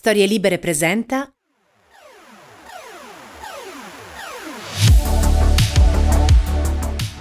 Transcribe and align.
Storie 0.00 0.24
Libere 0.24 0.58
presenta 0.58 1.30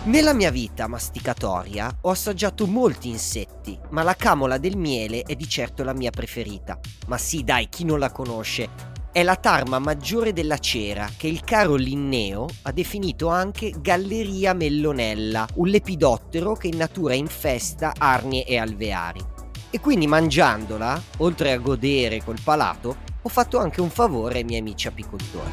Nella 0.05 0.33
mia 0.33 0.49
vita 0.49 0.87
masticatoria 0.87 1.97
ho 1.99 2.09
assaggiato 2.09 2.67
molti 2.67 3.09
insetti, 3.09 3.77
ma 3.89 4.01
la 4.03 4.15
camola 4.15 4.57
del 4.57 4.77
miele 4.77 5.23
è 5.23 5.35
di 5.35 5.45
certo 5.49 5.83
la 5.83 5.91
mia 5.91 6.09
preferita. 6.09 6.79
Ma 7.07 7.17
sì, 7.17 7.43
dai, 7.43 7.67
chi 7.67 7.83
non 7.83 7.99
la 7.99 8.13
conosce? 8.13 8.69
È 9.11 9.23
la 9.23 9.35
tarma 9.35 9.79
maggiore 9.79 10.31
della 10.31 10.59
cera 10.59 11.09
che 11.17 11.27
il 11.27 11.41
caro 11.41 11.75
Linneo 11.75 12.47
ha 12.61 12.71
definito 12.71 13.27
anche 13.27 13.73
Galleria 13.77 14.53
mellonella, 14.53 15.45
un 15.55 15.67
lepidottero 15.67 16.53
che 16.53 16.67
in 16.67 16.77
natura 16.77 17.13
infesta 17.13 17.91
arnie 17.97 18.45
e 18.45 18.57
alveari. 18.57 19.38
E 19.71 19.79
quindi 19.79 20.07
mangiandola, 20.07 21.01
oltre 21.17 21.51
a 21.51 21.57
godere 21.57 22.23
col 22.23 22.39
palato, 22.43 22.97
ho 23.21 23.29
fatto 23.29 23.59
anche 23.59 23.81
un 23.81 23.89
favore 23.89 24.39
ai 24.39 24.43
miei 24.43 24.61
amici 24.61 24.87
apicoltori. 24.87 25.51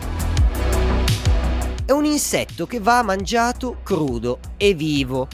È 1.84 1.92
un 1.92 2.04
insetto 2.04 2.66
che 2.66 2.80
va 2.80 3.02
mangiato 3.02 3.78
crudo 3.82 4.38
e 4.56 4.72
vivo. 4.74 5.28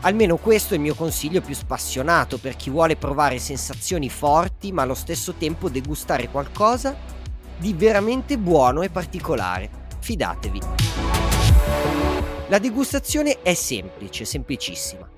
Almeno 0.00 0.36
questo 0.36 0.74
è 0.74 0.76
il 0.76 0.82
mio 0.82 0.94
consiglio 0.94 1.40
più 1.40 1.54
spassionato 1.54 2.38
per 2.38 2.56
chi 2.56 2.70
vuole 2.70 2.96
provare 2.96 3.38
sensazioni 3.38 4.10
forti 4.10 4.72
ma 4.72 4.82
allo 4.82 4.94
stesso 4.94 5.34
tempo 5.34 5.70
degustare 5.70 6.28
qualcosa 6.28 6.94
di 7.56 7.72
veramente 7.72 8.36
buono 8.36 8.82
e 8.82 8.90
particolare. 8.90 9.70
Fidatevi. 10.00 10.60
La 12.48 12.58
degustazione 12.58 13.40
è 13.40 13.54
semplice, 13.54 14.24
semplicissima. 14.24 15.13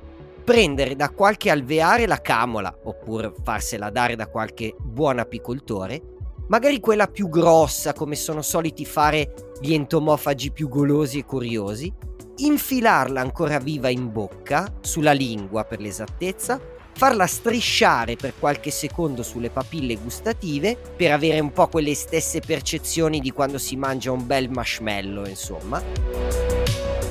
Prendere 0.46 0.94
da 0.94 1.10
qualche 1.10 1.50
alveare 1.50 2.06
la 2.06 2.20
camola, 2.20 2.72
oppure 2.84 3.32
farsela 3.42 3.90
dare 3.90 4.14
da 4.14 4.28
qualche 4.28 4.76
buon 4.80 5.18
apicoltore, 5.18 6.00
magari 6.46 6.78
quella 6.78 7.08
più 7.08 7.28
grossa 7.28 7.92
come 7.92 8.14
sono 8.14 8.42
soliti 8.42 8.84
fare 8.84 9.34
gli 9.60 9.74
entomofagi 9.74 10.52
più 10.52 10.68
golosi 10.68 11.18
e 11.18 11.24
curiosi, 11.24 11.92
infilarla 12.36 13.20
ancora 13.20 13.58
viva 13.58 13.88
in 13.88 14.12
bocca, 14.12 14.72
sulla 14.82 15.10
lingua 15.10 15.64
per 15.64 15.80
l'esattezza, 15.80 16.60
farla 16.94 17.26
strisciare 17.26 18.14
per 18.14 18.34
qualche 18.38 18.70
secondo 18.70 19.24
sulle 19.24 19.50
papille 19.50 19.96
gustative 19.96 20.78
per 20.96 21.10
avere 21.10 21.40
un 21.40 21.50
po' 21.50 21.66
quelle 21.66 21.94
stesse 21.94 22.38
percezioni 22.38 23.18
di 23.18 23.32
quando 23.32 23.58
si 23.58 23.74
mangia 23.74 24.12
un 24.12 24.24
bel 24.24 24.48
marshmallow, 24.48 25.26
insomma. 25.26 26.65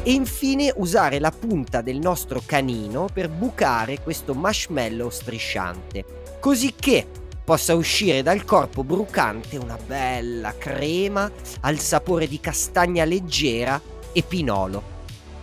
E 0.08 0.12
infine 0.12 0.72
usare 0.76 1.18
la 1.18 1.32
punta 1.32 1.82
del 1.82 1.98
nostro 1.98 2.40
canino 2.46 3.08
per 3.12 3.28
bucare 3.28 4.02
questo 4.02 4.36
marshmallow 4.36 5.10
strisciante, 5.10 6.38
così 6.40 6.76
che 6.76 7.08
possa 7.44 7.74
uscire 7.74 8.22
dal 8.22 8.46
corpo 8.46 8.84
brucante 8.84 9.58
una 9.58 9.80
bella 9.84 10.56
crema 10.60 11.32
al 11.62 11.80
sapore 11.80 12.28
di 12.28 12.40
castagna 12.40 13.04
leggera 13.04 13.82
e 14.14 14.22
pinolo. 14.22 14.84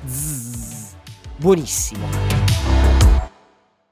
Zzz, 0.06 0.94
buonissimo. 1.38 2.06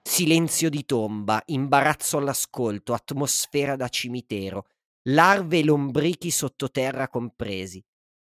Silenzio 0.03 0.71
di 0.71 0.85
tomba, 0.85 1.43
imbarazzo 1.47 2.17
all'ascolto, 2.19 2.95
atmosfera 2.95 3.75
da 3.75 3.89
cimitero, 3.89 4.67
larve 5.09 5.59
e 5.59 5.65
lombrichi 5.65 6.31
sottoterra 6.31 7.09
compresi. 7.09 7.85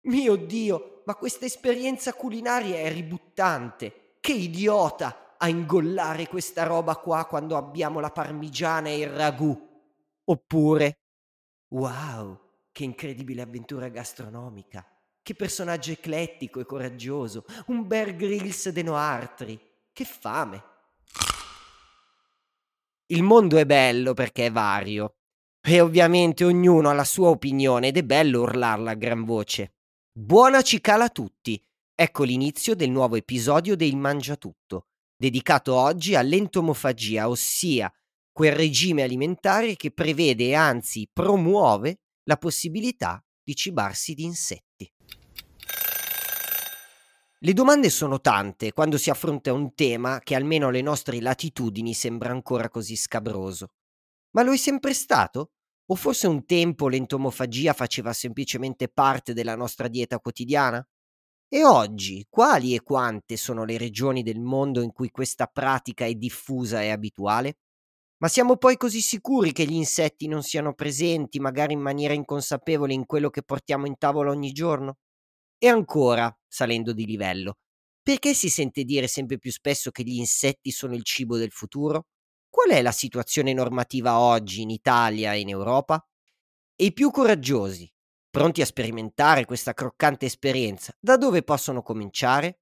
Mio 0.05 0.35
Dio, 0.35 1.00
ma 1.11 1.15
questa 1.17 1.43
esperienza 1.43 2.13
culinaria 2.13 2.77
è 2.77 2.89
ributtante. 2.89 4.15
Che 4.21 4.31
idiota 4.31 5.35
a 5.37 5.49
ingollare 5.49 6.27
questa 6.27 6.63
roba 6.63 6.95
qua 6.95 7.25
quando 7.25 7.57
abbiamo 7.57 7.99
la 7.99 8.11
parmigiana 8.11 8.87
e 8.87 8.99
il 8.99 9.09
ragù. 9.09 9.69
Oppure, 10.23 10.99
wow, 11.69 12.39
che 12.71 12.85
incredibile 12.85 13.41
avventura 13.41 13.89
gastronomica, 13.89 14.87
che 15.21 15.35
personaggio 15.35 15.91
eclettico 15.91 16.61
e 16.61 16.65
coraggioso, 16.65 17.43
un 17.65 17.85
Bear 17.85 18.15
Grylls 18.15 18.69
de 18.69 18.83
Noartri, 18.83 19.59
che 19.91 20.05
fame. 20.05 20.63
Il 23.07 23.23
mondo 23.23 23.57
è 23.57 23.65
bello 23.65 24.13
perché 24.13 24.45
è 24.45 24.51
vario 24.51 25.15
e 25.59 25.81
ovviamente 25.81 26.45
ognuno 26.45 26.89
ha 26.89 26.93
la 26.93 27.03
sua 27.03 27.27
opinione 27.27 27.87
ed 27.87 27.97
è 27.97 28.03
bello 28.03 28.43
urlarla 28.43 28.91
a 28.91 28.95
gran 28.95 29.25
voce. 29.25 29.73
Buona 30.13 30.61
cicala 30.61 31.05
a 31.05 31.09
tutti! 31.09 31.57
Ecco 31.95 32.23
l'inizio 32.23 32.75
del 32.75 32.89
nuovo 32.89 33.15
episodio 33.15 33.77
del 33.77 33.95
Mangiatutto, 33.95 34.87
dedicato 35.15 35.73
oggi 35.73 36.15
all'entomofagia, 36.15 37.29
ossia 37.29 37.89
quel 38.29 38.51
regime 38.51 39.03
alimentare 39.03 39.77
che 39.77 39.91
prevede 39.91 40.47
e 40.47 40.53
anzi 40.53 41.09
promuove 41.13 42.01
la 42.23 42.35
possibilità 42.35 43.23
di 43.41 43.55
cibarsi 43.55 44.13
di 44.13 44.23
insetti. 44.23 44.93
Le 47.39 47.53
domande 47.53 47.89
sono 47.89 48.19
tante 48.19 48.73
quando 48.73 48.97
si 48.97 49.09
affronta 49.09 49.53
un 49.53 49.73
tema 49.73 50.19
che 50.19 50.35
almeno 50.35 50.67
alle 50.67 50.81
nostre 50.81 51.21
latitudini 51.21 51.93
sembra 51.93 52.31
ancora 52.31 52.67
così 52.67 52.97
scabroso. 52.97 53.69
Ma 54.31 54.43
lo 54.43 54.51
è 54.51 54.57
sempre 54.57 54.93
stato? 54.93 55.51
O 55.91 55.95
forse 55.95 56.27
un 56.27 56.45
tempo 56.45 56.87
l'entomofagia 56.87 57.73
faceva 57.73 58.13
semplicemente 58.13 58.87
parte 58.87 59.33
della 59.33 59.55
nostra 59.55 59.87
dieta 59.87 60.19
quotidiana? 60.19 60.85
E 61.49 61.65
oggi, 61.65 62.25
quali 62.29 62.73
e 62.75 62.81
quante 62.81 63.35
sono 63.35 63.65
le 63.65 63.77
regioni 63.77 64.23
del 64.23 64.39
mondo 64.39 64.81
in 64.81 64.93
cui 64.93 65.11
questa 65.11 65.47
pratica 65.47 66.05
è 66.05 66.13
diffusa 66.13 66.81
e 66.81 66.91
abituale? 66.91 67.57
Ma 68.19 68.29
siamo 68.29 68.57
poi 68.57 68.77
così 68.77 69.01
sicuri 69.01 69.51
che 69.51 69.65
gli 69.65 69.73
insetti 69.73 70.27
non 70.27 70.43
siano 70.43 70.73
presenti, 70.73 71.39
magari 71.39 71.73
in 71.73 71.81
maniera 71.81 72.13
inconsapevole, 72.13 72.93
in 72.93 73.05
quello 73.05 73.29
che 73.29 73.43
portiamo 73.43 73.85
in 73.85 73.97
tavola 73.97 74.31
ogni 74.31 74.51
giorno? 74.53 74.97
E 75.57 75.67
ancora, 75.67 76.33
salendo 76.47 76.93
di 76.93 77.05
livello, 77.05 77.57
perché 78.01 78.33
si 78.33 78.49
sente 78.49 78.83
dire 78.83 79.07
sempre 79.07 79.39
più 79.39 79.51
spesso 79.51 79.91
che 79.91 80.03
gli 80.03 80.17
insetti 80.17 80.71
sono 80.71 80.95
il 80.95 81.03
cibo 81.03 81.37
del 81.37 81.51
futuro? 81.51 82.05
Qual 82.51 82.69
è 82.69 82.81
la 82.81 82.91
situazione 82.91 83.53
normativa 83.53 84.19
oggi 84.19 84.61
in 84.61 84.71
Italia 84.71 85.31
e 85.31 85.39
in 85.39 85.47
Europa? 85.47 86.05
E 86.75 86.83
i 86.83 86.91
più 86.91 87.09
coraggiosi, 87.09 87.89
pronti 88.29 88.61
a 88.61 88.65
sperimentare 88.65 89.45
questa 89.45 89.73
croccante 89.73 90.25
esperienza, 90.25 90.93
da 90.99 91.15
dove 91.15 91.43
possono 91.43 91.81
cominciare? 91.81 92.59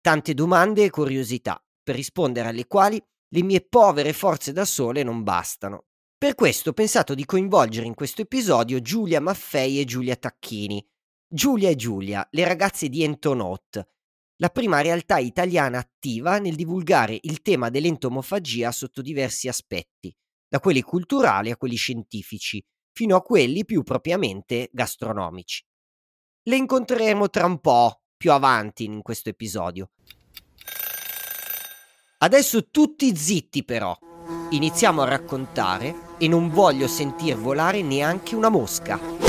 Tante 0.00 0.34
domande 0.34 0.82
e 0.82 0.90
curiosità, 0.90 1.64
per 1.80 1.94
rispondere 1.94 2.48
alle 2.48 2.66
quali 2.66 3.00
le 3.28 3.42
mie 3.44 3.64
povere 3.64 4.12
forze 4.12 4.52
da 4.52 4.64
sole 4.64 5.04
non 5.04 5.22
bastano. 5.22 5.84
Per 6.18 6.34
questo 6.34 6.70
ho 6.70 6.72
pensato 6.72 7.14
di 7.14 7.24
coinvolgere 7.24 7.86
in 7.86 7.94
questo 7.94 8.22
episodio 8.22 8.80
Giulia 8.80 9.20
Maffei 9.20 9.78
e 9.78 9.84
Giulia 9.84 10.16
Tacchini. 10.16 10.84
Giulia 11.28 11.68
e 11.70 11.76
Giulia, 11.76 12.26
le 12.32 12.44
ragazze 12.44 12.88
di 12.88 13.04
Entonaut, 13.04 13.93
la 14.38 14.48
prima 14.48 14.80
realtà 14.80 15.18
italiana 15.18 15.78
attiva 15.78 16.38
nel 16.38 16.56
divulgare 16.56 17.18
il 17.22 17.40
tema 17.42 17.70
dell'entomofagia 17.70 18.72
sotto 18.72 19.00
diversi 19.02 19.48
aspetti, 19.48 20.14
da 20.48 20.60
quelli 20.60 20.82
culturali 20.82 21.50
a 21.50 21.56
quelli 21.56 21.76
scientifici, 21.76 22.64
fino 22.92 23.16
a 23.16 23.22
quelli 23.22 23.64
più 23.64 23.82
propriamente 23.82 24.68
gastronomici. 24.72 25.64
Le 26.44 26.56
incontreremo 26.56 27.30
tra 27.30 27.46
un 27.46 27.58
po', 27.60 28.02
più 28.16 28.32
avanti 28.32 28.84
in 28.84 29.02
questo 29.02 29.28
episodio. 29.28 29.90
Adesso 32.18 32.70
tutti 32.70 33.14
zitti 33.14 33.64
però. 33.64 33.96
Iniziamo 34.50 35.02
a 35.02 35.08
raccontare 35.08 36.16
e 36.18 36.28
non 36.28 36.48
voglio 36.48 36.86
sentir 36.86 37.36
volare 37.36 37.82
neanche 37.82 38.34
una 38.34 38.48
mosca. 38.48 39.23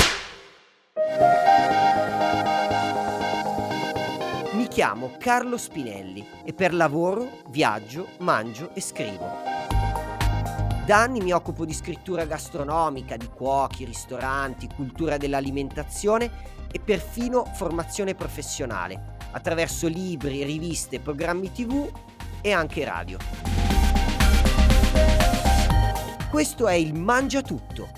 Chiamo 4.76 5.12
Carlo 5.18 5.56
Spinelli 5.56 6.28
e 6.44 6.52
per 6.52 6.74
lavoro 6.74 7.40
viaggio, 7.48 8.08
mangio 8.18 8.74
e 8.74 8.82
scrivo. 8.82 9.26
Da 10.84 11.00
anni 11.00 11.20
mi 11.20 11.32
occupo 11.32 11.64
di 11.64 11.72
scrittura 11.72 12.26
gastronomica, 12.26 13.16
di 13.16 13.26
cuochi, 13.26 13.86
ristoranti, 13.86 14.68
cultura 14.68 15.16
dell'alimentazione 15.16 16.30
e 16.70 16.78
perfino 16.78 17.46
formazione 17.54 18.14
professionale, 18.14 19.16
attraverso 19.30 19.88
libri, 19.88 20.44
riviste, 20.44 21.00
programmi 21.00 21.50
tv 21.50 21.90
e 22.42 22.52
anche 22.52 22.84
radio. 22.84 23.16
Questo 26.28 26.68
è 26.68 26.74
il 26.74 26.92
Mangia 26.92 27.40
Tutto, 27.40 27.88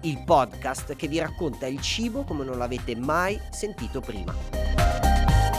il 0.00 0.20
podcast 0.24 0.96
che 0.96 1.06
vi 1.06 1.20
racconta 1.20 1.68
il 1.68 1.80
cibo 1.80 2.24
come 2.24 2.42
non 2.42 2.58
l'avete 2.58 2.96
mai 2.96 3.40
sentito 3.50 4.00
prima. 4.00 5.13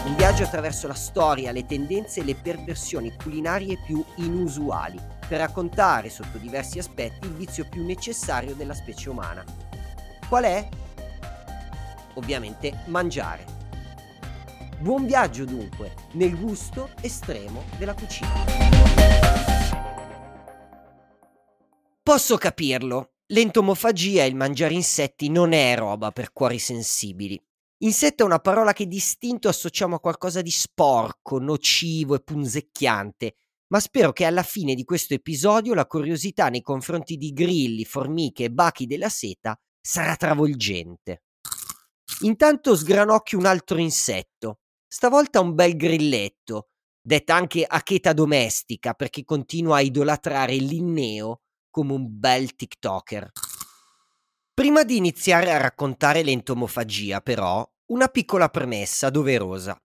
Un 0.05 0.15
viaggio 0.15 0.43
attraverso 0.43 0.85
la 0.85 0.93
storia, 0.93 1.51
le 1.51 1.65
tendenze 1.65 2.19
e 2.19 2.23
le 2.23 2.35
perversioni 2.35 3.11
culinarie 3.15 3.79
più 3.83 4.05
inusuali, 4.17 4.99
per 5.27 5.39
raccontare 5.39 6.11
sotto 6.11 6.37
diversi 6.37 6.77
aspetti 6.77 7.25
il 7.25 7.33
vizio 7.33 7.67
più 7.67 7.83
necessario 7.83 8.53
della 8.53 8.75
specie 8.75 9.09
umana. 9.09 9.43
Qual 10.29 10.43
è? 10.43 10.69
Ovviamente 12.13 12.83
mangiare. 12.85 13.45
Buon 14.77 15.07
viaggio 15.07 15.43
dunque 15.43 15.95
nel 16.11 16.39
gusto 16.39 16.91
estremo 17.01 17.63
della 17.79 17.95
cucina. 17.95 18.45
Posso 22.03 22.37
capirlo. 22.37 23.09
L'entomofagia 23.29 24.21
e 24.21 24.27
il 24.27 24.35
mangiare 24.35 24.75
insetti 24.75 25.29
non 25.29 25.51
è 25.51 25.75
roba 25.75 26.11
per 26.11 26.31
cuori 26.31 26.59
sensibili. 26.59 27.41
Insetto 27.79 28.23
è 28.23 28.25
una 28.25 28.39
parola 28.39 28.71
che 28.71 28.87
distinto 28.87 29.49
associamo 29.49 29.95
a 29.95 29.99
qualcosa 29.99 30.41
di 30.41 30.49
sporco, 30.49 31.39
nocivo 31.39 32.15
e 32.15 32.21
punzecchiante, 32.21 33.35
ma 33.67 33.79
spero 33.81 34.13
che 34.13 34.23
alla 34.23 34.43
fine 34.43 34.75
di 34.75 34.85
questo 34.85 35.13
episodio 35.13 35.73
la 35.73 35.85
curiosità 35.85 36.47
nei 36.47 36.61
confronti 36.61 37.17
di 37.17 37.33
grilli, 37.33 37.83
formiche 37.83 38.45
e 38.45 38.51
bachi 38.51 38.85
della 38.85 39.09
seta 39.09 39.59
sarà 39.81 40.15
travolgente. 40.15 41.23
Intanto 42.21 42.75
sgranocchio 42.77 43.37
un 43.37 43.45
altro 43.45 43.77
insetto, 43.77 44.59
stavolta 44.87 45.41
un 45.41 45.53
bel 45.53 45.75
grilletto, 45.75 46.69
detta 47.01 47.35
anche 47.35 47.65
acheta 47.67 48.13
domestica 48.13 48.93
perché 48.93 49.25
continua 49.25 49.77
a 49.77 49.81
idolatrare 49.81 50.55
linneo 50.55 51.41
come 51.69 51.91
un 51.91 52.07
bel 52.07 52.55
TikToker. 52.55 53.31
Prima 54.55 54.85
di 54.85 54.95
iniziare 54.95 55.51
a 55.51 55.57
raccontare 55.57 56.23
l'entomofagia, 56.23 57.19
però, 57.19 57.69
una 57.87 58.07
piccola 58.07 58.47
premessa 58.47 59.09
doverosa. 59.09 59.77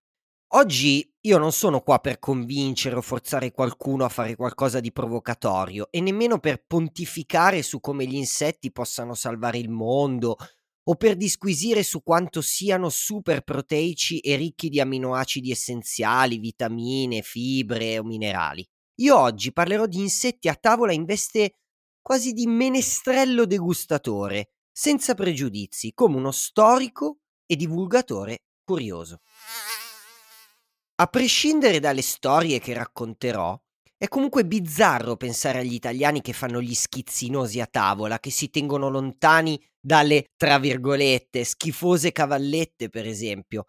Oggi 0.53 1.13
io 1.23 1.39
non 1.39 1.51
sono 1.51 1.81
qua 1.81 1.99
per 1.99 2.21
convincere 2.21 2.95
o 2.95 3.01
forzare 3.01 3.51
qualcuno 3.51 4.05
a 4.05 4.09
fare 4.09 4.37
qualcosa 4.37 4.79
di 4.79 4.93
provocatorio 4.93 5.89
e 5.91 6.01
nemmeno 6.01 6.39
per 6.39 6.63
pontificare 6.65 7.63
su 7.63 7.81
come 7.81 8.07
gli 8.07 8.15
insetti 8.15 8.71
possano 8.71 9.15
salvare 9.15 9.59
il 9.59 9.71
mondo 9.71 10.37
o 10.85 10.95
per 10.95 11.17
disquisire 11.17 11.83
su 11.83 12.05
quanto 12.05 12.41
siano 12.41 12.91
super 12.91 13.43
proteici 13.43 14.21
e 14.21 14.37
ricchi 14.37 14.69
di 14.69 14.79
aminoacidi 14.79 15.51
essenziali, 15.51 16.39
vitamine, 16.39 17.23
fibre 17.23 17.99
o 17.99 18.05
minerali. 18.05 18.65
Io 19.01 19.19
oggi 19.19 19.53
parlerò 19.53 19.87
di 19.87 19.99
insetti 19.99 20.47
a 20.47 20.55
tavola 20.55 20.93
in 20.93 21.07
veste 21.07 21.55
quasi 22.01 22.33
di 22.33 22.47
menestrello 22.47 23.47
degustatore, 23.47 24.53
senza 24.81 25.13
pregiudizi, 25.13 25.93
come 25.93 26.17
uno 26.17 26.31
storico 26.31 27.19
e 27.45 27.55
divulgatore 27.55 28.45
curioso. 28.65 29.21
A 30.95 31.07
prescindere 31.07 31.81
dalle 31.81 32.01
storie 32.01 32.61
che 32.61 32.73
racconterò, 32.73 33.61
è 33.99 34.09
comunque 34.09 34.47
bizzarro 34.47 35.19
pensare 35.19 35.59
agli 35.59 35.75
italiani 35.75 36.23
che 36.23 36.33
fanno 36.33 36.63
gli 36.63 36.73
schizzinosi 36.73 37.61
a 37.61 37.67
tavola, 37.67 38.19
che 38.21 38.31
si 38.31 38.49
tengono 38.49 38.89
lontani 38.89 39.63
dalle, 39.79 40.31
tra 40.35 40.59
virgolette, 40.59 41.45
schifose 41.45 42.11
cavallette, 42.11 42.89
per 42.89 43.07
esempio. 43.07 43.67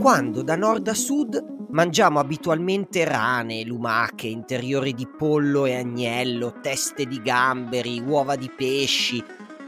Quando 0.00 0.42
da 0.42 0.56
nord 0.56 0.88
a 0.88 0.94
sud 0.94 1.68
mangiamo 1.70 2.18
abitualmente 2.18 3.04
rane, 3.04 3.62
lumache, 3.62 4.26
interiori 4.26 4.94
di 4.94 5.06
pollo 5.06 5.64
e 5.64 5.76
agnello, 5.76 6.58
teste 6.60 7.06
di 7.06 7.22
gamberi, 7.22 8.00
uova 8.00 8.34
di 8.34 8.50
pesci, 8.50 9.22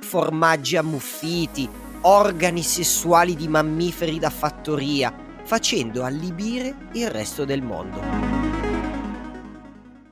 formaggi 0.09 0.79
ammuffiti, 0.79 1.69
organi 2.01 2.63
sessuali 2.63 3.37
di 3.37 3.47
mammiferi 3.47 4.19
da 4.19 4.31
fattoria, 4.31 5.15
facendo 5.45 6.03
allibire 6.03 6.89
il 6.95 7.11
resto 7.11 7.45
del 7.45 7.61
mondo. 7.61 8.01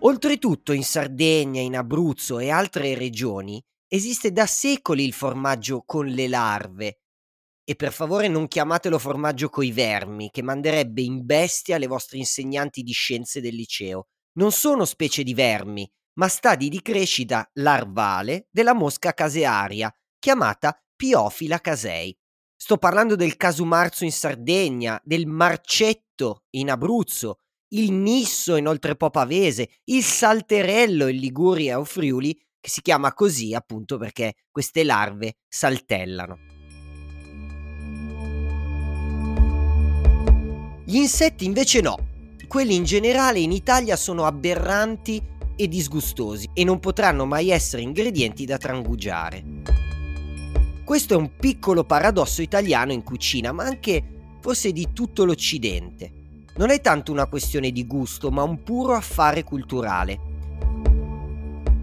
Oltretutto 0.00 0.72
in 0.72 0.84
Sardegna, 0.84 1.62
in 1.62 1.78
Abruzzo 1.78 2.38
e 2.38 2.50
altre 2.50 2.94
regioni 2.94 3.58
esiste 3.88 4.32
da 4.32 4.44
secoli 4.44 5.02
il 5.02 5.14
formaggio 5.14 5.82
con 5.86 6.04
le 6.04 6.28
larve. 6.28 7.00
E 7.64 7.74
per 7.74 7.90
favore 7.90 8.28
non 8.28 8.48
chiamatelo 8.48 8.98
formaggio 8.98 9.48
coi 9.48 9.72
vermi, 9.72 10.28
che 10.30 10.42
manderebbe 10.42 11.00
in 11.00 11.24
bestia 11.24 11.78
le 11.78 11.86
vostre 11.86 12.18
insegnanti 12.18 12.82
di 12.82 12.92
scienze 12.92 13.40
del 13.40 13.54
liceo. 13.54 14.08
Non 14.34 14.52
sono 14.52 14.84
specie 14.84 15.22
di 15.22 15.32
vermi, 15.32 15.90
ma 16.16 16.28
stadi 16.28 16.68
di 16.68 16.82
crescita 16.82 17.48
larvale 17.54 18.48
della 18.50 18.74
mosca 18.74 19.12
casearia, 19.12 19.92
chiamata 20.18 20.78
Piofila 20.94 21.58
casei. 21.60 22.16
Sto 22.56 22.78
parlando 22.78 23.16
del 23.16 23.36
casumarzo 23.36 24.04
in 24.04 24.12
Sardegna, 24.12 25.00
del 25.04 25.26
marcetto 25.26 26.44
in 26.50 26.70
Abruzzo, 26.70 27.40
il 27.74 27.92
nisso 27.92 28.56
in 28.56 28.66
Oltrepo 28.66 29.10
Pavese, 29.10 29.68
il 29.84 30.02
salterello 30.02 31.08
in 31.08 31.16
Liguria 31.16 31.78
o 31.78 31.84
Friuli, 31.84 32.34
che 32.34 32.70
si 32.70 32.80
chiama 32.80 33.12
così 33.12 33.52
appunto 33.54 33.98
perché 33.98 34.34
queste 34.50 34.84
larve 34.84 35.36
saltellano. 35.46 36.38
Gli 40.84 40.96
insetti 40.96 41.44
invece 41.44 41.80
no. 41.82 42.14
Quelli 42.46 42.74
in 42.74 42.84
generale 42.84 43.40
in 43.40 43.50
Italia 43.50 43.96
sono 43.96 44.24
aberranti 44.24 45.20
e 45.56 45.66
disgustosi 45.68 46.50
e 46.52 46.62
non 46.62 46.78
potranno 46.78 47.26
mai 47.26 47.50
essere 47.50 47.82
ingredienti 47.82 48.44
da 48.44 48.58
trangugiare. 48.58 49.42
Questo 50.84 51.14
è 51.14 51.16
un 51.16 51.30
piccolo 51.36 51.82
paradosso 51.82 52.42
italiano 52.42 52.92
in 52.92 53.02
cucina, 53.02 53.50
ma 53.50 53.64
anche 53.64 54.02
forse 54.40 54.70
di 54.70 54.90
tutto 54.92 55.24
l'Occidente. 55.24 56.12
Non 56.56 56.70
è 56.70 56.80
tanto 56.80 57.10
una 57.10 57.26
questione 57.26 57.72
di 57.72 57.86
gusto, 57.86 58.30
ma 58.30 58.44
un 58.44 58.62
puro 58.62 58.94
affare 58.94 59.42
culturale. 59.42 60.18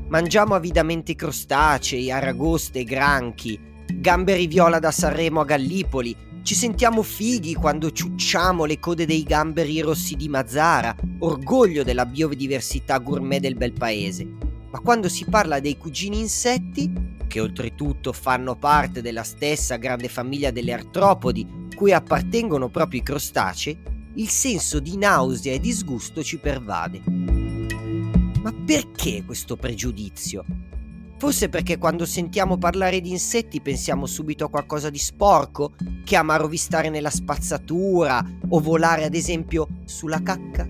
Mangiamo 0.08 0.56
avidamente 0.56 1.16
crostacei, 1.16 2.12
aragoste, 2.12 2.84
granchi, 2.84 3.60
gamberi 3.94 4.48
viola 4.48 4.80
da 4.80 4.92
Sanremo 4.92 5.42
a 5.42 5.46
Gallipoli, 5.46 6.16
ci 6.44 6.56
sentiamo 6.56 7.04
fighi 7.04 7.54
quando 7.54 7.90
ciucciamo 7.90 8.66
le 8.66 8.78
code 8.78 9.06
dei 9.06 9.24
gamberi 9.24 9.80
rossi 9.80 10.16
di 10.16 10.28
Mazzara, 10.28 10.94
orgoglio 11.20 11.84
della 11.84 12.06
biodiversità 12.06 12.98
gourmet 12.98 13.40
del 13.40 13.56
bel 13.56 13.72
paese. 13.72 14.26
Ma 14.70 14.80
quando 14.80 15.08
si 15.08 15.24
parla 15.24 15.62
dei 15.62 15.78
cugini 15.78 16.20
insetti, 16.20 16.92
che 17.28 17.40
oltretutto 17.40 18.12
fanno 18.12 18.58
parte 18.58 19.02
della 19.02 19.24
stessa 19.24 19.78
grande 19.78 20.10
famiglia 20.10 20.52
delle 20.52 20.74
artropodi, 20.74 21.70
cui 21.74 21.94
appartengono 21.94 22.68
proprio 22.68 23.00
i 23.00 23.04
crostacei, 23.04 23.80
il 24.16 24.28
senso 24.28 24.82
di 24.82 24.98
nausea 24.98 25.54
e 25.54 25.62
disgusto 25.62 26.22
ci 26.24 26.40
pervade. 26.40 27.02
Ma 28.44 28.54
perché 28.66 29.24
questo 29.26 29.56
pregiudizio? 29.56 30.44
Forse 31.24 31.48
perché 31.48 31.78
quando 31.78 32.06
sentiamo 32.06 32.58
parlare 32.58 33.00
di 33.00 33.10
insetti 33.10 33.62
pensiamo 33.62 34.06
subito 34.06 34.44
a 34.44 34.50
qualcosa 34.50 34.90
di 34.90 34.98
sporco, 34.98 35.72
che 36.04 36.18
ama 36.18 36.36
rovistare 36.36 36.90
nella 36.90 37.10
spazzatura 37.10 38.22
o 38.50 38.60
volare 38.60 39.06
ad 39.06 39.16
esempio 39.16 39.70
sulla 39.86 40.22
cacca? 40.22 40.68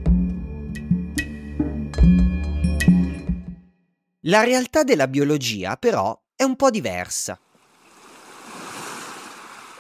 La 4.26 4.44
realtà 4.44 4.84
della 4.84 5.08
biologia 5.08 5.76
però 5.76 6.16
è 6.36 6.44
un 6.44 6.56
po' 6.56 6.70
diversa. 6.70 7.40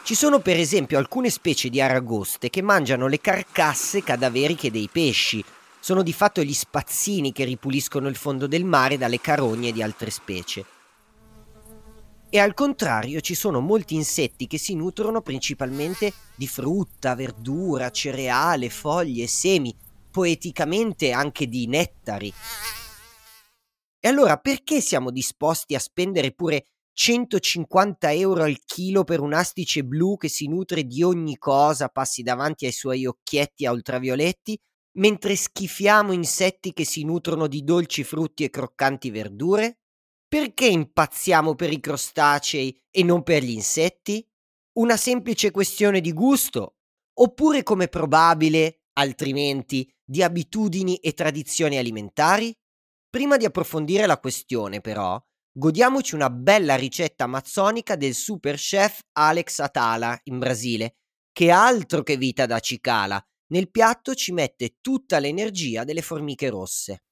Ci 0.01 0.15
sono 0.15 0.39
per 0.39 0.57
esempio 0.57 0.97
alcune 0.97 1.29
specie 1.29 1.69
di 1.69 1.81
aragoste 1.81 2.49
che 2.49 2.63
mangiano 2.63 3.05
le 3.05 3.21
carcasse 3.21 4.01
cadaveriche 4.01 4.71
dei 4.71 4.89
pesci. 4.91 5.45
Sono 5.83 6.01
di 6.01 6.13
fatto 6.13 6.41
gli 6.41 6.53
spazzini 6.53 7.33
che 7.33 7.43
ripuliscono 7.43 8.07
il 8.07 8.15
fondo 8.15 8.47
del 8.47 8.63
mare 8.63 8.97
dalle 8.97 9.19
carogne 9.19 9.73
di 9.73 9.81
altre 9.81 10.11
specie. 10.11 10.65
E 12.29 12.39
al 12.39 12.53
contrario 12.53 13.19
ci 13.19 13.35
sono 13.35 13.59
molti 13.59 13.93
insetti 13.93 14.47
che 14.47 14.57
si 14.57 14.75
nutrono 14.75 15.21
principalmente 15.21 16.13
di 16.37 16.47
frutta, 16.47 17.15
verdura, 17.15 17.89
cereale, 17.89 18.69
foglie, 18.69 19.27
semi, 19.27 19.75
poeticamente 20.09 21.11
anche 21.11 21.47
di 21.47 21.67
nettari. 21.67 22.33
E 23.99 24.07
allora 24.07 24.37
perché 24.37 24.79
siamo 24.79 25.11
disposti 25.11 25.75
a 25.75 25.79
spendere 25.79 26.31
pure 26.31 26.67
150 26.93 28.09
euro 28.13 28.43
al 28.43 28.57
chilo 28.63 29.03
per 29.03 29.19
un 29.19 29.33
astice 29.33 29.83
blu 29.83 30.15
che 30.15 30.29
si 30.29 30.47
nutre 30.47 30.85
di 30.85 31.03
ogni 31.03 31.37
cosa, 31.37 31.89
passi 31.89 32.23
davanti 32.23 32.65
ai 32.65 32.71
suoi 32.71 33.05
occhietti 33.05 33.65
a 33.65 33.73
ultravioletti, 33.73 34.57
mentre 34.97 35.35
schifiamo 35.35 36.11
insetti 36.11 36.73
che 36.73 36.85
si 36.85 37.03
nutrono 37.03 37.47
di 37.47 37.63
dolci 37.63 38.03
frutti 38.03 38.43
e 38.43 38.49
croccanti 38.49 39.09
verdure? 39.09 39.79
Perché 40.27 40.65
impazziamo 40.65 41.55
per 41.55 41.71
i 41.71 41.79
crostacei 41.79 42.79
e 42.89 43.03
non 43.03 43.23
per 43.23 43.43
gli 43.43 43.51
insetti? 43.51 44.25
Una 44.79 44.97
semplice 44.97 45.51
questione 45.51 46.01
di 46.01 46.11
gusto? 46.11 46.77
Oppure 47.19 47.61
come 47.61 47.87
probabile, 47.87 48.81
altrimenti, 48.93 49.87
di 50.03 50.23
abitudini 50.23 50.97
e 50.97 51.13
tradizioni 51.13 51.77
alimentari? 51.77 52.55
Prima 53.09 53.37
di 53.37 53.45
approfondire 53.45 54.07
la 54.07 54.19
questione, 54.19 54.81
però, 54.81 55.23
godiamoci 55.51 56.15
una 56.15 56.31
bella 56.31 56.75
ricetta 56.75 57.25
amazzonica 57.25 57.95
del 57.95 58.15
super 58.15 58.55
chef 58.55 59.01
Alex 59.11 59.59
Atala 59.59 60.19
in 60.23 60.39
Brasile, 60.39 60.95
che 61.31 61.51
altro 61.51 62.01
che 62.01 62.17
vita 62.17 62.47
da 62.47 62.59
cicala, 62.59 63.23
nel 63.53 63.69
piatto 63.69 64.15
ci 64.15 64.31
mette 64.31 64.77
tutta 64.81 65.19
l'energia 65.19 65.83
delle 65.83 66.01
formiche 66.01 66.49
rosse. 66.49 67.03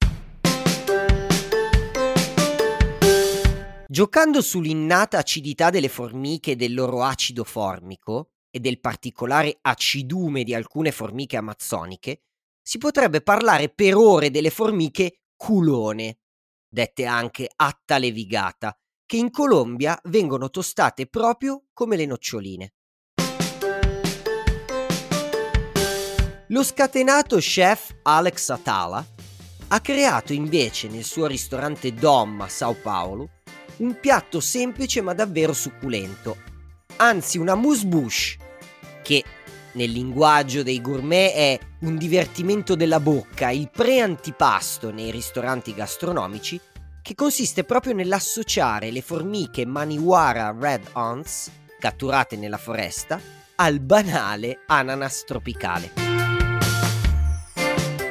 Giocando 3.86 4.42
sull'innata 4.42 5.18
acidità 5.18 5.70
delle 5.70 5.88
formiche 5.88 6.52
e 6.52 6.56
del 6.56 6.74
loro 6.74 7.04
acido 7.04 7.44
formico, 7.44 8.32
e 8.50 8.58
del 8.58 8.80
particolare 8.80 9.58
acidume 9.60 10.42
di 10.42 10.52
alcune 10.52 10.90
formiche 10.90 11.36
amazzoniche, 11.36 12.22
si 12.60 12.76
potrebbe 12.76 13.22
parlare 13.22 13.68
per 13.68 13.94
ore 13.94 14.30
delle 14.30 14.50
formiche 14.50 15.20
culone, 15.36 16.18
dette 16.68 17.06
anche 17.06 17.48
atta 17.54 17.98
levigata, 17.98 18.76
che 19.06 19.16
in 19.16 19.30
Colombia 19.30 19.98
vengono 20.04 20.50
tostate 20.50 21.06
proprio 21.06 21.66
come 21.72 21.96
le 21.96 22.06
noccioline. 22.06 22.74
Lo 26.52 26.62
scatenato 26.62 27.38
chef 27.38 27.94
Alex 28.02 28.50
Atala 28.50 29.02
ha 29.68 29.80
creato 29.80 30.34
invece 30.34 30.86
nel 30.88 31.02
suo 31.02 31.26
ristorante 31.26 31.94
Dom 31.94 32.42
a 32.42 32.48
Sao 32.48 32.74
Paulo 32.74 33.30
un 33.78 33.98
piatto 33.98 34.38
semplice 34.38 35.00
ma 35.00 35.14
davvero 35.14 35.54
succulento, 35.54 36.36
anzi 36.96 37.38
una 37.38 37.54
mousse 37.54 37.86
bouche, 37.86 38.36
che 39.02 39.24
nel 39.72 39.92
linguaggio 39.92 40.62
dei 40.62 40.82
gourmet 40.82 41.32
è 41.32 41.58
un 41.80 41.96
divertimento 41.96 42.74
della 42.74 43.00
bocca, 43.00 43.48
il 43.48 43.70
pre-antipasto 43.70 44.90
nei 44.90 45.10
ristoranti 45.10 45.72
gastronomici, 45.72 46.60
che 47.00 47.14
consiste 47.14 47.64
proprio 47.64 47.94
nell'associare 47.94 48.90
le 48.90 49.00
formiche 49.00 49.64
Maniwara 49.64 50.54
Red 50.54 50.90
Ants, 50.92 51.50
catturate 51.78 52.36
nella 52.36 52.58
foresta, 52.58 53.18
al 53.54 53.80
banale 53.80 54.64
ananas 54.66 55.24
tropicale. 55.24 56.01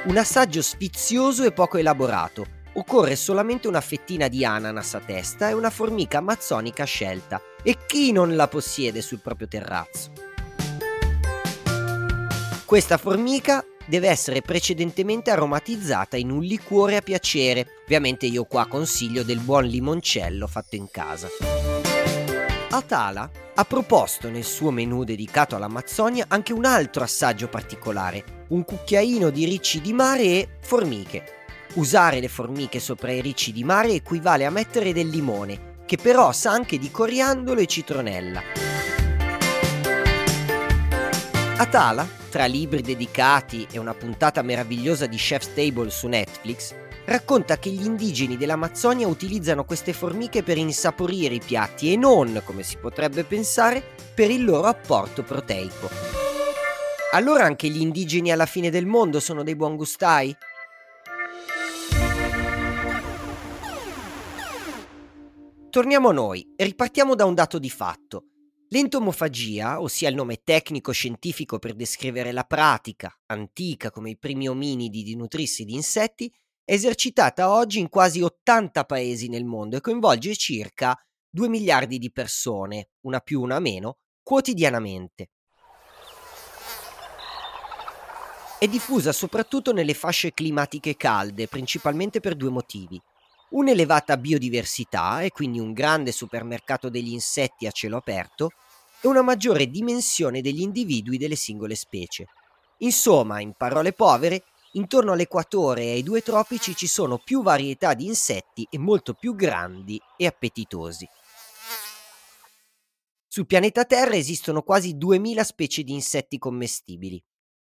Un 0.03 0.17
assaggio 0.17 0.63
sfizioso 0.63 1.43
e 1.43 1.51
poco 1.51 1.77
elaborato. 1.77 2.47
Occorre 2.73 3.15
solamente 3.15 3.67
una 3.67 3.81
fettina 3.81 4.29
di 4.29 4.43
ananas 4.43 4.95
a 4.95 4.99
testa 4.99 5.49
e 5.49 5.53
una 5.53 5.69
formica 5.69 6.17
amazzonica 6.17 6.85
scelta. 6.85 7.39
E 7.61 7.77
chi 7.85 8.11
non 8.11 8.35
la 8.35 8.47
possiede 8.47 9.03
sul 9.03 9.19
proprio 9.19 9.47
terrazzo? 9.47 10.11
Questa 12.65 12.97
formica 12.97 13.63
deve 13.85 14.07
essere 14.09 14.41
precedentemente 14.41 15.29
aromatizzata 15.29 16.17
in 16.17 16.31
un 16.31 16.41
liquore 16.41 16.95
a 16.95 17.01
piacere. 17.01 17.67
Ovviamente 17.83 18.25
io 18.25 18.45
qua 18.45 18.65
consiglio 18.65 19.21
del 19.21 19.39
buon 19.39 19.65
limoncello 19.65 20.47
fatto 20.47 20.75
in 20.75 20.89
casa. 20.89 21.27
Atala 22.71 23.29
ha 23.53 23.65
proposto 23.65 24.31
nel 24.31 24.45
suo 24.45 24.71
menù 24.71 25.03
dedicato 25.03 25.55
all'Amazzonia 25.55 26.25
anche 26.27 26.53
un 26.53 26.65
altro 26.65 27.03
assaggio 27.03 27.49
particolare, 27.49 28.40
un 28.51 28.65
cucchiaino 28.65 29.29
di 29.29 29.45
ricci 29.45 29.79
di 29.81 29.93
mare 29.93 30.23
e 30.23 30.47
formiche. 30.59 31.23
Usare 31.75 32.19
le 32.19 32.27
formiche 32.27 32.79
sopra 32.79 33.11
i 33.11 33.21
ricci 33.21 33.53
di 33.53 33.63
mare 33.63 33.93
equivale 33.93 34.45
a 34.45 34.49
mettere 34.49 34.91
del 34.91 35.07
limone, 35.07 35.79
che 35.85 35.95
però 35.95 36.31
sa 36.33 36.51
anche 36.51 36.77
di 36.77 36.91
coriandolo 36.91 37.61
e 37.61 37.65
citronella. 37.65 38.41
Atala, 41.57 42.07
tra 42.29 42.45
libri 42.45 42.81
dedicati 42.81 43.67
e 43.71 43.77
una 43.77 43.93
puntata 43.93 44.41
meravigliosa 44.41 45.05
di 45.05 45.15
Chef's 45.15 45.53
Table 45.53 45.89
su 45.89 46.07
Netflix, 46.07 46.75
racconta 47.05 47.57
che 47.57 47.69
gli 47.69 47.85
indigeni 47.85 48.35
dell'Amazzonia 48.35 49.07
utilizzano 49.07 49.63
queste 49.63 49.93
formiche 49.93 50.43
per 50.43 50.57
insaporire 50.57 51.35
i 51.35 51.41
piatti 51.43 51.93
e 51.93 51.95
non, 51.95 52.41
come 52.43 52.63
si 52.63 52.77
potrebbe 52.77 53.23
pensare, 53.23 53.81
per 54.13 54.29
il 54.29 54.43
loro 54.43 54.67
apporto 54.67 55.23
proteico. 55.23 56.30
Allora 57.13 57.43
anche 57.43 57.67
gli 57.67 57.81
indigeni 57.81 58.31
alla 58.31 58.45
fine 58.45 58.69
del 58.69 58.85
mondo 58.85 59.19
sono 59.19 59.43
dei 59.43 59.57
buon 59.57 59.75
gustai? 59.75 60.33
Torniamo 65.69 66.07
a 66.07 66.13
noi 66.13 66.53
ripartiamo 66.55 67.13
da 67.13 67.25
un 67.25 67.33
dato 67.33 67.59
di 67.59 67.69
fatto. 67.69 68.27
L'entomofagia, 68.69 69.81
ossia 69.81 70.07
il 70.07 70.15
nome 70.15 70.37
tecnico 70.41 70.93
scientifico 70.93 71.59
per 71.59 71.73
descrivere 71.73 72.31
la 72.31 72.45
pratica, 72.45 73.13
antica 73.25 73.91
come 73.91 74.11
i 74.11 74.17
primi 74.17 74.47
ominidi 74.47 75.03
di 75.03 75.17
nutrirsi 75.17 75.65
di 75.65 75.73
insetti, 75.73 76.33
esercitata 76.63 77.51
oggi 77.51 77.79
in 77.79 77.89
quasi 77.89 78.21
80 78.21 78.85
paesi 78.85 79.27
nel 79.27 79.43
mondo 79.43 79.75
e 79.75 79.81
coinvolge 79.81 80.33
circa 80.37 80.97
2 81.29 81.49
miliardi 81.49 81.97
di 81.97 82.09
persone, 82.09 82.91
una 83.01 83.19
più 83.19 83.41
una 83.41 83.59
meno, 83.59 83.97
quotidianamente. 84.23 85.31
È 88.61 88.67
diffusa 88.67 89.11
soprattutto 89.11 89.73
nelle 89.73 89.95
fasce 89.95 90.35
climatiche 90.35 90.95
calde, 90.95 91.47
principalmente 91.47 92.19
per 92.19 92.35
due 92.35 92.51
motivi. 92.51 93.01
Un'elevata 93.49 94.17
biodiversità 94.17 95.21
e 95.21 95.31
quindi 95.31 95.57
un 95.57 95.73
grande 95.73 96.11
supermercato 96.11 96.87
degli 96.87 97.11
insetti 97.11 97.65
a 97.65 97.71
cielo 97.71 97.97
aperto 97.97 98.51
e 99.01 99.07
una 99.07 99.23
maggiore 99.23 99.65
dimensione 99.65 100.41
degli 100.41 100.61
individui 100.61 101.17
delle 101.17 101.35
singole 101.35 101.73
specie. 101.73 102.27
Insomma, 102.77 103.41
in 103.41 103.53
parole 103.57 103.93
povere, 103.93 104.43
Intorno 104.73 105.13
all'equatore 105.13 105.85
e 105.85 105.91
ai 105.93 106.03
due 106.03 106.21
tropici 106.21 106.75
ci 106.75 106.87
sono 106.87 107.17
più 107.17 107.41
varietà 107.41 107.95
di 107.95 108.05
insetti 108.05 108.65
e 108.69 108.77
molto 108.77 109.13
più 109.15 109.35
grandi 109.35 109.99
e 110.15 110.27
appetitosi. 110.27 111.05
Sul 113.27 113.47
pianeta 113.47 113.83
Terra 113.83 114.15
esistono 114.15 114.61
quasi 114.61 114.95
2000 114.97 115.43
specie 115.43 115.83
di 115.83 115.93
insetti 115.93 116.37
commestibili. 116.37 117.21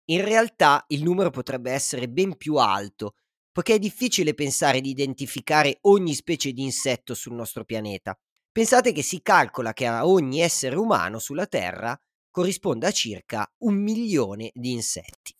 In 0.06 0.25
realtà 0.25 0.84
il 0.88 1.02
numero 1.02 1.30
potrebbe 1.30 1.72
essere 1.72 2.08
ben 2.08 2.36
più 2.36 2.56
alto, 2.56 3.14
poiché 3.50 3.75
è 3.75 3.78
difficile 3.78 4.34
pensare 4.34 4.80
di 4.80 4.90
identificare 4.90 5.78
ogni 5.82 6.14
specie 6.14 6.52
di 6.52 6.62
insetto 6.62 7.14
sul 7.14 7.34
nostro 7.34 7.64
pianeta. 7.64 8.16
Pensate 8.52 8.92
che 8.92 9.02
si 9.02 9.20
calcola 9.20 9.72
che 9.72 9.86
a 9.86 10.06
ogni 10.06 10.40
essere 10.40 10.76
umano 10.76 11.18
sulla 11.18 11.46
Terra 11.46 11.98
corrisponda 12.30 12.88
a 12.88 12.92
circa 12.92 13.50
un 13.58 13.75
milione 13.75 14.50
di 14.54 14.72
insetti. 14.72 15.34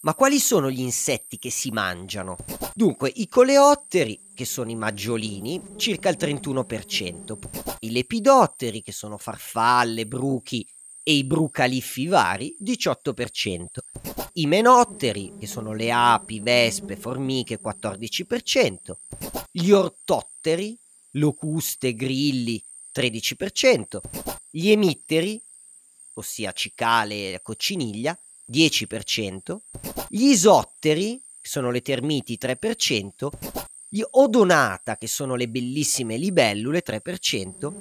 Ma 0.00 0.14
quali 0.14 0.38
sono 0.38 0.70
gli 0.70 0.80
insetti 0.80 1.38
che 1.38 1.50
si 1.50 1.70
mangiano? 1.70 2.36
Dunque, 2.74 3.10
i 3.14 3.28
coleotteri, 3.28 4.32
che 4.34 4.44
sono 4.44 4.70
i 4.70 4.74
maggiolini, 4.74 5.60
circa 5.76 6.08
il 6.08 6.16
31%, 6.18 7.38
i 7.80 7.90
lepidotteri, 7.90 8.82
che 8.82 8.92
sono 8.92 9.16
farfalle, 9.16 10.06
bruchi 10.06 10.66
e 11.02 11.14
i 11.14 11.24
brucaliffi 11.24 12.06
vari, 12.06 12.56
18%, 12.60 13.66
i 14.34 14.46
menotteri, 14.46 15.34
che 15.38 15.46
sono 15.46 15.72
le 15.72 15.90
api, 15.90 16.40
vespe, 16.40 16.96
formiche, 16.96 17.60
14%, 17.60 18.92
gli 19.50 19.70
ortotteri, 19.70 20.78
locuste, 21.12 21.94
grilli, 21.94 22.62
13%, 22.94 24.00
gli 24.50 24.70
emitteri, 24.70 25.42
ossia 26.14 26.52
cicale 26.52 27.34
e 27.34 27.40
cocciniglia, 27.42 28.18
10%, 28.50 29.56
gli 30.08 30.26
isotteri, 30.26 31.22
che 31.40 31.48
sono 31.48 31.70
le 31.70 31.80
termiti 31.80 32.38
3%, 32.40 33.28
gli 33.94 34.00
odonata, 34.12 34.96
che 34.96 35.06
sono 35.06 35.34
le 35.34 35.50
bellissime 35.50 36.16
libellule 36.16 36.82
3%, 36.82 37.72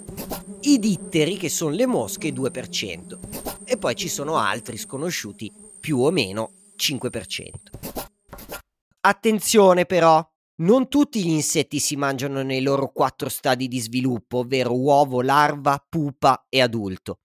i 0.64 0.78
ditteri, 0.78 1.38
che 1.38 1.48
sono 1.48 1.74
le 1.74 1.86
mosche 1.86 2.34
2%, 2.34 3.18
e 3.64 3.78
poi 3.78 3.96
ci 3.96 4.10
sono 4.10 4.36
altri 4.36 4.76
sconosciuti 4.76 5.50
più 5.80 6.00
o 6.00 6.12
meno 6.12 6.52
5%. 6.78 7.50
Attenzione 9.00 9.86
però, 9.86 10.22
non 10.64 10.90
tutti 10.90 11.24
gli 11.24 11.30
insetti 11.30 11.80
si 11.80 11.96
mangiano 11.96 12.42
nei 12.42 12.62
loro 12.62 12.92
quattro 12.92 13.30
stadi 13.30 13.70
di 13.70 13.80
sviluppo, 13.80 14.40
ovvero 14.40 14.78
uovo, 14.78 15.22
larva, 15.22 15.82
pupa 15.88 16.46
e 16.50 16.62
adulto. 16.62 17.20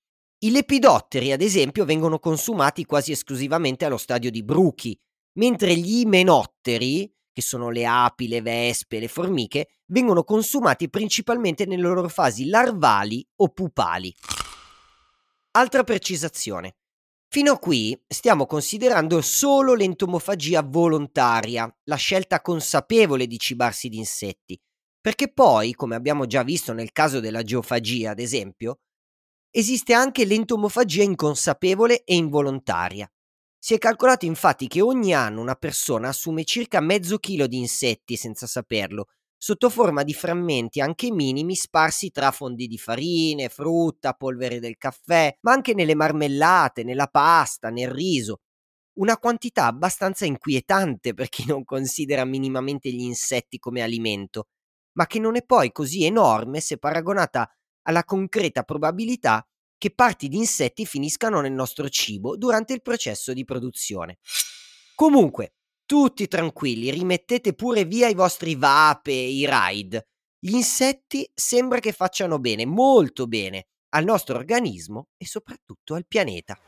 I 0.44 0.52
lepidotteri, 0.52 1.32
ad 1.32 1.42
esempio, 1.42 1.84
vengono 1.84 2.20
consumati 2.20 2.84
quasi 2.84 3.10
esclusivamente 3.10 3.84
allo 3.84 3.96
stadio 3.96 4.30
di 4.30 4.44
bruchi, 4.44 4.96
mentre 5.38 5.74
gli 5.74 6.02
imenotteri, 6.02 7.12
che 7.36 7.42
sono 7.42 7.68
le 7.68 7.84
api, 7.84 8.28
le 8.28 8.40
vespe, 8.40 8.98
le 8.98 9.08
formiche, 9.08 9.68
vengono 9.88 10.24
consumati 10.24 10.88
principalmente 10.88 11.66
nelle 11.66 11.82
loro 11.82 12.08
fasi 12.08 12.46
larvali 12.46 13.22
o 13.42 13.50
pupali. 13.50 14.10
Altra 15.50 15.84
precisazione. 15.84 16.76
Fino 17.28 17.52
a 17.52 17.58
qui 17.58 17.94
stiamo 18.08 18.46
considerando 18.46 19.20
solo 19.20 19.74
l'entomofagia 19.74 20.62
volontaria, 20.62 21.70
la 21.84 21.96
scelta 21.96 22.40
consapevole 22.40 23.26
di 23.26 23.38
cibarsi 23.38 23.90
di 23.90 23.98
insetti, 23.98 24.58
perché 24.98 25.30
poi, 25.30 25.74
come 25.74 25.94
abbiamo 25.94 26.24
già 26.24 26.42
visto 26.42 26.72
nel 26.72 26.90
caso 26.90 27.20
della 27.20 27.42
geofagia, 27.42 28.12
ad 28.12 28.18
esempio, 28.18 28.78
esiste 29.50 29.92
anche 29.92 30.24
l'entomofagia 30.24 31.02
inconsapevole 31.02 32.02
e 32.02 32.14
involontaria. 32.14 33.06
Si 33.66 33.74
è 33.74 33.78
calcolato 33.78 34.26
infatti 34.26 34.68
che 34.68 34.80
ogni 34.80 35.12
anno 35.12 35.40
una 35.40 35.56
persona 35.56 36.10
assume 36.10 36.44
circa 36.44 36.78
mezzo 36.80 37.18
chilo 37.18 37.48
di 37.48 37.58
insetti 37.58 38.14
senza 38.14 38.46
saperlo, 38.46 39.06
sotto 39.36 39.70
forma 39.70 40.04
di 40.04 40.14
frammenti 40.14 40.80
anche 40.80 41.10
minimi 41.10 41.56
sparsi 41.56 42.12
tra 42.12 42.30
fondi 42.30 42.68
di 42.68 42.78
farine, 42.78 43.48
frutta, 43.48 44.12
polvere 44.12 44.60
del 44.60 44.76
caffè, 44.76 45.36
ma 45.40 45.50
anche 45.50 45.74
nelle 45.74 45.96
marmellate, 45.96 46.84
nella 46.84 47.08
pasta, 47.08 47.70
nel 47.70 47.90
riso. 47.90 48.42
Una 49.00 49.18
quantità 49.18 49.66
abbastanza 49.66 50.26
inquietante 50.26 51.12
per 51.12 51.28
chi 51.28 51.44
non 51.44 51.64
considera 51.64 52.24
minimamente 52.24 52.92
gli 52.92 53.02
insetti 53.02 53.58
come 53.58 53.82
alimento, 53.82 54.46
ma 54.92 55.08
che 55.08 55.18
non 55.18 55.34
è 55.34 55.44
poi 55.44 55.72
così 55.72 56.04
enorme 56.04 56.60
se 56.60 56.78
paragonata 56.78 57.50
alla 57.82 58.04
concreta 58.04 58.62
probabilità 58.62 59.44
che 59.78 59.90
parti 59.90 60.28
di 60.28 60.36
insetti 60.36 60.86
finiscano 60.86 61.40
nel 61.40 61.52
nostro 61.52 61.88
cibo 61.88 62.36
durante 62.36 62.72
il 62.72 62.82
processo 62.82 63.32
di 63.32 63.44
produzione. 63.44 64.18
Comunque, 64.94 65.54
tutti 65.84 66.26
tranquilli, 66.26 66.90
rimettete 66.90 67.54
pure 67.54 67.84
via 67.84 68.08
i 68.08 68.14
vostri 68.14 68.54
vape 68.54 69.12
e 69.12 69.30
i 69.30 69.46
ride. 69.48 70.08
Gli 70.38 70.54
insetti 70.54 71.28
sembra 71.32 71.78
che 71.78 71.92
facciano 71.92 72.38
bene, 72.38 72.66
molto 72.66 73.26
bene, 73.26 73.66
al 73.90 74.04
nostro 74.04 74.36
organismo 74.36 75.08
e 75.16 75.26
soprattutto 75.26 75.94
al 75.94 76.06
pianeta. 76.06 76.58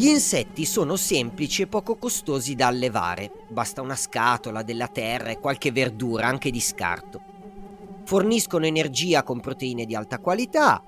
Gli 0.00 0.06
insetti 0.06 0.64
sono 0.64 0.96
semplici 0.96 1.60
e 1.60 1.66
poco 1.66 1.96
costosi 1.96 2.54
da 2.54 2.68
allevare, 2.68 3.44
basta 3.50 3.82
una 3.82 3.96
scatola, 3.96 4.62
della 4.62 4.88
terra 4.88 5.28
e 5.28 5.38
qualche 5.38 5.72
verdura, 5.72 6.26
anche 6.26 6.50
di 6.50 6.58
scarto. 6.58 7.20
Forniscono 8.04 8.64
energia 8.64 9.22
con 9.22 9.40
proteine 9.40 9.84
di 9.84 9.94
alta 9.94 10.18
qualità, 10.18 10.82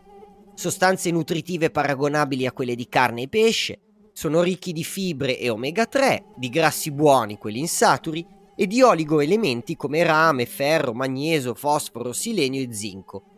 sostanze 0.55 1.11
nutritive 1.11 1.69
paragonabili 1.69 2.47
a 2.47 2.53
quelle 2.53 2.75
di 2.75 2.89
carne 2.89 3.25
e 3.25 3.29
pesce, 3.29 3.81
sono 4.15 4.41
ricchi 4.41 4.73
di 4.73 4.83
fibre 4.83 5.39
e 5.39 5.51
omega 5.51 5.85
3, 5.85 6.25
di 6.35 6.49
grassi 6.49 6.91
buoni, 6.91 7.37
quelli 7.37 7.59
insaturi, 7.59 8.27
e 8.57 8.67
di 8.67 8.81
oligoelementi 8.81 9.77
come 9.77 10.03
rame, 10.05 10.47
ferro, 10.47 10.95
magnesio, 10.95 11.53
fosforo, 11.53 12.15
selenio 12.15 12.63
e 12.63 12.73
zinco, 12.73 13.32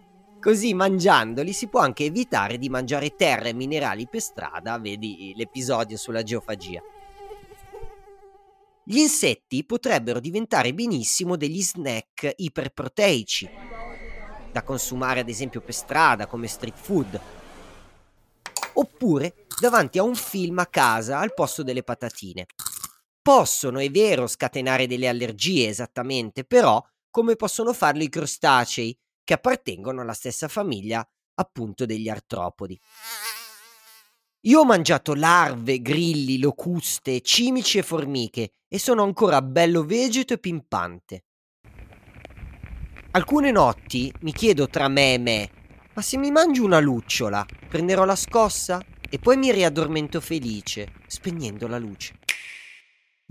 Così 0.44 0.74
mangiandoli 0.74 1.54
si 1.54 1.68
può 1.68 1.80
anche 1.80 2.04
evitare 2.04 2.58
di 2.58 2.68
mangiare 2.68 3.16
terra 3.16 3.48
e 3.48 3.54
minerali 3.54 4.06
per 4.06 4.20
strada, 4.20 4.78
vedi 4.78 5.32
l'episodio 5.36 5.96
sulla 5.96 6.22
geofagia. 6.22 6.82
Gli 8.84 8.98
insetti 8.98 9.64
potrebbero 9.64 10.20
diventare 10.20 10.74
benissimo 10.74 11.36
degli 11.36 11.62
snack 11.62 12.30
iperproteici, 12.36 13.48
da 14.52 14.62
consumare 14.62 15.20
ad 15.20 15.30
esempio 15.30 15.62
per 15.62 15.72
strada 15.72 16.26
come 16.26 16.46
street 16.46 16.76
food, 16.76 17.20
oppure 18.74 19.46
davanti 19.58 19.96
a 19.96 20.02
un 20.02 20.14
film 20.14 20.58
a 20.58 20.66
casa 20.66 21.20
al 21.20 21.32
posto 21.32 21.62
delle 21.62 21.82
patatine. 21.82 22.44
Possono, 23.22 23.78
è 23.78 23.90
vero, 23.90 24.26
scatenare 24.26 24.86
delle 24.86 25.08
allergie 25.08 25.68
esattamente, 25.68 26.44
però 26.44 26.86
come 27.08 27.34
possono 27.34 27.72
farlo 27.72 28.02
i 28.02 28.10
crostacei, 28.10 28.94
che 29.24 29.34
appartengono 29.34 30.02
alla 30.02 30.12
stessa 30.12 30.48
famiglia 30.48 31.06
appunto 31.34 31.86
degli 31.86 32.08
artropodi. 32.08 32.78
Io 34.42 34.60
ho 34.60 34.64
mangiato 34.64 35.14
larve, 35.14 35.80
grilli, 35.80 36.38
locuste, 36.38 37.22
cimici 37.22 37.78
e 37.78 37.82
formiche 37.82 38.50
e 38.68 38.78
sono 38.78 39.02
ancora 39.02 39.40
bello 39.40 39.84
vegeto 39.84 40.34
e 40.34 40.38
pimpante. 40.38 41.24
Alcune 43.12 43.50
notti 43.50 44.12
mi 44.20 44.32
chiedo 44.32 44.68
tra 44.68 44.88
me 44.88 45.14
e 45.14 45.18
me, 45.18 45.50
ma 45.94 46.02
se 46.02 46.18
mi 46.18 46.30
mangio 46.30 46.64
una 46.64 46.80
lucciola, 46.80 47.46
prenderò 47.68 48.04
la 48.04 48.16
scossa 48.16 48.84
e 49.08 49.18
poi 49.18 49.36
mi 49.36 49.50
riaddormento 49.50 50.20
felice, 50.20 50.92
spegnendo 51.06 51.66
la 51.66 51.78
luce. 51.78 52.18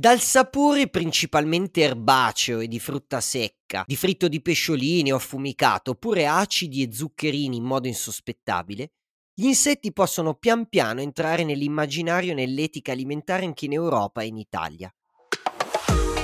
Dal 0.03 0.19
sapore 0.19 0.89
principalmente 0.89 1.79
erbaceo 1.79 2.59
e 2.59 2.67
di 2.67 2.77
frutta 2.77 3.21
secca, 3.21 3.85
di 3.87 3.95
fritto 3.95 4.27
di 4.27 4.41
pesciolini 4.41 5.13
o 5.13 5.15
affumicato, 5.15 5.91
oppure 5.91 6.27
acidi 6.27 6.83
e 6.83 6.93
zuccherini 6.93 7.55
in 7.55 7.63
modo 7.63 7.87
insospettabile, 7.87 8.91
gli 9.33 9.45
insetti 9.45 9.93
possono 9.93 10.33
pian 10.33 10.67
piano 10.67 10.99
entrare 10.99 11.45
nell'immaginario 11.45 12.33
e 12.33 12.35
nell'etica 12.35 12.91
alimentare 12.91 13.45
anche 13.45 13.63
in 13.63 13.71
Europa 13.71 14.21
e 14.21 14.25
in 14.25 14.35
Italia. 14.35 14.93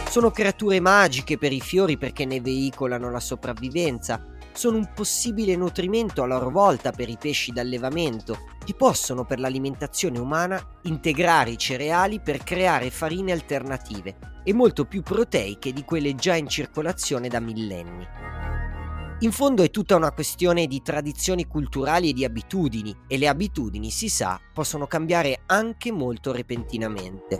Sono 0.09 0.29
creature 0.31 0.81
magiche 0.81 1.37
per 1.37 1.53
i 1.53 1.61
fiori 1.61 1.97
perché 1.97 2.25
ne 2.25 2.41
veicolano 2.41 3.09
la 3.09 3.21
sopravvivenza, 3.21 4.21
sono 4.59 4.75
un 4.75 4.91
possibile 4.93 5.55
nutrimento 5.55 6.21
a 6.21 6.25
loro 6.25 6.49
volta 6.49 6.91
per 6.91 7.07
i 7.07 7.15
pesci 7.17 7.53
d'allevamento 7.53 8.39
e 8.67 8.73
possono 8.73 9.23
per 9.23 9.39
l'alimentazione 9.39 10.19
umana 10.19 10.61
integrare 10.81 11.51
i 11.51 11.57
cereali 11.57 12.19
per 12.19 12.43
creare 12.43 12.89
farine 12.89 13.31
alternative 13.31 14.17
e 14.43 14.51
molto 14.51 14.83
più 14.83 15.01
proteiche 15.01 15.71
di 15.71 15.85
quelle 15.85 16.13
già 16.13 16.35
in 16.35 16.49
circolazione 16.49 17.29
da 17.29 17.39
millenni. 17.39 18.05
In 19.19 19.31
fondo 19.31 19.63
è 19.63 19.69
tutta 19.69 19.95
una 19.95 20.11
questione 20.11 20.67
di 20.67 20.81
tradizioni 20.81 21.47
culturali 21.47 22.09
e 22.09 22.13
di 22.13 22.25
abitudini 22.25 22.93
e 23.07 23.17
le 23.17 23.29
abitudini, 23.29 23.89
si 23.89 24.09
sa, 24.09 24.37
possono 24.53 24.87
cambiare 24.87 25.43
anche 25.45 25.89
molto 25.89 26.33
repentinamente. 26.33 27.37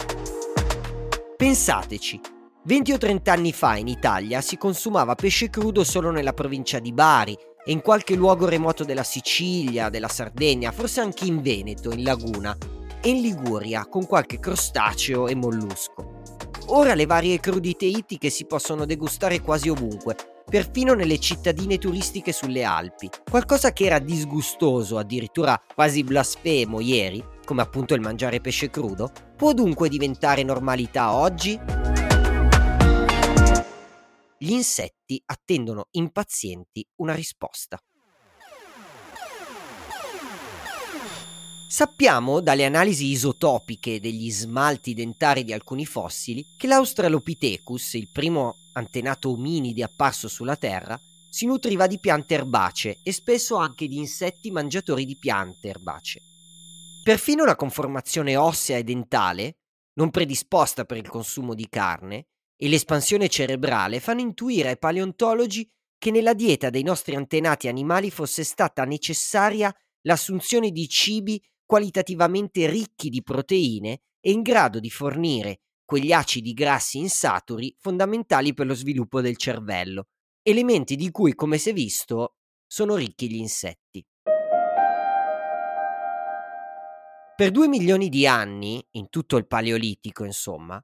Pensateci, 1.35 2.21
20 2.69 2.91
o 2.91 2.97
30 2.99 3.31
anni 3.31 3.51
fa 3.51 3.77
in 3.77 3.87
Italia 3.87 4.41
si 4.41 4.55
consumava 4.55 5.15
pesce 5.15 5.49
crudo 5.49 5.83
solo 5.83 6.11
nella 6.11 6.33
provincia 6.33 6.77
di 6.77 6.93
Bari 6.93 7.35
e 7.65 7.71
in 7.71 7.81
qualche 7.81 8.13
luogo 8.13 8.47
remoto 8.47 8.83
della 8.83 9.01
Sicilia, 9.01 9.89
della 9.89 10.07
Sardegna, 10.07 10.71
forse 10.71 11.01
anche 11.01 11.25
in 11.25 11.41
Veneto, 11.41 11.89
in 11.89 12.03
Laguna 12.03 12.55
e 13.01 13.09
in 13.09 13.21
Liguria 13.21 13.87
con 13.87 14.05
qualche 14.05 14.37
crostaceo 14.37 15.27
e 15.27 15.33
mollusco. 15.33 16.21
Ora 16.67 16.93
le 16.93 17.07
varie 17.07 17.39
crudite 17.39 17.85
ittiche 17.85 18.29
si 18.29 18.45
possono 18.45 18.85
degustare 18.85 19.41
quasi 19.41 19.69
ovunque, 19.69 20.15
perfino 20.47 20.93
nelle 20.93 21.17
cittadine 21.17 21.79
turistiche 21.79 22.31
sulle 22.31 22.63
Alpi. 22.63 23.09
Qualcosa 23.27 23.73
che 23.73 23.85
era 23.85 23.97
disgustoso, 23.97 24.99
addirittura 24.99 25.59
quasi 25.73 26.03
blasfemo 26.03 26.79
ieri, 26.81 27.25
come 27.43 27.63
appunto 27.63 27.95
il 27.95 28.01
mangiare 28.01 28.39
pesce 28.41 28.69
crudo, 28.69 29.11
può 29.35 29.53
dunque 29.53 29.89
diventare 29.89 30.43
normalità 30.43 31.13
oggi? 31.13 31.98
Gli 34.41 34.51
insetti 34.51 35.21
attendono 35.25 35.87
impazienti 35.91 36.87
una 37.01 37.13
risposta. 37.13 37.77
Sappiamo 41.67 42.39
dalle 42.39 42.63
analisi 42.63 43.07
isotopiche 43.07 43.99
degli 43.99 44.31
smalti 44.31 44.93
dentari 44.93 45.43
di 45.43 45.51
alcuni 45.51 45.85
fossili 45.85 46.55
che 46.57 46.67
l'Australopithecus, 46.67 47.95
il 47.95 48.09
primo 48.11 48.55
antenato 48.71 49.31
ominide 49.31 49.83
apparso 49.83 50.29
sulla 50.29 50.55
Terra, 50.55 50.97
si 51.29 51.45
nutriva 51.45 51.85
di 51.85 51.99
piante 51.99 52.35
erbacee 52.35 53.01
e 53.03 53.11
spesso 53.11 53.57
anche 53.57 53.89
di 53.89 53.97
insetti 53.97 54.51
mangiatori 54.51 55.03
di 55.03 55.17
piante 55.17 55.67
erbacee. 55.67 56.21
Perfino 57.03 57.43
la 57.43 57.57
conformazione 57.57 58.37
ossea 58.37 58.77
e 58.77 58.85
dentale, 58.85 59.57
non 59.95 60.11
predisposta 60.11 60.85
per 60.85 60.95
il 60.95 61.09
consumo 61.09 61.53
di 61.53 61.67
carne, 61.67 62.27
e 62.61 62.67
l'espansione 62.67 63.29
cerebrale 63.29 64.01
fanno 64.01 64.19
intuire 64.19 64.69
ai 64.69 64.77
paleontologi 64.77 65.65
che 65.97 66.11
nella 66.11 66.33
dieta 66.33 66.69
dei 66.69 66.83
nostri 66.83 67.15
antenati 67.15 67.69
animali 67.69 68.11
fosse 68.11 68.43
stata 68.43 68.83
necessaria 68.83 69.73
l'assunzione 70.01 70.71
di 70.71 70.87
cibi 70.89 71.41
qualitativamente 71.65 72.69
ricchi 72.69 73.09
di 73.09 73.23
proteine 73.23 74.01
e 74.19 74.31
in 74.31 74.41
grado 74.41 74.81
di 74.81 74.89
fornire 74.89 75.61
quegli 75.85 76.11
acidi 76.11 76.53
grassi 76.53 76.97
insaturi 76.97 77.73
fondamentali 77.79 78.53
per 78.53 78.65
lo 78.65 78.73
sviluppo 78.73 79.21
del 79.21 79.37
cervello, 79.37 80.07
elementi 80.41 80.95
di 80.95 81.09
cui, 81.11 81.33
come 81.35 81.57
si 81.57 81.69
è 81.69 81.73
visto, 81.73 82.35
sono 82.67 82.95
ricchi 82.95 83.29
gli 83.29 83.37
insetti. 83.37 84.05
Per 87.35 87.51
due 87.51 87.67
milioni 87.69 88.09
di 88.09 88.27
anni, 88.27 88.85
in 88.91 89.09
tutto 89.09 89.37
il 89.37 89.47
Paleolitico, 89.47 90.25
insomma, 90.25 90.83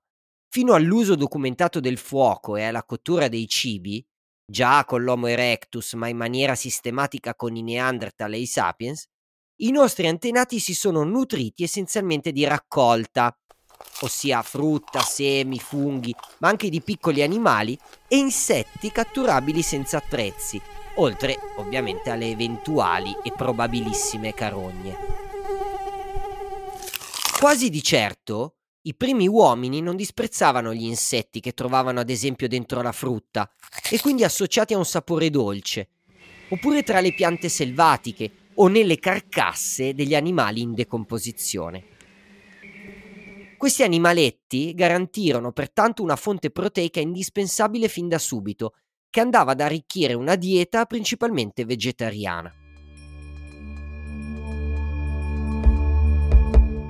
fino 0.55 0.73
all'uso 0.73 1.15
documentato 1.15 1.81
del 1.81 1.97
fuoco 1.97 2.55
e 2.55 2.63
alla 2.63 2.85
cottura 2.85 3.27
dei 3.27 3.45
cibi, 3.45 4.01
già 4.49 4.85
con 4.85 5.03
l'Homo 5.03 5.27
erectus 5.27 5.91
ma 5.95 6.07
in 6.07 6.15
maniera 6.15 6.55
sistematica 6.55 7.35
con 7.35 7.57
i 7.57 7.61
Neanderthal 7.61 8.31
e 8.31 8.37
i 8.37 8.45
Sapiens, 8.45 9.05
i 9.63 9.71
nostri 9.71 10.07
antenati 10.07 10.59
si 10.59 10.73
sono 10.73 11.03
nutriti 11.03 11.63
essenzialmente 11.63 12.31
di 12.31 12.45
raccolta, 12.45 13.37
ossia 13.99 14.41
frutta, 14.43 15.01
semi, 15.01 15.59
funghi, 15.59 16.15
ma 16.37 16.47
anche 16.47 16.69
di 16.69 16.79
piccoli 16.79 17.21
animali 17.21 17.77
e 18.07 18.15
insetti 18.15 18.93
catturabili 18.93 19.61
senza 19.61 19.97
attrezzi, 19.97 20.61
oltre 20.95 21.37
ovviamente 21.57 22.11
alle 22.11 22.29
eventuali 22.29 23.13
e 23.23 23.33
probabilissime 23.33 24.33
carogne. 24.33 24.95
Quasi 27.41 27.69
di 27.69 27.83
certo, 27.83 28.55
i 28.87 28.93
primi 28.93 29.27
uomini 29.27 29.81
non 29.81 29.95
disprezzavano 29.95 30.73
gli 30.73 30.85
insetti 30.85 31.39
che 31.39 31.53
trovavano 31.53 31.99
ad 31.99 32.09
esempio 32.09 32.47
dentro 32.47 32.81
la 32.83 32.91
frutta 32.91 33.51
e 33.89 33.99
quindi 33.99 34.23
associati 34.23 34.75
a 34.75 34.77
un 34.77 34.85
sapore 34.85 35.31
dolce, 35.31 35.89
oppure 36.49 36.83
tra 36.83 36.99
le 36.99 37.13
piante 37.13 37.49
selvatiche 37.49 38.31
o 38.55 38.67
nelle 38.67 38.99
carcasse 38.99 39.95
degli 39.95 40.13
animali 40.13 40.61
in 40.61 40.73
decomposizione. 40.73 41.93
Questi 43.57 43.81
animaletti 43.81 44.75
garantirono 44.75 45.51
pertanto 45.51 46.03
una 46.03 46.15
fonte 46.15 46.51
proteica 46.51 46.99
indispensabile 46.99 47.87
fin 47.87 48.07
da 48.07 48.19
subito, 48.19 48.75
che 49.09 49.19
andava 49.19 49.53
ad 49.53 49.61
arricchire 49.61 50.13
una 50.13 50.35
dieta 50.35 50.85
principalmente 50.85 51.65
vegetariana. 51.65 52.53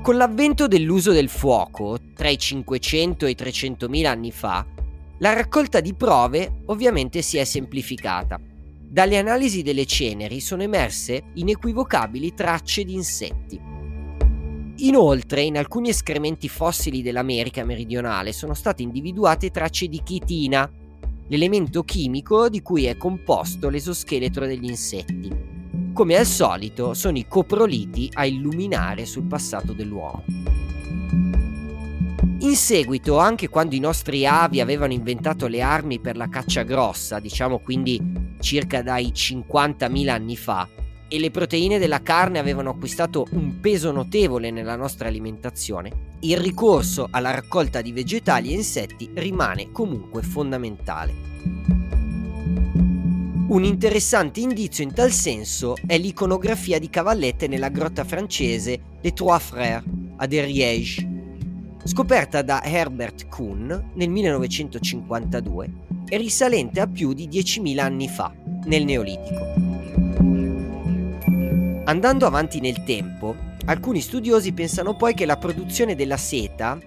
Con 0.06 0.18
l'avvento 0.18 0.68
dell'uso 0.68 1.14
del 1.14 1.30
fuoco, 1.30 1.98
tra 2.14 2.30
i 2.30 2.38
500 2.38 3.26
e 3.26 3.32
i 3.32 3.36
300.000 3.36 4.06
anni 4.06 4.32
fa, 4.32 4.64
la 5.18 5.34
raccolta 5.34 5.80
di 5.80 5.96
prove 5.96 6.62
ovviamente 6.66 7.24
si 7.24 7.38
è 7.40 7.44
semplificata. 7.44 8.40
Dalle 8.40 9.18
analisi 9.18 9.64
delle 9.64 9.88
ceneri 9.88 10.42
sono 10.42 10.62
emerse 10.62 11.32
inequivocabili 11.34 12.36
tracce 12.36 12.84
di 12.84 12.94
insetti. 12.94 13.60
Inoltre, 14.76 15.42
in 15.42 15.58
alcuni 15.58 15.90
escrementi 15.90 16.50
fossili 16.50 17.02
dell'America 17.02 17.66
meridionale 17.66 18.32
sono 18.32 18.54
state 18.54 18.84
individuate 18.84 19.50
tracce 19.50 19.88
di 19.88 20.04
chitina, 20.04 20.72
l'elemento 21.30 21.82
chimico 21.82 22.48
di 22.48 22.62
cui 22.62 22.86
è 22.86 22.96
composto 22.96 23.70
l'esoscheletro 23.70 24.46
degli 24.46 24.70
insetti. 24.70 25.55
Come 25.96 26.18
al 26.18 26.26
solito, 26.26 26.94
sono 26.94 27.18
i 27.18 27.26
coproliti 27.26 28.10
a 28.16 28.26
illuminare 28.26 29.06
sul 29.06 29.24
passato 29.24 29.72
dell'uomo. 29.72 30.26
In 32.40 32.56
seguito, 32.58 33.18
anche 33.18 33.48
quando 33.48 33.76
i 33.76 33.80
nostri 33.80 34.28
avi 34.28 34.60
avevano 34.60 34.92
inventato 34.92 35.48
le 35.48 35.62
armi 35.62 36.02
per 36.02 36.18
la 36.18 36.28
caccia 36.28 36.64
grossa, 36.64 37.20
diciamo 37.20 37.60
quindi 37.60 38.02
circa 38.42 38.82
dai 38.82 39.14
50.000 39.16 40.10
anni 40.10 40.36
fa, 40.36 40.68
e 41.08 41.18
le 41.18 41.32
proteine 41.32 41.80
della 41.80 42.02
carne 42.02 42.40
avevano 42.40 42.72
acquistato 42.72 43.26
un 43.32 43.62
peso 43.62 43.94
notevole 43.94 44.52
nella 44.52 44.76
nostra 44.76 45.08
alimentazione, 45.08 46.18
il 46.20 46.36
ricorso 46.36 47.08
alla 47.10 47.32
raccolta 47.32 47.82
di 47.82 47.94
vegetali 47.94 48.52
e 48.52 48.56
insetti 48.56 49.12
rimane 49.14 49.72
comunque 49.72 50.24
fondamentale. 50.24 51.75
Un 53.48 53.64
interessante 53.64 54.40
indizio 54.40 54.84
in 54.84 54.92
tal 54.92 55.12
senso 55.12 55.76
è 55.86 56.00
l'iconografia 56.00 56.80
di 56.80 56.90
cavallette 56.90 57.48
nella 57.48 57.70
grotta 57.70 58.04
francese 58.04 58.80
Les 59.02 59.14
Trois 59.14 59.40
Frères 59.40 59.84
a 60.18 60.26
Deriège, 60.26 61.08
scoperta 61.84 62.42
da 62.42 62.64
Herbert 62.64 63.28
Kuhn 63.28 63.92
nel 63.94 64.10
1952 64.10 65.72
e 66.10 66.18
risalente 66.18 66.80
a 66.80 66.88
più 66.88 67.14
di 67.14 67.28
10.000 67.28 67.80
anni 67.80 68.08
fa, 68.08 68.34
nel 68.64 68.84
Neolitico. 68.84 69.54
Andando 71.84 72.26
avanti 72.26 72.60
nel 72.60 72.84
tempo, 72.84 73.36
alcuni 73.66 74.02
studiosi 74.02 74.54
pensano 74.54 74.96
poi 74.96 75.14
che 75.14 75.28
la 75.28 75.38
produzione 75.38 75.94
della 75.94 76.18
seta, 76.18 76.80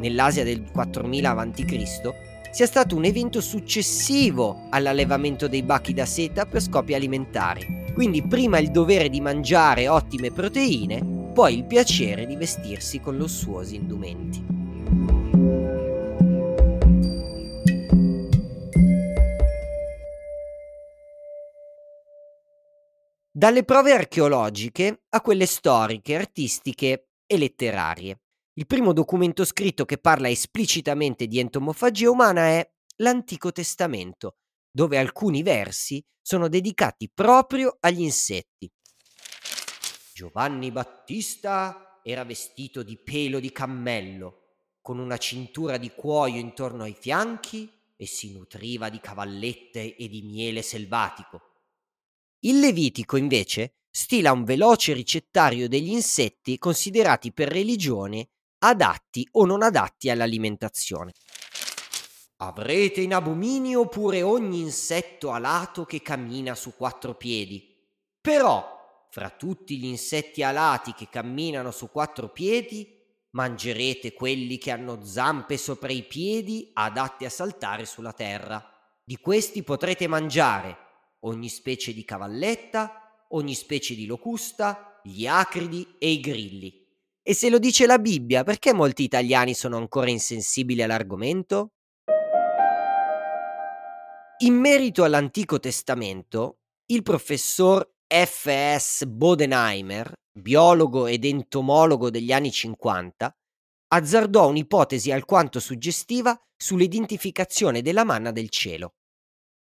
nell'Asia 0.00 0.42
del 0.42 0.64
4000 0.72 1.30
a.C., 1.30 2.28
sia 2.50 2.66
stato 2.66 2.96
un 2.96 3.04
evento 3.04 3.40
successivo 3.40 4.66
all'allevamento 4.70 5.48
dei 5.48 5.62
bachi 5.62 5.94
da 5.94 6.06
seta 6.06 6.46
per 6.46 6.60
scopi 6.60 6.94
alimentari. 6.94 7.92
Quindi 7.94 8.22
prima 8.22 8.58
il 8.58 8.70
dovere 8.70 9.08
di 9.08 9.20
mangiare 9.20 9.88
ottime 9.88 10.30
proteine, 10.30 11.02
poi 11.32 11.56
il 11.56 11.64
piacere 11.64 12.26
di 12.26 12.36
vestirsi 12.36 13.00
con 13.00 13.16
lussuosi 13.16 13.74
indumenti. 13.74 14.58
dalle 23.40 23.64
prove 23.64 23.92
archeologiche 23.92 25.04
a 25.08 25.22
quelle 25.22 25.46
storiche, 25.46 26.14
artistiche 26.14 27.06
e 27.26 27.38
letterarie. 27.38 28.19
Il 28.60 28.66
primo 28.66 28.92
documento 28.92 29.46
scritto 29.46 29.86
che 29.86 29.96
parla 29.96 30.28
esplicitamente 30.28 31.26
di 31.26 31.38
entomofagia 31.38 32.10
umana 32.10 32.42
è 32.48 32.70
l'Antico 32.96 33.52
Testamento, 33.52 34.36
dove 34.70 34.98
alcuni 34.98 35.42
versi 35.42 36.04
sono 36.20 36.46
dedicati 36.46 37.10
proprio 37.10 37.78
agli 37.80 38.02
insetti. 38.02 38.70
Giovanni 40.12 40.70
Battista 40.70 42.02
era 42.04 42.22
vestito 42.24 42.82
di 42.82 42.98
pelo 42.98 43.40
di 43.40 43.50
cammello, 43.50 44.48
con 44.82 44.98
una 44.98 45.16
cintura 45.16 45.78
di 45.78 45.92
cuoio 45.96 46.38
intorno 46.38 46.82
ai 46.82 46.94
fianchi 47.00 47.72
e 47.96 48.04
si 48.04 48.30
nutriva 48.34 48.90
di 48.90 49.00
cavallette 49.00 49.96
e 49.96 50.06
di 50.06 50.20
miele 50.20 50.60
selvatico. 50.60 51.62
Il 52.40 52.58
Levitico, 52.58 53.16
invece, 53.16 53.76
stila 53.90 54.32
un 54.32 54.44
veloce 54.44 54.92
ricettario 54.92 55.66
degli 55.66 55.92
insetti 55.92 56.58
considerati 56.58 57.32
per 57.32 57.48
religione 57.48 58.28
adatti 58.60 59.26
o 59.32 59.44
non 59.44 59.62
adatti 59.62 60.10
all'alimentazione. 60.10 61.12
Avrete 62.36 63.00
in 63.00 63.12
abominio 63.12 63.86
pure 63.86 64.22
ogni 64.22 64.60
insetto 64.60 65.30
alato 65.30 65.84
che 65.84 66.00
cammina 66.00 66.54
su 66.54 66.74
quattro 66.74 67.14
piedi. 67.14 67.76
Però, 68.20 69.06
fra 69.10 69.30
tutti 69.30 69.78
gli 69.78 69.84
insetti 69.84 70.42
alati 70.42 70.94
che 70.94 71.08
camminano 71.10 71.70
su 71.70 71.90
quattro 71.90 72.28
piedi, 72.28 72.98
mangerete 73.32 74.12
quelli 74.12 74.58
che 74.58 74.70
hanno 74.70 75.04
zampe 75.04 75.56
sopra 75.56 75.92
i 75.92 76.02
piedi 76.02 76.70
adatte 76.72 77.26
a 77.26 77.30
saltare 77.30 77.84
sulla 77.84 78.12
terra. 78.12 78.64
Di 79.04 79.16
questi 79.16 79.62
potrete 79.62 80.06
mangiare 80.06 80.76
ogni 81.20 81.48
specie 81.48 81.92
di 81.92 82.04
cavalletta, 82.04 83.26
ogni 83.30 83.54
specie 83.54 83.94
di 83.94 84.06
locusta, 84.06 85.00
gli 85.02 85.26
acridi 85.26 85.96
e 85.98 86.10
i 86.10 86.20
grilli. 86.20 86.79
E 87.30 87.34
se 87.34 87.48
lo 87.48 87.60
dice 87.60 87.86
la 87.86 88.00
Bibbia, 88.00 88.42
perché 88.42 88.72
molti 88.72 89.04
italiani 89.04 89.54
sono 89.54 89.76
ancora 89.76 90.10
insensibili 90.10 90.82
all'argomento? 90.82 91.74
In 94.38 94.54
merito 94.54 95.04
all'Antico 95.04 95.60
Testamento, 95.60 96.56
il 96.86 97.02
professor 97.02 97.88
F.S. 98.08 99.04
Bodenheimer, 99.04 100.12
biologo 100.36 101.06
ed 101.06 101.24
entomologo 101.24 102.10
degli 102.10 102.32
anni 102.32 102.50
50, 102.50 103.32
azzardò 103.92 104.48
un'ipotesi 104.48 105.12
alquanto 105.12 105.60
suggestiva 105.60 106.36
sull'identificazione 106.56 107.80
della 107.80 108.02
manna 108.02 108.32
del 108.32 108.48
cielo. 108.48 108.94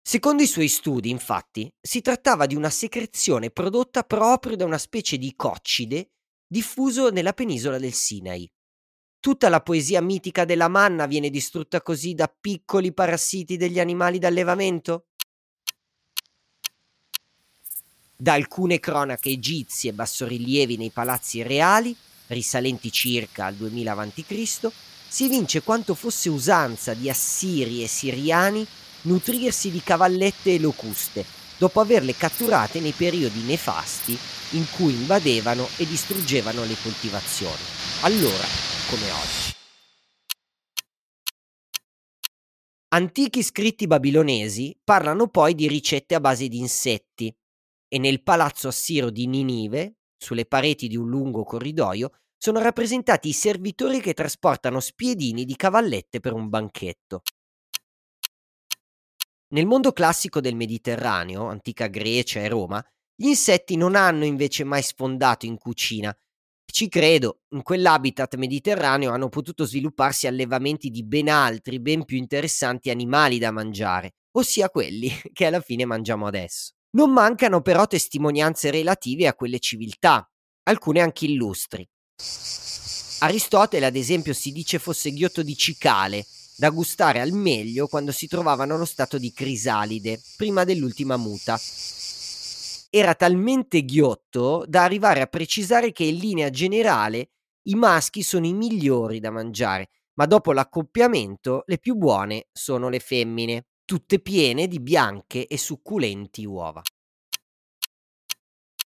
Secondo 0.05 0.43
i 0.43 0.47
suoi 0.47 0.67
studi, 0.67 1.09
infatti, 1.09 1.71
si 1.79 2.01
trattava 2.01 2.45
di 2.45 2.55
una 2.55 2.69
secrezione 2.69 3.51
prodotta 3.51 4.03
proprio 4.03 4.57
da 4.57 4.65
una 4.65 4.77
specie 4.77 5.17
di 5.17 5.33
coccide 5.33 6.09
diffuso 6.53 7.09
nella 7.09 7.33
penisola 7.33 7.79
del 7.79 7.93
Sinai. 7.93 8.47
Tutta 9.19 9.49
la 9.49 9.61
poesia 9.61 10.01
mitica 10.01 10.45
della 10.45 10.67
manna 10.67 11.07
viene 11.07 11.31
distrutta 11.31 11.81
così 11.81 12.13
da 12.13 12.27
piccoli 12.27 12.93
parassiti 12.93 13.57
degli 13.57 13.79
animali 13.79 14.19
d'allevamento? 14.19 15.07
Da 18.15 18.33
alcune 18.33 18.79
cronache 18.79 19.29
egizie 19.29 19.89
e 19.89 19.93
bassorilievi 19.93 20.77
nei 20.77 20.91
palazzi 20.91 21.41
reali, 21.41 21.95
risalenti 22.27 22.91
circa 22.91 23.47
al 23.47 23.55
2000 23.55 23.91
a.C., 23.91 24.71
si 25.07 25.25
evince 25.25 25.63
quanto 25.63 25.95
fosse 25.95 26.29
usanza 26.29 26.93
di 26.93 27.09
assiri 27.09 27.81
e 27.81 27.87
siriani 27.87 28.65
nutrirsi 29.03 29.71
di 29.71 29.81
cavallette 29.81 30.53
e 30.53 30.59
locuste, 30.59 31.25
dopo 31.57 31.79
averle 31.79 32.15
catturate 32.15 32.79
nei 32.79 32.91
periodi 32.91 33.41
nefasti 33.41 34.17
in 34.51 34.65
cui 34.75 34.93
invadevano 34.93 35.67
e 35.77 35.85
distruggevano 35.85 36.63
le 36.63 36.75
coltivazioni, 36.81 37.61
allora 38.01 38.45
come 38.89 39.11
oggi. 39.11 39.51
Antichi 42.93 43.41
scritti 43.41 43.87
babilonesi 43.87 44.77
parlano 44.83 45.27
poi 45.27 45.55
di 45.55 45.67
ricette 45.67 46.13
a 46.13 46.19
base 46.19 46.47
di 46.47 46.59
insetti 46.59 47.35
e 47.87 47.97
nel 47.97 48.21
palazzo 48.21 48.67
assiro 48.67 49.09
di 49.09 49.25
Ninive, 49.25 49.95
sulle 50.15 50.45
pareti 50.45 50.87
di 50.87 50.95
un 50.95 51.09
lungo 51.09 51.43
corridoio, 51.43 52.11
sono 52.37 52.59
rappresentati 52.59 53.29
i 53.29 53.33
servitori 53.33 53.99
che 53.99 54.13
trasportano 54.13 54.79
spiedini 54.79 55.45
di 55.45 55.55
cavallette 55.55 56.19
per 56.19 56.33
un 56.33 56.49
banchetto. 56.49 57.21
Nel 59.53 59.67
mondo 59.67 59.91
classico 59.91 60.41
del 60.41 60.55
Mediterraneo, 60.55 61.47
antica 61.47 61.85
Grecia 61.85 62.39
e 62.39 62.47
Roma, 62.47 62.83
gli 63.15 63.27
insetti 63.27 63.75
non 63.75 63.93
hanno 63.95 64.25
invece 64.25 64.63
mai 64.63 64.81
sfondato 64.81 65.45
in 65.45 65.59
cucina. 65.59 66.15
Ci 66.65 66.89
credo, 66.89 67.41
in 67.49 67.61
quell'habitat 67.61 68.35
mediterraneo 68.35 69.11
hanno 69.11 69.29
potuto 69.29 69.65
svilupparsi 69.65 70.25
allevamenti 70.25 70.89
di 70.89 71.03
ben 71.03 71.29
altri, 71.29 71.79
ben 71.79 72.03
più 72.03 72.17
interessanti 72.17 72.89
animali 72.89 73.37
da 73.37 73.51
mangiare, 73.51 74.15
ossia 74.37 74.71
quelli 74.71 75.11
che 75.31 75.45
alla 75.45 75.61
fine 75.61 75.85
mangiamo 75.85 76.25
adesso. 76.25 76.71
Non 76.97 77.11
mancano 77.11 77.61
però 77.61 77.85
testimonianze 77.85 78.71
relative 78.71 79.27
a 79.27 79.35
quelle 79.35 79.59
civiltà, 79.59 80.27
alcune 80.63 80.99
anche 80.99 81.25
illustri. 81.25 81.87
Aristotele, 83.19 83.85
ad 83.85 83.95
esempio, 83.95 84.33
si 84.33 84.51
dice 84.51 84.79
fosse 84.79 85.11
ghiotto 85.11 85.43
di 85.43 85.55
cicale, 85.55 86.25
da 86.55 86.69
gustare 86.69 87.19
al 87.19 87.31
meglio 87.31 87.87
quando 87.87 88.11
si 88.11 88.27
trovavano 88.27 88.75
allo 88.75 88.85
stato 88.85 89.17
di 89.17 89.31
crisalide, 89.31 90.21
prima 90.37 90.63
dell'ultima 90.63 91.17
muta. 91.17 91.59
Era 92.89 93.15
talmente 93.15 93.83
ghiotto 93.83 94.65
da 94.67 94.83
arrivare 94.83 95.21
a 95.21 95.27
precisare 95.27 95.91
che 95.91 96.03
in 96.03 96.17
linea 96.17 96.49
generale 96.49 97.29
i 97.63 97.75
maschi 97.75 98.21
sono 98.21 98.45
i 98.45 98.53
migliori 98.53 99.19
da 99.19 99.31
mangiare, 99.31 99.89
ma 100.15 100.25
dopo 100.25 100.53
l'accoppiamento 100.53 101.63
le 101.65 101.79
più 101.79 101.95
buone 101.95 102.47
sono 102.51 102.89
le 102.89 102.99
femmine, 102.99 103.65
tutte 103.85 104.19
piene 104.19 104.67
di 104.67 104.79
bianche 104.79 105.47
e 105.47 105.57
succulenti 105.57 106.45
uova. 106.45 106.81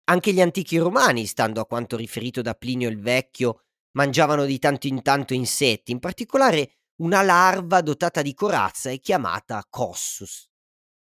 Anche 0.08 0.32
gli 0.32 0.40
antichi 0.40 0.76
romani, 0.76 1.26
stando 1.26 1.60
a 1.60 1.66
quanto 1.66 1.96
riferito 1.96 2.42
da 2.42 2.54
Plinio 2.54 2.88
il 2.88 3.00
Vecchio, 3.00 3.62
mangiavano 3.92 4.44
di 4.44 4.58
tanto 4.58 4.86
in 4.86 5.02
tanto 5.02 5.34
insetti, 5.34 5.90
in 5.90 5.98
particolare 5.98 6.76
una 6.96 7.22
larva 7.22 7.80
dotata 7.80 8.22
di 8.22 8.34
corazza 8.34 8.90
e 8.90 9.00
chiamata 9.00 9.64
Cossus. 9.68 10.48